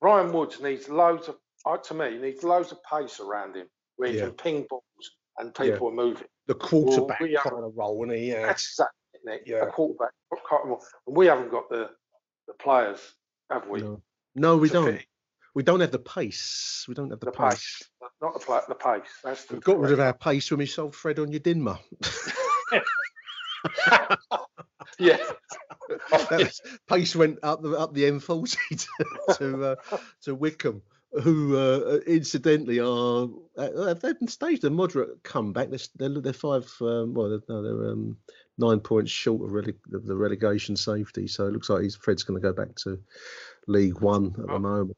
Ryan 0.00 0.32
Woods 0.32 0.60
needs 0.60 0.88
loads 0.88 1.28
of 1.28 1.36
uh, 1.66 1.76
to 1.76 1.94
me 1.94 2.18
needs 2.18 2.42
loads 2.42 2.72
of 2.72 2.78
pace 2.82 3.20
around 3.20 3.56
him 3.56 3.66
where 3.96 4.10
he 4.10 4.18
yeah. 4.18 4.24
can 4.24 4.32
ping 4.32 4.66
balls 4.68 4.82
and 5.38 5.54
people 5.54 5.88
yeah. 5.88 5.92
are 5.92 6.06
moving. 6.06 6.26
The 6.46 6.54
quarterback 6.54 7.20
well, 7.20 7.28
we 7.28 7.36
kind 7.36 7.64
of 7.64 7.72
role, 7.76 8.02
and 8.02 8.12
he? 8.12 8.30
Yeah. 8.30 8.46
That's 8.46 8.68
exactly 8.68 9.32
it. 9.34 9.42
Yeah. 9.46 9.68
A 9.68 9.70
quarterback. 9.70 10.10
And 10.66 10.76
we 11.06 11.26
haven't 11.26 11.50
got 11.50 11.68
the 11.68 11.90
the 12.48 12.54
players, 12.54 13.00
have 13.50 13.68
we? 13.68 13.80
No, 13.80 14.02
no 14.34 14.56
we 14.56 14.68
don't. 14.68 14.96
Fit. 14.96 15.06
We 15.54 15.62
don't 15.62 15.80
have 15.80 15.90
the 15.90 15.98
pace. 15.98 16.84
We 16.88 16.94
don't 16.94 17.10
have 17.10 17.20
the, 17.20 17.26
the 17.26 17.32
pace. 17.32 17.50
pace. 17.50 18.10
Not 18.22 18.34
the, 18.34 18.62
the 18.68 18.74
pace. 18.74 19.10
That's 19.24 19.44
the 19.46 19.54
We've 19.54 19.64
got 19.64 19.78
rid 19.78 19.92
of 19.92 20.00
our 20.00 20.12
pace 20.12 20.50
when 20.50 20.58
we 20.58 20.66
sold 20.66 20.94
Fred 20.94 21.16
Onyedinma. 21.16 21.78
yeah. 24.98 25.18
pace 26.88 27.16
went 27.16 27.38
up 27.42 27.62
the 27.62 27.70
up 27.72 27.94
the 27.94 28.04
M40 28.04 28.56
to 28.70 29.34
to, 29.38 29.64
uh, 29.64 29.76
to 30.22 30.34
Wycombe, 30.34 30.82
who 31.22 31.56
uh, 31.56 31.98
incidentally 32.06 32.78
are 32.78 33.28
uh, 33.56 33.94
they've 33.94 34.16
staged 34.28 34.64
a 34.64 34.70
moderate 34.70 35.22
comeback. 35.22 35.68
They're 35.70 36.20
they're, 36.20 36.32
five 36.32 36.70
um, 36.80 37.14
well 37.14 37.30
they're, 37.30 37.40
no, 37.48 37.62
they're 37.62 37.92
um, 37.92 38.16
nine 38.58 38.80
points 38.80 39.10
short 39.10 39.42
of 39.42 39.50
rele- 39.50 39.74
the 39.88 40.16
relegation 40.16 40.76
safety. 40.76 41.26
So 41.26 41.46
it 41.46 41.52
looks 41.52 41.68
like 41.68 41.82
he's 41.82 41.96
Fred's 41.96 42.22
going 42.22 42.40
to 42.40 42.46
go 42.46 42.52
back 42.52 42.74
to 42.84 42.98
League 43.66 44.00
One 44.00 44.34
at 44.38 44.46
the 44.46 44.58
moment. 44.58 44.96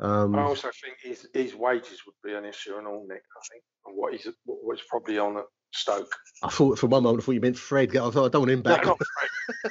Um, 0.00 0.34
I 0.34 0.42
also 0.42 0.70
think 0.82 0.96
his, 1.02 1.28
his 1.34 1.54
wages 1.54 2.00
would 2.06 2.14
be 2.24 2.34
an 2.34 2.44
issue 2.44 2.76
and 2.76 2.86
all, 2.86 3.06
Nick. 3.06 3.22
I 3.36 3.40
think, 3.52 3.62
and 3.86 3.96
what 3.96 4.12
he's 4.14 4.26
what 4.44 4.76
he's 4.76 4.86
probably 4.88 5.18
on 5.18 5.36
at 5.36 5.44
Stoke. 5.72 6.12
I 6.42 6.48
thought 6.48 6.78
for 6.78 6.86
one 6.86 7.02
moment 7.02 7.22
I 7.22 7.26
thought 7.26 7.32
you 7.32 7.40
meant 7.40 7.58
Fred. 7.58 7.90
I 7.96 8.10
thought 8.10 8.26
I 8.26 8.28
don't 8.28 8.42
want 8.42 8.50
him 8.50 8.62
back. 8.62 8.84
No, 8.86 8.96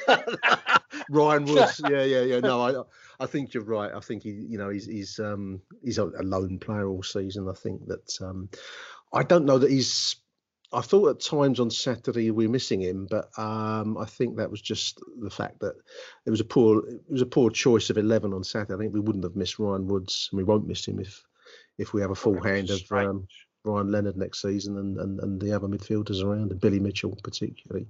Ryan 1.10 1.46
Woods. 1.46 1.82
yeah, 1.90 2.04
yeah, 2.04 2.22
yeah. 2.22 2.40
No, 2.40 2.62
I 2.62 3.24
I 3.24 3.26
think 3.26 3.54
you're 3.54 3.64
right. 3.64 3.92
I 3.94 4.00
think 4.00 4.24
he, 4.24 4.30
you 4.30 4.58
know, 4.58 4.70
he's 4.70 4.86
he's 4.86 5.20
um 5.20 5.62
he's 5.84 5.98
a, 5.98 6.06
a 6.06 6.24
lone 6.24 6.60
player 6.60 6.88
all 6.88 7.04
season. 7.04 7.50
I 7.50 7.54
think 7.54 7.88
that 7.88 8.18
um 8.22 8.50
I 9.12 9.24
don't 9.24 9.46
know 9.46 9.58
that 9.58 9.72
he's 9.72 10.16
I 10.72 10.82
thought 10.82 11.10
at 11.10 11.20
times 11.20 11.60
on 11.60 11.72
Saturday 11.72 12.30
we 12.30 12.46
were 12.46 12.52
missing 12.52 12.82
him, 12.82 13.08
but 13.10 13.30
um, 13.40 13.98
I 13.98 14.06
think 14.06 14.38
that 14.38 14.52
was 14.52 14.62
just 14.62 15.00
the 15.20 15.30
fact 15.30 15.60
that 15.62 15.76
it 16.26 16.30
was 16.30 16.42
a 16.42 16.46
poor 16.46 16.88
it 16.88 17.02
was 17.10 17.24
a 17.24 17.26
poor 17.26 17.50
choice 17.50 17.90
of 17.90 17.98
eleven 17.98 18.34
on 18.34 18.44
Saturday. 18.44 18.76
I 18.76 18.78
think 18.78 18.94
we 18.94 19.00
wouldn't 19.00 19.24
have 19.24 19.36
missed 19.36 19.58
Ryan 19.58 19.88
Woods, 19.88 20.30
and 20.32 20.38
we 20.38 20.44
won't 20.44 20.68
miss 20.68 20.88
him 20.88 21.00
if 21.00 21.24
if 21.80 21.94
we 21.94 22.02
have 22.02 22.12
a 22.12 22.16
full 22.16 22.40
hand 22.42 22.70
of 22.70 22.82
um, 22.92 23.28
Ryan 23.64 23.92
Leonard 23.92 24.18
next 24.18 24.42
season 24.42 24.78
and, 24.78 25.00
and, 25.00 25.20
and 25.22 25.42
the 25.42 25.52
other 25.52 25.68
midfielders 25.68 26.24
around, 26.24 26.52
and 26.52 26.62
Billy 26.62 26.80
Mitchell 26.80 27.18
particularly. 27.24 27.88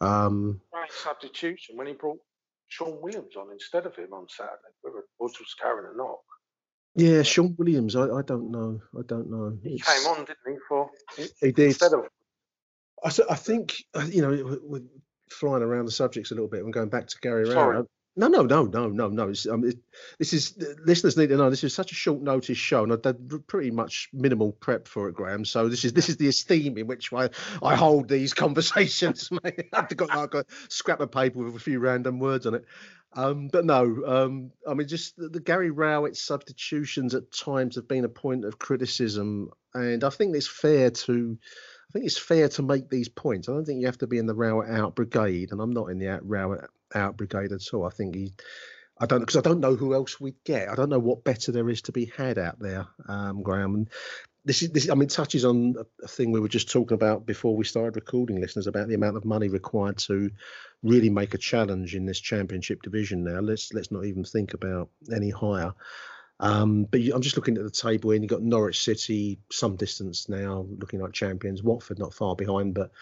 Um, 0.00 0.60
right 0.72 0.92
substitution 0.92 1.76
when 1.76 1.88
he 1.88 1.94
brought 1.94 2.20
Shaun 2.68 3.00
Williams 3.00 3.36
on 3.36 3.50
instead 3.50 3.86
of 3.86 3.96
him 3.96 4.12
on 4.12 4.28
Saturday, 4.28 4.74
whether 4.82 5.04
Woods 5.18 5.38
was 5.40 5.54
carrying 5.60 5.90
a 5.92 5.96
knock. 5.96 6.20
Yeah, 6.96 7.22
Shaun 7.22 7.54
Williams. 7.58 7.94
I, 7.94 8.04
I 8.04 8.22
don't 8.22 8.50
know. 8.50 8.80
I 8.98 9.02
don't 9.06 9.30
know. 9.30 9.58
He 9.62 9.74
it's, 9.74 9.84
came 9.84 10.10
on, 10.10 10.24
didn't 10.24 10.38
he? 10.46 10.56
For 10.66 10.90
he 11.40 11.52
did 11.52 11.66
instead 11.66 11.92
of. 11.92 12.06
I, 13.04 13.10
I 13.30 13.36
think 13.36 13.84
uh, 13.94 14.06
you 14.10 14.22
know 14.22 14.58
we're 14.62 14.82
flying 15.30 15.62
around 15.62 15.84
the 15.84 15.90
subjects 15.92 16.30
a 16.30 16.34
little 16.34 16.48
bit 16.48 16.64
and 16.64 16.72
going 16.72 16.88
back 16.88 17.06
to 17.08 17.16
Gary 17.20 17.48
Rowett. 17.48 17.86
No, 18.18 18.28
no, 18.28 18.44
no, 18.44 18.64
no, 18.64 18.88
no, 18.88 19.08
no. 19.08 19.32
Um, 19.52 19.64
it, 19.64 19.76
this 20.18 20.32
is 20.32 20.56
listeners 20.86 21.18
need 21.18 21.28
to 21.28 21.36
know 21.36 21.50
this 21.50 21.64
is 21.64 21.74
such 21.74 21.92
a 21.92 21.94
short 21.94 22.22
notice 22.22 22.56
show, 22.56 22.82
and 22.82 22.90
I 22.90 22.96
did 22.96 23.46
pretty 23.46 23.70
much 23.70 24.08
minimal 24.14 24.52
prep 24.52 24.88
for 24.88 25.10
it, 25.10 25.14
Graham. 25.14 25.44
So 25.44 25.68
this 25.68 25.84
is 25.84 25.92
this 25.92 26.08
is 26.08 26.16
the 26.16 26.28
esteem 26.28 26.78
in 26.78 26.86
which 26.86 27.12
I, 27.12 27.28
I 27.62 27.74
hold 27.74 28.08
these 28.08 28.32
conversations. 28.34 29.28
I've 29.74 29.94
got 29.94 30.16
like 30.16 30.32
a 30.32 30.46
scrap 30.70 31.00
of 31.00 31.10
paper 31.10 31.40
with 31.40 31.56
a 31.56 31.60
few 31.60 31.78
random 31.78 32.18
words 32.18 32.46
on 32.46 32.54
it. 32.54 32.64
Um, 33.16 33.48
but 33.48 33.64
no, 33.64 34.02
um, 34.06 34.52
I 34.68 34.74
mean, 34.74 34.86
just 34.86 35.16
the, 35.16 35.30
the, 35.30 35.40
Gary 35.40 35.70
Rowett 35.70 36.16
substitutions 36.16 37.14
at 37.14 37.32
times 37.32 37.76
have 37.76 37.88
been 37.88 38.04
a 38.04 38.10
point 38.10 38.44
of 38.44 38.58
criticism, 38.58 39.50
and 39.72 40.04
I 40.04 40.10
think 40.10 40.36
it's 40.36 40.46
fair 40.46 40.90
to, 40.90 41.38
I 41.88 41.92
think 41.92 42.04
it's 42.04 42.18
fair 42.18 42.50
to 42.50 42.62
make 42.62 42.90
these 42.90 43.08
points. 43.08 43.48
I 43.48 43.52
don't 43.52 43.64
think 43.64 43.80
you 43.80 43.86
have 43.86 43.98
to 43.98 44.06
be 44.06 44.18
in 44.18 44.26
the 44.26 44.34
Rowett 44.34 44.68
out 44.68 44.94
brigade, 44.94 45.50
and 45.50 45.62
I'm 45.62 45.72
not 45.72 45.86
in 45.86 45.98
the 45.98 46.10
out, 46.10 46.28
Rowett 46.28 46.68
out 46.94 47.16
brigade 47.16 47.52
at 47.52 47.62
all. 47.72 47.86
I 47.86 47.90
think 47.90 48.14
he, 48.14 48.34
I 49.00 49.06
don't 49.06 49.20
because 49.20 49.36
I 49.36 49.40
don't 49.40 49.60
know 49.60 49.76
who 49.76 49.94
else 49.94 50.20
we'd 50.20 50.44
get. 50.44 50.68
I 50.68 50.74
don't 50.74 50.90
know 50.90 50.98
what 50.98 51.24
better 51.24 51.52
there 51.52 51.70
is 51.70 51.80
to 51.82 51.92
be 51.92 52.12
had 52.16 52.36
out 52.36 52.58
there, 52.58 52.86
um, 53.08 53.42
Graham. 53.42 53.74
And 53.74 53.90
this 54.46 54.62
is 54.62 54.70
this. 54.70 54.88
I 54.88 54.94
mean, 54.94 55.08
touches 55.08 55.44
on 55.44 55.74
a 56.02 56.08
thing 56.08 56.30
we 56.30 56.40
were 56.40 56.48
just 56.48 56.70
talking 56.70 56.94
about 56.94 57.26
before 57.26 57.56
we 57.56 57.64
started 57.64 57.96
recording, 57.96 58.40
listeners, 58.40 58.68
about 58.68 58.86
the 58.86 58.94
amount 58.94 59.16
of 59.16 59.24
money 59.24 59.48
required 59.48 59.98
to 59.98 60.30
really 60.84 61.10
make 61.10 61.34
a 61.34 61.38
challenge 61.38 61.96
in 61.96 62.06
this 62.06 62.20
championship 62.20 62.80
division. 62.82 63.24
Now, 63.24 63.40
let's 63.40 63.74
let's 63.74 63.90
not 63.90 64.04
even 64.04 64.22
think 64.22 64.54
about 64.54 64.88
any 65.12 65.30
higher. 65.30 65.74
Um, 66.38 66.84
but 66.84 67.00
I'm 67.12 67.22
just 67.22 67.36
looking 67.36 67.56
at 67.56 67.64
the 67.64 67.70
table, 67.70 68.12
and 68.12 68.22
you've 68.22 68.30
got 68.30 68.42
Norwich 68.42 68.84
City 68.84 69.40
some 69.50 69.74
distance 69.74 70.28
now, 70.28 70.64
looking 70.78 71.00
like 71.00 71.12
champions. 71.12 71.64
Watford 71.64 71.98
not 71.98 72.14
far 72.14 72.36
behind, 72.36 72.74
but 72.74 72.92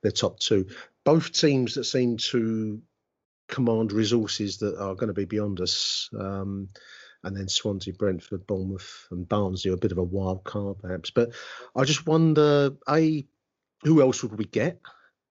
they're 0.00 0.10
top 0.10 0.38
two. 0.40 0.68
Both 1.04 1.32
teams 1.32 1.74
that 1.74 1.84
seem 1.84 2.16
to 2.16 2.80
command 3.48 3.92
resources 3.92 4.56
that 4.58 4.78
are 4.78 4.94
going 4.94 5.08
to 5.08 5.12
be 5.12 5.26
beyond 5.26 5.60
us. 5.60 6.08
Um, 6.18 6.70
and 7.24 7.36
then 7.36 7.48
Swansea, 7.48 7.94
Brentford, 7.94 8.46
Bournemouth, 8.46 9.06
and 9.10 9.28
Barnsley 9.28 9.70
are 9.70 9.74
a 9.74 9.78
bit 9.78 9.92
of 9.92 9.98
a 9.98 10.02
wild 10.02 10.44
card, 10.44 10.78
perhaps. 10.80 11.10
But 11.10 11.30
I 11.74 11.84
just 11.84 12.06
wonder, 12.06 12.72
a, 12.88 13.26
who 13.82 14.00
else 14.00 14.22
would 14.22 14.38
we 14.38 14.44
get? 14.44 14.80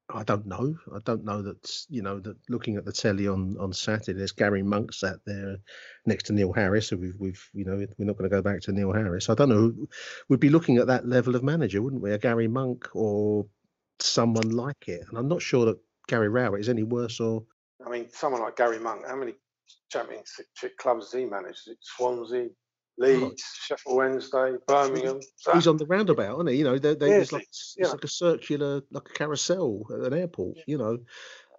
I 0.09 0.23
don't 0.23 0.45
know. 0.45 0.75
I 0.93 0.99
don't 1.05 1.23
know 1.23 1.41
that 1.41 1.85
you 1.89 2.01
know 2.01 2.19
that 2.19 2.35
looking 2.49 2.75
at 2.75 2.85
the 2.85 2.91
telly 2.91 3.27
on 3.27 3.55
on 3.59 3.71
Saturday, 3.71 4.17
there's 4.17 4.33
Gary 4.33 4.61
Monk 4.61 4.93
sat 4.93 5.15
there 5.25 5.57
next 6.05 6.25
to 6.25 6.33
Neil 6.33 6.51
Harris. 6.51 6.87
So 6.89 6.97
we've 6.97 7.15
we've 7.17 7.49
you 7.53 7.63
know 7.63 7.75
we're 7.97 8.05
not 8.05 8.17
going 8.17 8.29
to 8.29 8.35
go 8.35 8.41
back 8.41 8.61
to 8.61 8.73
Neil 8.73 8.91
Harris. 8.91 9.29
I 9.29 9.35
don't 9.35 9.49
know. 9.49 9.87
We'd 10.27 10.41
be 10.41 10.49
looking 10.49 10.77
at 10.77 10.87
that 10.87 11.07
level 11.07 11.35
of 11.35 11.43
manager, 11.43 11.81
wouldn't 11.81 12.01
we? 12.01 12.11
A 12.11 12.17
Gary 12.17 12.49
Monk 12.49 12.89
or 12.93 13.47
someone 13.99 14.49
like 14.49 14.87
it. 14.87 15.05
And 15.07 15.17
I'm 15.17 15.29
not 15.29 15.41
sure 15.41 15.65
that 15.65 15.79
Gary 16.07 16.29
Rowett 16.29 16.59
is 16.59 16.69
any 16.69 16.83
worse 16.83 17.19
or. 17.19 17.43
I 17.85 17.89
mean, 17.89 18.07
someone 18.11 18.41
like 18.41 18.57
Gary 18.57 18.79
Monk. 18.79 19.05
How 19.07 19.15
many 19.15 19.35
championship 19.91 20.77
clubs 20.79 21.11
he 21.11 21.25
managed? 21.25 21.67
It 21.67 21.77
Swansea, 21.81 22.47
Leeds, 22.97 23.43
Sheffield 23.65 23.97
Wednesday, 23.97 24.53
Birmingham. 24.67 25.19
So. 25.37 25.53
He's 25.53 25.67
on 25.67 25.77
the 25.77 25.85
roundabout, 25.85 26.35
isn't 26.35 26.47
he? 26.47 26.55
You 26.55 26.63
know, 26.63 26.77
they, 26.77 26.95
they, 26.95 27.13
it's 27.13 27.31
like 27.31 27.43
it's 27.43 27.75
yeah. 27.77 27.87
like 27.87 28.03
a 28.03 28.07
circular, 28.07 28.81
like 28.91 29.09
a 29.09 29.13
carousel 29.13 29.83
at 29.93 30.13
an 30.13 30.19
airport. 30.19 30.57
You 30.67 30.77
know, 30.77 30.97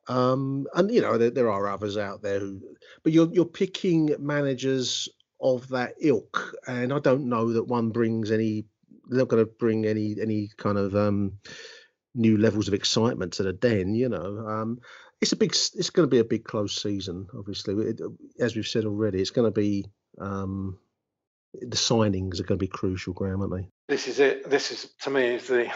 um, 0.09 0.67
and 0.75 0.91
you 0.91 1.01
know 1.01 1.19
there, 1.19 1.31
there, 1.31 1.51
are 1.51 1.69
others 1.69 1.97
out 1.97 2.23
there 2.23 2.41
who, 2.41 2.61
but 3.03 3.13
you're 3.13 3.33
you're 3.33 3.45
picking 3.45 4.15
managers 4.19 5.09
of 5.41 5.69
that 5.69 5.95
ilk, 6.01 6.55
and 6.67 6.93
I 6.93 6.99
don't 6.99 7.29
know 7.29 7.53
that 7.53 7.65
one 7.65 7.91
brings 7.91 8.31
any. 8.31 8.67
They're 9.09 9.19
not 9.19 9.29
going 9.29 9.45
to 9.45 9.51
bring 9.59 9.87
any 9.87 10.17
any 10.21 10.51
kind 10.57 10.79
of 10.79 10.95
um, 10.95 11.33
new 12.15 12.37
levels 12.37 12.69
of 12.69 12.75
excitement 12.75 13.35
to 13.35 13.43
the 13.43 13.53
den. 13.53 13.95
You 13.95 14.09
know, 14.09 14.47
um, 14.47 14.79
it's 15.21 15.33
a 15.33 15.37
big. 15.37 15.51
It's 15.51 15.91
going 15.91 16.09
to 16.09 16.11
be 16.11 16.21
a 16.21 16.25
big 16.25 16.45
close 16.45 16.81
season. 16.81 17.27
Obviously, 17.37 17.75
it, 17.87 18.01
as 18.39 18.57
we've 18.57 18.67
said 18.67 18.85
already, 18.85 19.21
it's 19.21 19.31
going 19.31 19.47
to 19.47 19.61
be. 19.61 19.87
Um, 20.21 20.79
the 21.61 21.77
signings 21.77 22.41
are 22.41 22.45
going 22.45 22.59
to 22.59 22.65
be 22.65 22.67
crucial, 22.67 23.13
Graham, 23.13 23.41
aren't 23.41 23.55
they? 23.55 23.69
This 23.89 24.09
is 24.09 24.19
it. 24.19 24.51
This 24.51 24.73
is 24.73 24.93
to 25.03 25.11
me 25.11 25.37
is 25.37 25.47
the, 25.47 25.71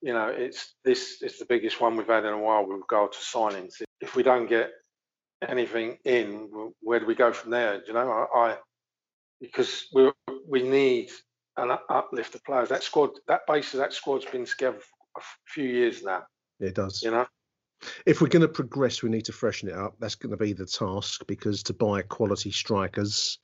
you 0.00 0.12
know, 0.12 0.28
it's 0.28 0.74
this 0.84 1.22
is 1.22 1.38
the 1.38 1.44
biggest 1.44 1.80
one 1.80 1.96
we've 1.96 2.06
had 2.06 2.24
in 2.24 2.32
a 2.32 2.38
while 2.38 2.66
with 2.66 2.78
regard 2.78 3.12
to 3.12 3.18
signings. 3.18 3.82
If 4.00 4.16
we 4.16 4.22
don't 4.22 4.48
get 4.48 4.70
anything 5.46 5.98
in, 6.04 6.48
where 6.80 7.00
do 7.00 7.06
we 7.06 7.14
go 7.14 7.32
from 7.32 7.50
there? 7.50 7.82
You 7.86 7.92
know, 7.92 8.10
I, 8.10 8.38
I 8.38 8.56
because 9.40 9.86
we 9.92 10.10
we 10.48 10.62
need 10.62 11.10
an 11.56 11.76
uplift 11.90 12.34
of 12.34 12.44
players. 12.44 12.68
That 12.68 12.82
squad, 12.82 13.10
that 13.26 13.42
base 13.46 13.74
of 13.74 13.80
that 13.80 13.92
squad's 13.92 14.24
been 14.24 14.44
together 14.44 14.78
for 14.78 14.97
a 15.16 15.20
few 15.46 15.64
years 15.64 16.02
now. 16.02 16.22
It 16.60 16.74
does. 16.74 17.02
You 17.02 17.10
know. 17.12 17.26
If 18.06 18.20
we're 18.20 18.28
going 18.28 18.42
to 18.42 18.48
progress, 18.48 19.02
we 19.02 19.10
need 19.10 19.26
to 19.26 19.32
freshen 19.32 19.68
it 19.68 19.74
up. 19.74 19.94
That's 20.00 20.16
going 20.16 20.32
to 20.32 20.36
be 20.36 20.52
the 20.52 20.66
task 20.66 21.22
because 21.28 21.62
to 21.64 21.72
buy 21.72 22.02
quality 22.02 22.50
strikers 22.50 23.38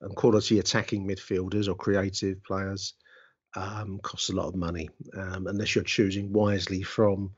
and 0.00 0.14
quality 0.16 0.58
attacking 0.58 1.06
midfielders 1.06 1.68
or 1.68 1.74
creative 1.74 2.42
players 2.42 2.94
um, 3.56 4.00
costs 4.02 4.30
a 4.30 4.34
lot 4.34 4.48
of 4.48 4.54
money 4.56 4.90
um, 5.16 5.46
unless 5.46 5.74
you're 5.74 5.84
choosing 5.84 6.32
wisely 6.32 6.82
from 6.82 7.30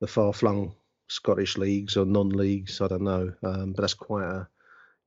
the 0.00 0.06
far-flung 0.06 0.74
Scottish 1.08 1.56
leagues 1.56 1.96
or 1.96 2.04
non-leagues. 2.04 2.80
I 2.80 2.88
don't 2.88 3.02
know, 3.02 3.32
um, 3.42 3.72
but 3.72 3.82
that's 3.82 3.94
quite 3.94 4.24
a 4.24 4.48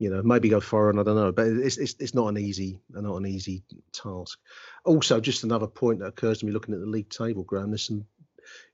you 0.02 0.10
know 0.10 0.20
maybe 0.20 0.48
go 0.48 0.58
foreign. 0.58 0.98
I 0.98 1.04
don't 1.04 1.14
know, 1.14 1.30
but 1.30 1.46
it's 1.46 1.78
it's 1.78 1.94
it's 2.00 2.14
not 2.14 2.26
an 2.26 2.36
easy 2.36 2.80
not 2.90 3.16
an 3.16 3.26
easy 3.26 3.62
task. 3.92 4.36
Also, 4.84 5.20
just 5.20 5.44
another 5.44 5.68
point 5.68 6.00
that 6.00 6.06
occurs 6.06 6.38
to 6.38 6.46
me 6.46 6.50
looking 6.50 6.74
at 6.74 6.80
the 6.80 6.86
league 6.86 7.08
table, 7.08 7.44
Graham. 7.44 7.70
There's 7.70 7.86
some, 7.86 8.04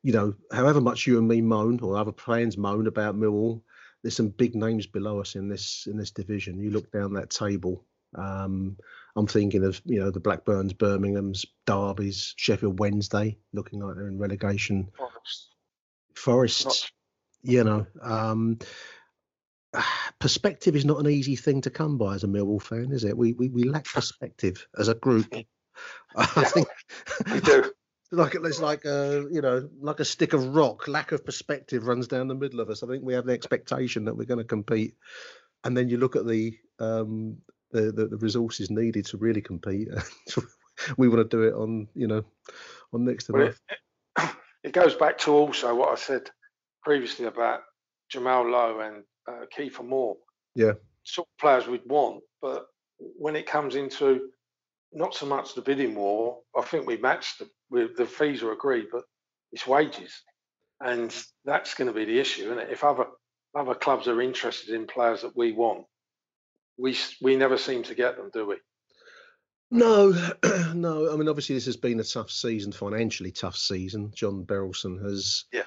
you 0.02 0.14
know, 0.14 0.32
however 0.50 0.80
much 0.80 1.06
you 1.06 1.18
and 1.18 1.28
me 1.28 1.42
moan 1.42 1.80
or 1.80 1.98
other 1.98 2.12
fans 2.12 2.56
moan 2.56 2.86
about 2.86 3.14
Millwall, 3.14 3.60
there's 4.02 4.16
some 4.16 4.28
big 4.28 4.54
names 4.54 4.86
below 4.86 5.20
us 5.20 5.34
in 5.34 5.50
this 5.50 5.86
in 5.86 5.98
this 5.98 6.12
division. 6.12 6.58
You 6.58 6.70
look 6.70 6.90
down 6.92 7.12
that 7.12 7.28
table, 7.28 7.84
um, 8.14 8.78
I'm 9.14 9.26
thinking 9.26 9.64
of 9.64 9.82
you 9.84 10.00
know 10.00 10.10
the 10.10 10.20
Blackburns, 10.20 10.72
Birmingham's, 10.72 11.44
Derby's, 11.66 12.32
Sheffield 12.38 12.78
Wednesday, 12.78 13.36
looking 13.52 13.80
like 13.80 13.96
they're 13.96 14.08
in 14.08 14.18
relegation. 14.18 14.88
Forest, 14.96 15.48
Forests, 16.14 16.90
you 17.42 17.64
know. 17.64 17.86
Um, 18.00 18.60
perspective 20.18 20.76
is 20.76 20.84
not 20.84 21.00
an 21.00 21.08
easy 21.08 21.36
thing 21.36 21.60
to 21.62 21.70
come 21.70 21.98
by 21.98 22.14
as 22.14 22.24
a 22.24 22.28
Millwall 22.28 22.62
fan, 22.62 22.92
is 22.92 23.04
it? 23.04 23.16
We 23.16 23.32
we, 23.32 23.48
we 23.48 23.64
lack 23.64 23.86
perspective 23.86 24.66
as 24.78 24.88
a 24.88 24.94
group. 24.94 25.32
I 26.16 26.44
think 26.44 26.68
we 27.30 27.40
do. 27.40 27.72
Like 28.10 28.34
it's 28.34 28.58
like 28.58 28.86
a 28.86 29.26
you 29.30 29.42
know 29.42 29.68
like 29.82 30.00
a 30.00 30.04
stick 30.04 30.32
of 30.32 30.54
rock. 30.54 30.88
Lack 30.88 31.12
of 31.12 31.26
perspective 31.26 31.86
runs 31.86 32.08
down 32.08 32.26
the 32.26 32.34
middle 32.34 32.60
of 32.60 32.70
us. 32.70 32.82
I 32.82 32.86
think 32.86 33.04
we 33.04 33.12
have 33.12 33.26
the 33.26 33.34
expectation 33.34 34.06
that 34.06 34.16
we're 34.16 34.24
going 34.24 34.38
to 34.38 34.44
compete, 34.44 34.94
and 35.62 35.76
then 35.76 35.90
you 35.90 35.98
look 35.98 36.16
at 36.16 36.26
the 36.26 36.56
um, 36.78 37.36
the, 37.70 37.92
the, 37.92 38.06
the 38.06 38.16
resources 38.16 38.70
needed 38.70 39.04
to 39.06 39.18
really 39.18 39.42
compete. 39.42 39.88
we 40.96 41.08
want 41.08 41.30
to 41.30 41.36
do 41.36 41.42
it 41.42 41.52
on 41.52 41.86
you 41.94 42.06
know 42.06 42.24
on 42.94 43.04
next 43.04 43.24
to 43.24 43.32
well, 43.32 43.52
it, 44.18 44.30
it, 44.64 44.72
goes 44.72 44.94
back 44.94 45.18
to 45.18 45.32
also 45.32 45.74
what 45.74 45.90
I 45.90 45.96
said 45.96 46.30
previously 46.82 47.26
about 47.26 47.60
Jamal 48.08 48.48
Lowe 48.48 48.80
and 48.80 49.04
uh, 49.28 49.46
Kieffer 49.56 49.86
Moore. 49.86 50.16
Yeah, 50.54 50.72
sort 51.04 51.28
of 51.28 51.40
players 51.40 51.66
we'd 51.66 51.86
want, 51.86 52.22
but 52.40 52.66
when 52.98 53.36
it 53.36 53.46
comes 53.46 53.74
into 53.74 54.30
not 54.92 55.14
so 55.14 55.26
much 55.26 55.54
the 55.54 55.62
bidding 55.62 55.94
war, 55.94 56.38
I 56.56 56.62
think 56.62 56.86
we 56.86 56.96
matched 56.96 57.40
the, 57.40 57.48
with 57.70 57.96
the 57.96 58.06
fees 58.06 58.42
are 58.42 58.52
agreed, 58.52 58.86
but 58.90 59.02
it's 59.52 59.66
wages, 59.66 60.22
and 60.80 61.14
that's 61.44 61.74
going 61.74 61.88
to 61.88 61.94
be 61.94 62.04
the 62.04 62.18
issue, 62.18 62.44
isn't 62.44 62.58
it? 62.58 62.70
If 62.70 62.84
other 62.84 63.06
other 63.56 63.74
clubs 63.74 64.08
are 64.08 64.20
interested 64.20 64.74
in 64.74 64.86
players 64.86 65.22
that 65.22 65.36
we 65.36 65.52
want, 65.52 65.84
we 66.76 66.96
we 67.22 67.36
never 67.36 67.58
seem 67.58 67.82
to 67.84 67.94
get 67.94 68.16
them, 68.16 68.30
do 68.32 68.46
we? 68.46 68.56
No, 69.70 70.12
no. 70.74 71.12
I 71.12 71.16
mean, 71.16 71.28
obviously, 71.28 71.54
this 71.54 71.66
has 71.66 71.76
been 71.76 72.00
a 72.00 72.04
tough 72.04 72.30
season, 72.30 72.72
financially 72.72 73.30
tough 73.30 73.56
season. 73.56 74.12
John 74.14 74.44
Berylson 74.44 75.02
has 75.02 75.44
yeah. 75.52 75.64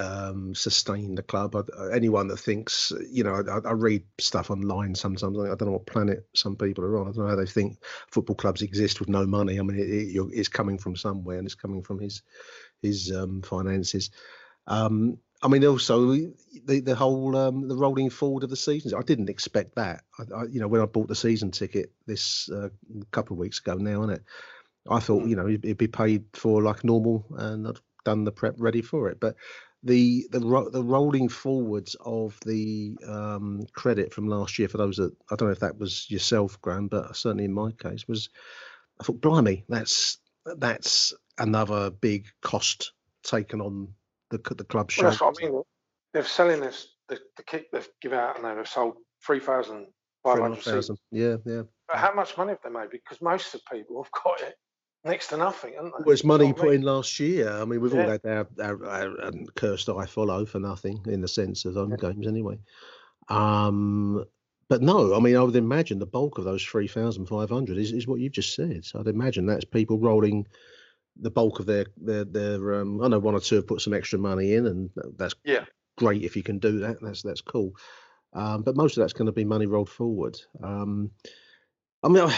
Um, 0.00 0.54
sustained 0.54 1.18
the 1.18 1.22
club. 1.22 1.54
I, 1.54 1.94
anyone 1.94 2.28
that 2.28 2.38
thinks, 2.38 2.92
you 3.10 3.22
know, 3.22 3.34
I, 3.34 3.68
I, 3.68 3.72
read 3.72 4.02
stuff 4.18 4.50
online 4.50 4.94
sometimes. 4.94 5.38
I 5.38 5.48
don't 5.48 5.66
know 5.66 5.72
what 5.72 5.86
planet 5.86 6.26
some 6.34 6.56
people 6.56 6.84
are 6.84 6.98
on. 6.98 7.08
I 7.08 7.12
don't 7.12 7.24
know 7.24 7.30
how 7.30 7.36
they 7.36 7.46
think 7.46 7.78
football 8.10 8.36
clubs 8.36 8.62
exist 8.62 8.98
with 8.98 9.10
no 9.10 9.26
money. 9.26 9.58
I 9.58 9.62
mean, 9.62 9.78
it, 9.78 9.82
it, 9.82 10.26
it's 10.32 10.48
coming 10.48 10.78
from 10.78 10.96
somewhere, 10.96 11.36
and 11.36 11.46
it's 11.46 11.54
coming 11.54 11.82
from 11.82 12.00
his 12.00 12.22
his 12.80 13.12
um, 13.14 13.42
finances. 13.42 14.10
Um, 14.66 15.18
I 15.42 15.48
mean, 15.48 15.64
also 15.66 16.12
the 16.64 16.80
the 16.80 16.94
whole 16.94 17.36
um, 17.36 17.68
the 17.68 17.76
rolling 17.76 18.08
forward 18.08 18.44
of 18.44 18.50
the 18.50 18.56
seasons. 18.56 18.94
I 18.94 19.02
didn't 19.02 19.28
expect 19.28 19.74
that. 19.74 20.02
I, 20.18 20.22
I, 20.34 20.44
you 20.44 20.60
know, 20.60 20.68
when 20.68 20.80
I 20.80 20.86
bought 20.86 21.08
the 21.08 21.14
season 21.14 21.50
ticket 21.50 21.92
this 22.06 22.48
uh, 22.48 22.70
couple 23.10 23.34
of 23.34 23.40
weeks 23.40 23.58
ago 23.58 23.74
now, 23.74 24.02
isn't 24.04 24.14
it? 24.16 24.24
I 24.88 25.00
thought 25.00 25.26
you 25.26 25.36
know 25.36 25.46
it'd 25.46 25.76
be 25.76 25.88
paid 25.88 26.24
for 26.32 26.62
like 26.62 26.84
normal, 26.84 27.26
and 27.36 27.68
I'd 27.68 27.80
done 28.04 28.24
the 28.24 28.32
prep 28.32 28.54
ready 28.58 28.80
for 28.80 29.10
it. 29.10 29.20
But 29.20 29.36
the 29.82 30.26
the 30.30 30.40
the 30.72 30.82
rolling 30.82 31.28
forwards 31.28 31.96
of 32.00 32.38
the 32.44 32.96
um, 33.06 33.66
credit 33.72 34.12
from 34.12 34.28
last 34.28 34.58
year 34.58 34.68
for 34.68 34.78
those 34.78 34.96
that 34.96 35.12
I 35.30 35.36
don't 35.36 35.48
know 35.48 35.52
if 35.52 35.60
that 35.60 35.78
was 35.78 36.10
yourself, 36.10 36.60
Graham, 36.60 36.88
but 36.88 37.16
certainly 37.16 37.44
in 37.44 37.52
my 37.52 37.72
case 37.72 38.06
was 38.06 38.28
I 39.00 39.04
thought, 39.04 39.20
blimey, 39.20 39.64
that's 39.68 40.18
that's 40.58 41.14
another 41.38 41.90
big 41.90 42.26
cost 42.42 42.92
taken 43.22 43.60
on 43.60 43.88
the 44.30 44.38
the 44.54 44.64
club 44.64 44.90
well, 44.98 45.10
That's 45.10 45.20
what 45.20 45.36
I 45.40 45.46
mean. 45.46 45.62
They're 46.12 46.24
selling 46.24 46.60
this 46.60 46.88
the, 47.08 47.18
the 47.36 47.42
kit 47.42 47.66
they've 47.72 47.88
given 48.02 48.18
out 48.18 48.36
and 48.36 48.58
they've 48.58 48.68
sold 48.68 48.96
three 49.24 49.40
thousand 49.40 49.86
five 50.22 50.40
hundred. 50.40 50.84
Yeah, 51.10 51.36
yeah. 51.46 51.62
But 51.88 51.96
how 51.96 52.12
much 52.14 52.36
money 52.36 52.50
have 52.50 52.58
they 52.62 52.70
made? 52.70 52.90
Because 52.90 53.20
most 53.22 53.54
of 53.54 53.60
the 53.60 53.76
people 53.76 54.02
have 54.02 54.12
got 54.22 54.42
it 54.42 54.54
next 55.04 55.28
to 55.28 55.36
nothing, 55.36 55.72
they? 55.72 56.04
Well, 56.04 56.16
money 56.24 56.52
put 56.52 56.74
in 56.74 56.82
last 56.82 57.18
year. 57.18 57.50
I 57.50 57.64
mean, 57.64 57.80
we've 57.80 57.92
yeah. 57.92 58.02
all 58.02 58.10
had 58.10 58.20
our, 58.24 58.48
our, 58.62 58.86
our, 58.86 59.24
um, 59.24 59.46
cursed 59.54 59.88
eye 59.88 60.06
follow 60.06 60.44
for 60.46 60.60
nothing 60.60 61.00
in 61.06 61.20
the 61.20 61.28
sense 61.28 61.64
of 61.64 61.74
home 61.74 61.90
yeah. 61.90 62.10
games, 62.10 62.26
anyway. 62.26 62.58
Um, 63.28 64.24
but 64.68 64.82
no, 64.82 65.14
I 65.14 65.20
mean, 65.20 65.36
I 65.36 65.42
would 65.42 65.56
imagine 65.56 65.98
the 65.98 66.06
bulk 66.06 66.38
of 66.38 66.44
those 66.44 66.62
three 66.62 66.88
thousand 66.88 67.26
five 67.26 67.50
hundred 67.50 67.78
is, 67.78 67.92
is 67.92 68.06
what 68.06 68.20
you've 68.20 68.32
just 68.32 68.54
said. 68.54 68.84
So 68.84 69.00
I'd 69.00 69.08
imagine 69.08 69.46
that's 69.46 69.64
people 69.64 69.98
rolling 69.98 70.46
the 71.20 71.30
bulk 71.30 71.58
of 71.60 71.66
their 71.66 71.86
their 71.96 72.24
their 72.24 72.80
um, 72.80 73.02
I 73.02 73.08
know 73.08 73.18
one 73.18 73.34
or 73.34 73.40
two 73.40 73.56
have 73.56 73.66
put 73.66 73.80
some 73.80 73.94
extra 73.94 74.18
money 74.18 74.54
in, 74.54 74.66
and 74.66 74.90
that's 75.16 75.34
yeah 75.44 75.64
great 75.96 76.22
if 76.22 76.36
you 76.36 76.42
can 76.42 76.58
do 76.58 76.78
that. 76.80 76.98
That's 77.00 77.22
that's 77.22 77.40
cool. 77.40 77.72
Um, 78.32 78.62
but 78.62 78.76
most 78.76 78.96
of 78.96 79.02
that's 79.02 79.12
going 79.12 79.26
to 79.26 79.32
be 79.32 79.44
money 79.44 79.66
rolled 79.66 79.90
forward. 79.90 80.40
Um, 80.62 81.10
I 82.02 82.08
mean, 82.08 82.30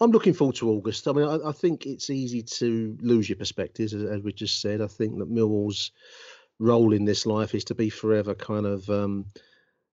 I, 0.00 0.04
am 0.04 0.10
looking 0.10 0.34
forward 0.34 0.56
to 0.56 0.70
August. 0.70 1.08
I 1.08 1.12
mean, 1.12 1.26
I, 1.26 1.48
I, 1.48 1.52
think 1.52 1.86
it's 1.86 2.10
easy 2.10 2.42
to 2.42 2.96
lose 3.00 3.28
your 3.28 3.36
perspectives, 3.36 3.94
as, 3.94 4.04
as, 4.04 4.22
we 4.22 4.32
just 4.32 4.60
said. 4.60 4.80
I 4.80 4.86
think 4.86 5.18
that 5.18 5.32
Millwall's 5.32 5.90
role 6.58 6.92
in 6.92 7.04
this 7.04 7.26
life 7.26 7.54
is 7.54 7.64
to 7.64 7.74
be 7.74 7.90
forever 7.90 8.34
kind 8.34 8.66
of, 8.66 8.88
um, 8.88 9.26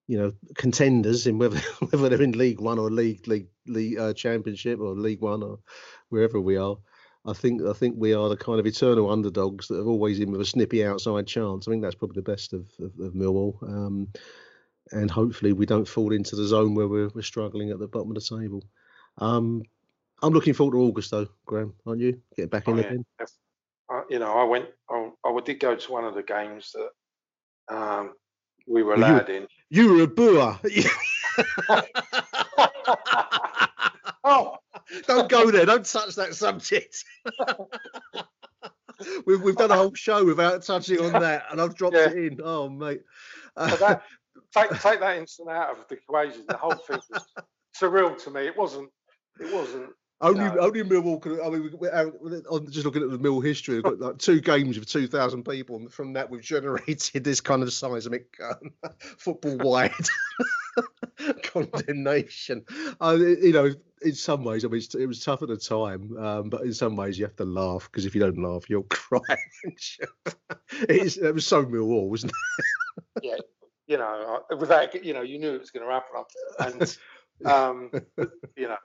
you 0.08 0.18
know, 0.18 0.34
contenders 0.56 1.28
in 1.28 1.38
whether 1.38 1.60
whether 1.89 2.10
they're 2.10 2.22
in 2.22 2.38
League 2.38 2.60
One 2.60 2.80
or 2.80 2.89
League 2.89 3.28
League 3.28 3.47
League 3.68 3.97
uh, 3.97 4.14
Championship 4.14 4.80
or 4.80 4.95
League 4.95 5.22
One 5.22 5.43
or 5.43 5.60
wherever 6.10 6.39
we 6.39 6.58
are. 6.58 6.78
I 7.26 7.34
think 7.34 7.62
I 7.62 7.74
think 7.74 7.95
we 7.97 8.14
are 8.14 8.28
the 8.30 8.38
kind 8.38 8.60
of 8.60 8.66
eternal 8.66 9.10
underdogs 9.10 9.68
that 9.70 9.80
are 9.80 9.88
always 9.88 10.20
in 10.20 10.32
with 10.32 10.41
a 10.41 10.45
snippy 10.45 10.86
outside 10.86 11.26
chance. 11.26 11.68
I 11.68 11.72
think 11.72 11.84
that's 11.84 11.95
probably 11.95 12.16
the 12.16 12.32
best 12.32 12.54
of, 12.54 12.68
of, 12.80 12.91
of 12.99 13.14
Millwall. 13.14 13.64
Um, 13.64 14.10
and 14.91 15.10
hopefully 15.10 15.54
we 15.54 15.66
don't 15.66 15.88
fall 15.88 16.12
into 16.12 16.36
the 16.36 16.45
zone 16.45 16.76
where 16.76 16.88
we're, 16.88 17.10
we're 17.16 17.22
struggling 17.22 17.72
at 17.72 17.80
the 17.80 17.88
bottom 17.88 18.10
of 18.10 18.16
the 18.16 18.38
table. 18.38 18.64
Um, 19.18 19.64
I'm 20.24 20.34
looking 20.34 20.54
forward 20.54 20.74
to 20.74 20.80
August 20.82 21.12
though, 21.12 21.28
Graham. 21.46 21.74
Aren't 21.86 22.02
you? 22.02 22.20
Get 22.36 22.50
back 22.50 22.68
in 22.68 22.76
oh, 22.76 22.78
yeah. 22.78 22.84
again. 22.88 23.06
Uh, 23.94 24.02
you 24.10 24.20
know, 24.20 24.32
I 24.34 24.44
went. 24.46 24.68
I, 24.90 25.10
I 25.26 25.40
did 25.44 25.60
go 25.60 25.76
to 25.76 25.92
one 25.92 26.06
of 26.06 26.16
the 26.16 26.24
games 26.24 26.74
that 26.74 27.76
um, 27.76 28.14
we 28.66 28.82
were 28.84 28.96
Well, 28.96 29.00
you- 29.00 29.06
allowed 29.16 29.30
in. 29.30 29.48
You 29.70 29.94
were 29.94 30.04
a 30.04 30.08
booer. 30.08 30.60
Oh, 34.26 34.56
Don't 35.06 35.28
go 35.30 35.52
there. 35.52 35.66
Don't 35.66 35.86
touch 35.86 36.16
that 36.16 36.34
subject. 36.34 37.04
we've 39.26 39.42
we've 39.42 39.58
done 39.58 39.72
a 39.72 39.76
whole 39.76 39.94
show 39.94 40.24
without 40.24 40.64
touching 40.64 41.02
on 41.02 41.12
that, 41.22 41.44
and 41.52 41.60
I've 41.60 41.76
dropped 41.76 41.98
Yeah. 41.98 42.10
it 42.10 42.18
in. 42.18 42.40
Oh 42.42 42.70
mate. 42.70 43.02
that, 43.58 44.02
take 44.56 44.70
take 44.80 45.02
that 45.02 45.18
incident 45.18 45.58
out 45.58 45.72
of 45.72 45.86
the 45.90 45.96
equation. 45.96 46.46
The 46.48 46.56
whole 46.56 46.76
thing 46.76 47.02
was 47.12 47.26
surreal 47.78 48.18
to 48.24 48.32
me. 48.32 48.48
It 48.48 48.56
wasn't. 48.58 48.90
It 49.42 49.54
wasn't. 49.54 49.90
Only, 50.24 50.40
No. 50.46 50.58
only 50.60 50.84
Millwall. 50.84 51.22
Could, 51.22 51.40
I 51.42 51.50
mean, 51.50 51.64
we- 51.64 51.70
we- 51.78 51.90
uh, 51.90 52.10
I'm 52.50 52.72
just 52.72 52.86
looking 52.86 53.04
at 53.04 53.12
the 53.12 53.18
Mill 53.20 53.42
history. 53.42 53.76
We've 53.76 53.84
got 53.84 54.00
like 54.00 54.18
two 54.18 54.40
games 54.40 54.80
with 54.80 54.88
two 54.88 55.06
thousand 55.06 55.44
people, 55.44 55.76
and 55.76 55.92
from 55.92 56.14
that 56.14 56.30
we've 56.30 56.42
generated 56.42 57.24
this 57.24 57.42
kind 57.42 57.62
of 57.62 57.72
seismic 57.74 58.36
um, 58.42 58.72
football-wide 59.18 59.92
condemnation. 61.44 62.64
Uh, 63.02 63.18
you 63.20 63.52
know, 63.52 63.72
in 64.02 64.14
some 64.16 64.44
ways, 64.44 64.64
I 64.66 64.70
mean, 64.70 64.82
it 64.98 65.06
was 65.08 65.24
tough 65.24 65.42
at 65.42 65.50
the 65.50 65.58
time, 65.58 66.18
um, 66.18 66.50
but 66.50 66.62
in 66.62 66.74
some 66.74 66.96
ways, 66.96 67.20
you 67.20 67.26
have 67.26 67.36
to 67.38 67.46
laugh 67.46 67.90
because 67.92 68.06
if 68.06 68.16
you 68.16 68.22
don't 68.22 68.42
laugh, 68.42 68.70
you'll 68.70 68.84
cry. 68.90 69.20
it 70.90 71.34
was 71.36 71.46
so 71.46 71.66
Millwall, 71.66 72.10
wasn't 72.10 72.32
it? 72.32 73.24
Yeah. 73.24 73.36
You 73.88 73.98
know, 73.98 74.42
without 74.58 75.04
you 75.04 75.14
know, 75.14 75.22
you 75.22 75.38
knew 75.38 75.54
it 75.56 75.60
was 75.60 75.72
going 75.72 75.86
to 75.86 75.92
happen, 75.92 76.24
and 76.60 76.98
um, 77.46 77.92
you 78.56 78.70
know, 78.70 78.78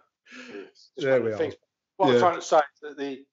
it's 0.64 0.90
There 0.96 1.20
we 1.22 1.30
the 1.30 1.34
are. 1.34 1.38
things. 1.38 1.54
What 1.96 2.08
Yeah. 2.08 2.14
I'm 2.14 2.20
trying 2.20 2.34
to 2.36 2.42
say 2.42 2.56
is 2.58 2.80
that 2.82 2.96
the, 2.96 3.24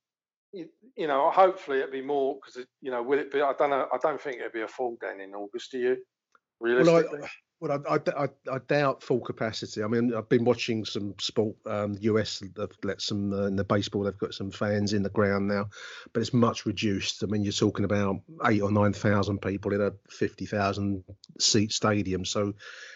you, 0.53 0.69
you 0.95 1.07
know, 1.07 1.29
hopefully 1.31 1.79
it'll 1.79 1.91
be 1.91 2.01
more 2.01 2.35
because 2.35 2.65
you 2.81 2.91
know, 2.91 3.03
will 3.03 3.19
it 3.19 3.31
be? 3.31 3.41
I 3.41 3.53
don't 3.53 3.69
know. 3.69 3.87
I 3.93 3.97
don't 4.01 4.19
think 4.21 4.37
it'll 4.37 4.51
be 4.51 4.61
a 4.61 4.67
full 4.67 4.97
then 5.01 5.19
in 5.19 5.33
August. 5.33 5.71
Do 5.71 5.79
you? 5.79 5.97
Realistically, 6.61 7.19
Well, 7.59 7.71
I, 7.71 7.77
well, 7.77 8.01
I, 8.17 8.23
I, 8.23 8.55
I 8.55 8.57
doubt 8.59 9.03
full 9.03 9.19
capacity. 9.19 9.83
I 9.83 9.87
mean, 9.87 10.13
I've 10.13 10.29
been 10.29 10.45
watching 10.45 10.85
some 10.85 11.15
sport. 11.19 11.55
Um, 11.65 11.97
US 11.99 12.41
have 12.57 12.71
let 12.83 13.01
some 13.01 13.33
uh, 13.33 13.47
in 13.47 13.55
the 13.57 13.63
baseball. 13.65 14.03
They've 14.03 14.17
got 14.17 14.33
some 14.33 14.51
fans 14.51 14.93
in 14.93 15.03
the 15.03 15.09
ground 15.09 15.47
now, 15.49 15.67
but 16.13 16.21
it's 16.21 16.33
much 16.33 16.65
reduced. 16.65 17.23
I 17.23 17.27
mean, 17.27 17.43
you're 17.43 17.51
talking 17.53 17.85
about 17.85 18.21
eight 18.45 18.61
or 18.61 18.71
nine 18.71 18.93
thousand 18.93 19.41
people 19.41 19.73
in 19.73 19.81
a 19.81 19.91
fifty 20.09 20.45
thousand 20.45 21.03
seat 21.39 21.73
stadium. 21.73 22.23
So 22.23 22.53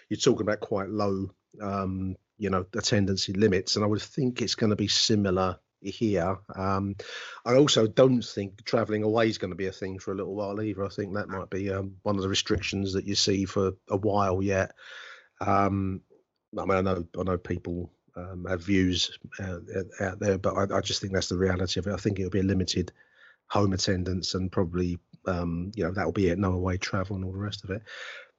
you're 0.09 0.17
talking 0.17 0.41
about 0.43 0.61
quite 0.61 0.89
low, 0.89 1.27
um, 1.61 2.15
you 2.39 2.49
know, 2.49 2.65
attendance 2.75 3.29
limits. 3.29 3.75
And 3.75 3.85
I 3.85 3.87
would 3.87 4.01
think 4.01 4.41
it's 4.41 4.55
going 4.55 4.71
to 4.71 4.75
be 4.75 4.87
similar 4.87 5.59
here. 5.81 6.37
Um, 6.55 6.95
I 7.45 7.55
also 7.55 7.85
don't 7.85 8.23
think 8.23 8.63
travelling 8.65 9.03
away 9.03 9.27
is 9.27 9.37
going 9.37 9.51
to 9.51 9.57
be 9.57 9.67
a 9.67 9.71
thing 9.71 9.99
for 9.99 10.11
a 10.11 10.15
little 10.15 10.33
while 10.33 10.61
either. 10.61 10.83
I 10.83 10.89
think 10.89 11.13
that 11.13 11.29
might 11.29 11.49
be 11.49 11.71
um, 11.71 11.95
one 12.03 12.15
of 12.15 12.21
the 12.21 12.29
restrictions 12.29 12.93
that 12.93 13.05
you 13.05 13.15
see 13.15 13.45
for 13.45 13.73
a 13.89 13.97
while 13.97 14.41
yet. 14.41 14.71
Um, 15.41 16.01
I 16.57 16.65
mean, 16.65 16.77
I 16.77 16.81
know 16.81 17.05
I 17.19 17.23
know 17.23 17.37
people 17.37 17.91
um, 18.15 18.45
have 18.49 18.63
views 18.63 19.17
uh, 19.39 19.59
out- 20.01 20.19
there, 20.19 20.37
but 20.37 20.55
I, 20.55 20.77
I 20.77 20.81
just 20.81 21.01
think 21.01 21.13
that's 21.13 21.29
the 21.29 21.37
reality 21.37 21.79
of 21.79 21.87
it. 21.87 21.93
I 21.93 21.97
think 21.97 22.19
it'll 22.19 22.31
be 22.31 22.39
a 22.39 22.43
limited 22.43 22.91
home 23.47 23.73
attendance 23.73 24.33
and 24.35 24.51
probably 24.51 24.99
um, 25.25 25.71
you 25.75 25.83
know 25.83 25.91
that'll 25.91 26.11
be 26.11 26.29
it, 26.29 26.39
no 26.39 26.53
away 26.53 26.77
travel 26.77 27.15
and 27.15 27.25
all 27.25 27.31
the 27.31 27.37
rest 27.37 27.63
of 27.63 27.69
it. 27.69 27.83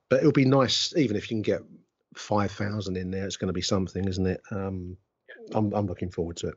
But 0.09 0.21
it'll 0.21 0.33
be 0.33 0.45
nice, 0.45 0.95
even 0.97 1.17
if 1.17 1.31
you 1.31 1.37
can 1.37 1.43
get 1.43 1.63
five 2.17 2.51
thousand 2.53 2.97
in 2.97 3.11
there. 3.11 3.27
It's 3.27 3.37
going 3.37 3.49
to 3.49 3.53
be 3.55 3.63
something, 3.63 4.07
isn't 4.09 4.27
it? 4.27 4.41
Um, 4.51 4.97
I'm 5.55 5.73
I'm 5.73 5.87
looking 5.87 6.11
forward 6.11 6.37
to 6.39 6.49
it. 6.49 6.55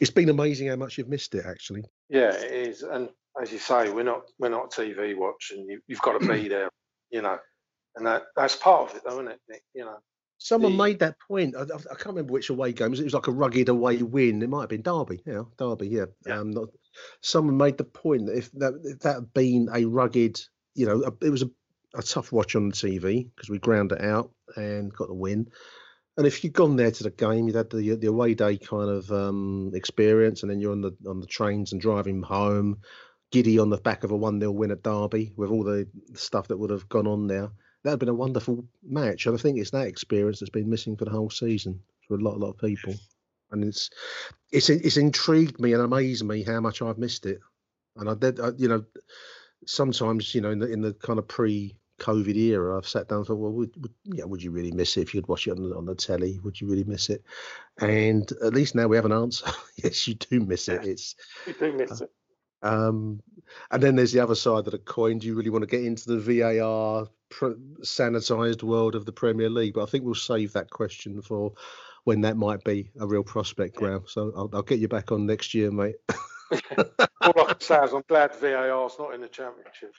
It's 0.00 0.10
been 0.10 0.28
amazing 0.28 0.68
how 0.68 0.76
much 0.76 0.98
you've 0.98 1.08
missed 1.08 1.34
it, 1.34 1.44
actually. 1.46 1.84
yeah, 2.08 2.32
it 2.34 2.52
is. 2.68 2.82
And 2.82 3.08
as 3.40 3.50
you 3.52 3.58
say, 3.58 3.90
we're 3.90 4.02
not 4.04 4.22
we're 4.38 4.48
not 4.48 4.70
TV 4.70 5.16
watching. 5.16 5.66
You, 5.68 5.80
you've 5.86 6.02
got 6.02 6.20
to 6.20 6.28
be 6.28 6.48
there. 6.48 6.68
You 7.10 7.22
know, 7.22 7.38
and 7.96 8.06
that 8.06 8.24
that's 8.36 8.56
part 8.56 8.90
of 8.90 8.96
it, 8.96 9.02
though, 9.04 9.12
isn't 9.20 9.28
it? 9.28 9.40
Nick? 9.48 9.62
You 9.74 9.84
know. 9.84 9.96
Someone 10.38 10.72
The- 10.72 10.78
made 10.78 10.98
that 11.00 11.16
point. 11.28 11.54
I, 11.56 11.62
I 11.62 11.94
can't 11.94 12.06
remember 12.06 12.32
which 12.32 12.50
away 12.50 12.72
game. 12.72 12.92
It 12.92 13.04
was 13.04 13.14
like 13.14 13.28
a 13.28 13.32
rugged 13.32 13.68
away 13.68 14.02
win. 14.02 14.42
It 14.42 14.48
might 14.48 14.62
have 14.62 14.68
been 14.70 14.82
Derby. 14.82 15.22
Yeah, 15.24 15.42
Derby. 15.56 15.86
Yeah. 15.88 16.06
Yeah. 16.26 16.40
Um, 16.40 16.50
not, 16.50 16.68
someone 17.20 17.56
made 17.56 17.78
the 17.78 17.84
point 17.84 18.26
that 18.26 18.36
if 18.36 18.50
that 18.52 18.74
if 18.82 18.98
that 19.00 19.14
had 19.14 19.34
been 19.34 19.68
a 19.72 19.84
rugged, 19.84 20.40
you 20.74 20.86
know, 20.86 21.02
a, 21.04 21.24
it 21.24 21.30
was 21.30 21.42
a, 21.42 21.50
a 21.94 22.02
tough 22.02 22.32
watch 22.32 22.56
on 22.56 22.68
the 22.68 22.74
TV 22.74 23.28
because 23.34 23.50
we 23.50 23.58
ground 23.58 23.92
it 23.92 24.00
out 24.00 24.30
and 24.56 24.92
got 24.92 25.08
the 25.08 25.14
win. 25.14 25.48
And 26.16 26.26
if 26.26 26.44
you'd 26.44 26.52
gone 26.52 26.76
there 26.76 26.90
to 26.90 27.02
the 27.02 27.10
game, 27.10 27.46
you'd 27.46 27.56
had 27.56 27.70
the 27.70 27.96
the 27.96 28.08
away 28.08 28.34
day 28.34 28.58
kind 28.58 28.90
of 28.90 29.10
um, 29.10 29.72
experience, 29.74 30.42
and 30.42 30.50
then 30.50 30.60
you're 30.60 30.72
on 30.72 30.82
the 30.82 30.96
on 31.06 31.20
the 31.20 31.26
trains 31.26 31.72
and 31.72 31.80
driving 31.80 32.22
home, 32.22 32.78
giddy 33.30 33.58
on 33.58 33.70
the 33.70 33.78
back 33.78 34.04
of 34.04 34.10
a 34.10 34.16
one 34.16 34.38
0 34.38 34.52
win 34.52 34.70
at 34.70 34.82
Derby 34.82 35.32
with 35.36 35.50
all 35.50 35.64
the 35.64 35.88
stuff 36.14 36.48
that 36.48 36.58
would 36.58 36.70
have 36.70 36.88
gone 36.88 37.06
on 37.06 37.26
there 37.26 37.50
that'd 37.82 37.98
been 37.98 38.08
a 38.08 38.14
wonderful 38.14 38.64
match. 38.82 39.26
And 39.26 39.34
I 39.34 39.38
think 39.38 39.58
it's 39.58 39.70
that 39.70 39.86
experience 39.86 40.40
that's 40.40 40.50
been 40.50 40.70
missing 40.70 40.96
for 40.96 41.04
the 41.04 41.10
whole 41.10 41.30
season 41.30 41.80
for 42.06 42.14
a 42.14 42.18
lot, 42.18 42.36
a 42.36 42.38
lot 42.38 42.50
of 42.50 42.58
people. 42.58 42.94
And 43.50 43.64
it's 43.64 43.90
it's 44.50 44.70
it's 44.70 44.96
intrigued 44.96 45.60
me 45.60 45.74
and 45.74 45.82
amazed 45.82 46.24
me 46.24 46.42
how 46.42 46.60
much 46.60 46.80
I've 46.80 46.98
missed 46.98 47.26
it. 47.26 47.40
And 47.96 48.08
I 48.08 48.14
did, 48.14 48.40
I, 48.40 48.50
you 48.56 48.68
know, 48.68 48.84
sometimes 49.66 50.34
you 50.34 50.40
know 50.40 50.50
in 50.50 50.58
the 50.58 50.72
in 50.72 50.80
the 50.80 50.94
kind 50.94 51.18
of 51.18 51.28
pre-COVID 52.02 52.36
era, 52.36 52.76
I've 52.76 52.86
sat 52.86 53.08
down 53.08 53.18
and 53.18 53.26
thought, 53.26 53.36
well, 53.38 53.52
would, 53.52 53.70
would 53.80 53.92
yeah, 54.04 54.24
would 54.24 54.42
you 54.42 54.50
really 54.50 54.72
miss 54.72 54.96
it 54.96 55.02
if 55.02 55.14
you'd 55.14 55.28
watch 55.28 55.46
it 55.46 55.52
on 55.52 55.68
the, 55.68 55.76
on 55.76 55.86
the 55.86 55.94
telly? 55.94 56.38
Would 56.42 56.60
you 56.60 56.66
really 56.66 56.84
miss 56.84 57.10
it? 57.10 57.22
And 57.80 58.30
at 58.44 58.54
least 58.54 58.74
now 58.74 58.88
we 58.88 58.96
have 58.96 59.04
an 59.04 59.12
answer. 59.12 59.46
yes, 59.82 60.06
you 60.06 60.14
do 60.14 60.40
miss 60.40 60.68
it. 60.68 60.84
It's 60.84 61.14
We 61.46 61.52
do 61.52 61.72
miss 61.72 62.00
it. 62.00 62.10
um, 62.62 63.20
and 63.70 63.82
then 63.82 63.96
there's 63.96 64.12
the 64.12 64.20
other 64.20 64.34
side 64.34 64.66
of 64.66 64.72
the 64.72 64.78
coin. 64.78 65.18
Do 65.18 65.26
you 65.26 65.34
really 65.34 65.50
want 65.50 65.62
to 65.62 65.66
get 65.66 65.84
into 65.84 66.16
the 66.16 66.18
VAR 66.18 67.06
pr- 67.28 67.58
sanitized 67.82 68.62
world 68.62 68.94
of 68.94 69.06
the 69.06 69.12
Premier 69.12 69.50
League? 69.50 69.74
But 69.74 69.82
I 69.82 69.86
think 69.86 70.04
we'll 70.04 70.14
save 70.14 70.52
that 70.52 70.70
question 70.70 71.22
for 71.22 71.52
when 72.04 72.20
that 72.22 72.36
might 72.36 72.64
be 72.64 72.90
a 72.98 73.06
real 73.06 73.22
prospect, 73.22 73.76
Graham. 73.76 74.04
So 74.06 74.32
I'll, 74.36 74.50
I'll 74.52 74.62
get 74.62 74.80
you 74.80 74.88
back 74.88 75.12
on 75.12 75.24
next 75.24 75.54
year, 75.54 75.70
mate. 75.70 75.96
All 77.20 77.40
I 77.40 77.52
can 77.52 77.60
say 77.60 77.82
is 77.84 77.92
I'm 77.92 78.02
glad 78.08 78.34
VAR's 78.34 78.96
not 78.98 79.14
in 79.14 79.20
the 79.20 79.28
championship. 79.28 79.94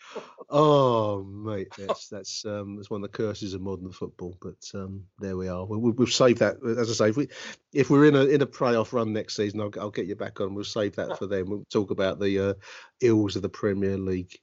Oh, 0.50 1.24
mate, 1.24 1.70
that's 1.78 2.10
that's 2.10 2.46
um, 2.46 2.76
that's 2.76 2.90
one 2.90 3.04
of 3.04 3.12
the 3.12 3.18
curses 3.18 3.54
of 3.54 3.62
modern 3.62 3.92
football. 3.92 4.38
But 4.42 4.70
um, 4.74 5.04
there 5.20 5.38
we 5.38 5.48
are. 5.48 5.66
We, 5.66 5.78
we, 5.78 5.92
we'll 5.92 6.08
save 6.08 6.40
that. 6.40 6.58
As 6.78 6.90
I 6.90 6.94
say, 6.94 7.10
if, 7.10 7.18
we, 7.18 7.28
if 7.74 7.90
we're 7.90 8.06
in 8.06 8.16
a 8.16 8.26
in 8.26 8.42
a 8.42 8.48
playoff 8.48 8.94
run 8.94 9.14
next 9.14 9.36
season, 9.36 9.62
I'll, 9.62 9.72
I'll 9.80 9.92
get 9.92 10.08
you 10.08 10.16
back 10.16 10.42
on. 10.42 10.54
We'll 10.54 10.64
save 10.64 10.96
that 10.96 11.18
for 11.18 11.28
then. 11.28 11.50
We'll 11.50 11.66
talk 11.72 11.92
about 11.92 12.20
the 12.20 12.50
uh, 12.50 12.54
ills 13.02 13.36
of 13.36 13.42
the 13.42 13.50
Premier 13.50 13.98
League. 13.98 14.38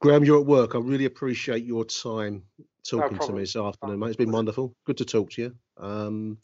Graham, 0.00 0.24
you're 0.24 0.40
at 0.40 0.46
work. 0.46 0.74
I 0.74 0.78
really 0.78 1.04
appreciate 1.04 1.64
your 1.64 1.84
time 1.84 2.42
talking 2.88 3.18
to 3.18 3.32
me 3.32 3.40
this 3.40 3.56
afternoon, 3.56 3.98
mate. 3.98 4.08
It's 4.08 4.16
been 4.16 4.32
wonderful. 4.32 4.74
Good 4.84 4.98
to 4.98 5.04
talk 5.04 5.30
to 5.32 5.42
you. 5.42 5.54
Um, 5.76 6.38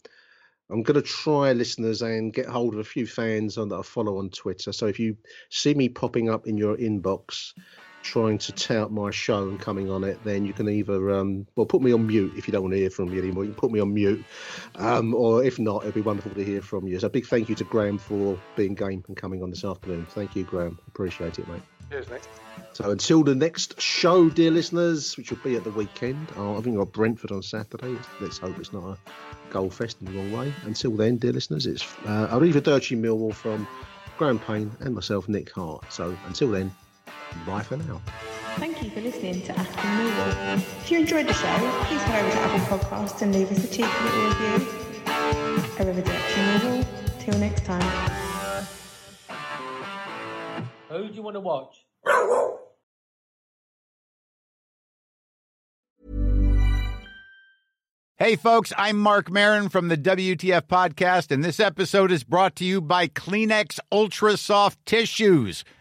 I'm 0.69 0.83
going 0.83 0.95
to 0.95 1.01
try, 1.01 1.53
listeners, 1.53 2.01
and 2.01 2.33
get 2.33 2.45
hold 2.45 2.73
of 2.73 2.79
a 2.79 2.83
few 2.83 3.07
fans 3.07 3.57
on 3.57 3.69
that 3.69 3.77
I 3.77 3.81
follow 3.83 4.17
on 4.19 4.29
Twitter. 4.29 4.73
So 4.73 4.87
if 4.87 4.99
you 4.99 5.17
see 5.49 5.73
me 5.73 5.89
popping 5.89 6.29
up 6.29 6.47
in 6.47 6.57
your 6.57 6.75
inbox, 6.77 7.53
trying 8.03 8.37
to 8.37 8.53
tout 8.53 8.91
my 8.91 9.11
show 9.11 9.49
and 9.49 9.59
coming 9.59 9.89
on 9.89 10.03
it, 10.03 10.23
then 10.23 10.45
you 10.45 10.53
can 10.53 10.69
either 10.69 11.11
um, 11.11 11.45
well 11.55 11.65
put 11.65 11.81
me 11.81 11.91
on 11.91 12.07
mute 12.07 12.33
if 12.37 12.47
you 12.47 12.51
don't 12.51 12.63
want 12.63 12.73
to 12.73 12.79
hear 12.79 12.89
from 12.89 13.11
me 13.11 13.17
anymore. 13.17 13.43
You 13.43 13.51
can 13.51 13.59
put 13.59 13.71
me 13.71 13.79
on 13.79 13.93
mute, 13.93 14.25
um, 14.75 15.13
or 15.13 15.43
if 15.43 15.59
not, 15.59 15.83
it'd 15.83 15.93
be 15.93 16.01
wonderful 16.01 16.31
to 16.31 16.43
hear 16.43 16.61
from 16.61 16.87
you. 16.87 16.99
So 16.99 17.09
big 17.09 17.25
thank 17.25 17.49
you 17.49 17.55
to 17.55 17.63
Graham 17.65 17.97
for 17.97 18.37
being 18.55 18.75
game 18.75 19.03
and 19.07 19.17
coming 19.17 19.43
on 19.43 19.49
this 19.49 19.65
afternoon. 19.65 20.05
Thank 20.05 20.35
you, 20.35 20.43
Graham. 20.43 20.79
Appreciate 20.87 21.39
it, 21.39 21.47
mate. 21.47 21.76
Cheers, 21.89 22.09
Nick. 22.09 22.21
So 22.73 22.91
until 22.91 23.23
the 23.23 23.33
next 23.33 23.79
show, 23.81 24.29
dear 24.29 24.51
listeners, 24.51 25.17
which 25.17 25.31
will 25.31 25.39
be 25.43 25.55
at 25.55 25.63
the 25.63 25.71
weekend, 25.71 26.27
oh, 26.37 26.57
I 26.57 26.61
think 26.61 26.75
I've 26.75 26.85
got 26.85 26.91
Brentford 26.91 27.31
on 27.31 27.41
Saturday. 27.41 27.95
Let's 28.19 28.37
hope 28.37 28.59
it's 28.59 28.73
not 28.73 28.83
a 28.83 28.97
goal 29.51 29.69
fest 29.69 29.97
in 30.01 30.05
the 30.07 30.11
wrong 30.11 30.31
way. 30.31 30.53
Until 30.63 30.91
then, 30.91 31.17
dear 31.17 31.31
listeners, 31.31 31.65
it's 31.65 31.83
uh, 32.05 32.27
Arrivederci 32.27 32.99
Millwall 32.99 33.33
from 33.33 33.67
Graham 34.17 34.39
Payne 34.39 34.71
and 34.81 34.93
myself, 34.93 35.27
Nick 35.27 35.51
Hart. 35.51 35.91
So 35.91 36.15
until 36.27 36.51
then, 36.51 36.73
bye 37.45 37.61
for 37.61 37.77
now. 37.77 38.01
Thank 38.57 38.83
you 38.83 38.89
for 38.89 39.01
listening 39.01 39.41
to 39.43 39.57
Aston 39.57 39.89
Millwall. 39.97 40.57
If 40.57 40.91
you 40.91 40.99
enjoyed 40.99 41.27
the 41.27 41.33
show, 41.33 41.81
please 41.85 42.01
head 42.03 42.25
over 42.25 42.31
to 42.31 42.41
Apple 42.41 42.77
Podcasts 42.77 43.21
and 43.21 43.33
leave 43.33 43.51
us 43.51 43.63
a 43.63 43.67
cheeky 43.67 43.89
little 44.03 44.27
review. 44.27 44.67
Arrivederci 45.77 46.59
Millwall. 46.59 46.85
Till 47.19 47.37
next 47.39 47.65
time. 47.65 48.26
Who 50.89 51.09
do 51.09 51.13
you 51.13 51.21
want 51.21 51.35
to 51.35 51.41
watch? 51.41 51.83
Hey, 58.15 58.35
folks, 58.35 58.73
I'm 58.77 58.97
Marc 58.97 59.29
Maron 59.29 59.69
from 59.69 59.89
the 59.89 59.97
WTF 59.97 60.63
Podcast, 60.63 61.29
and 61.29 61.43
this 61.43 61.59
episode 61.59 62.11
is 62.11 62.23
brought 62.23 62.55
to 62.55 62.65
you 62.65 62.81
by 62.81 63.07
Kleenex 63.07 63.79
Ultra 63.91 64.37
Soft 64.37 64.83
Tissues 64.85 65.63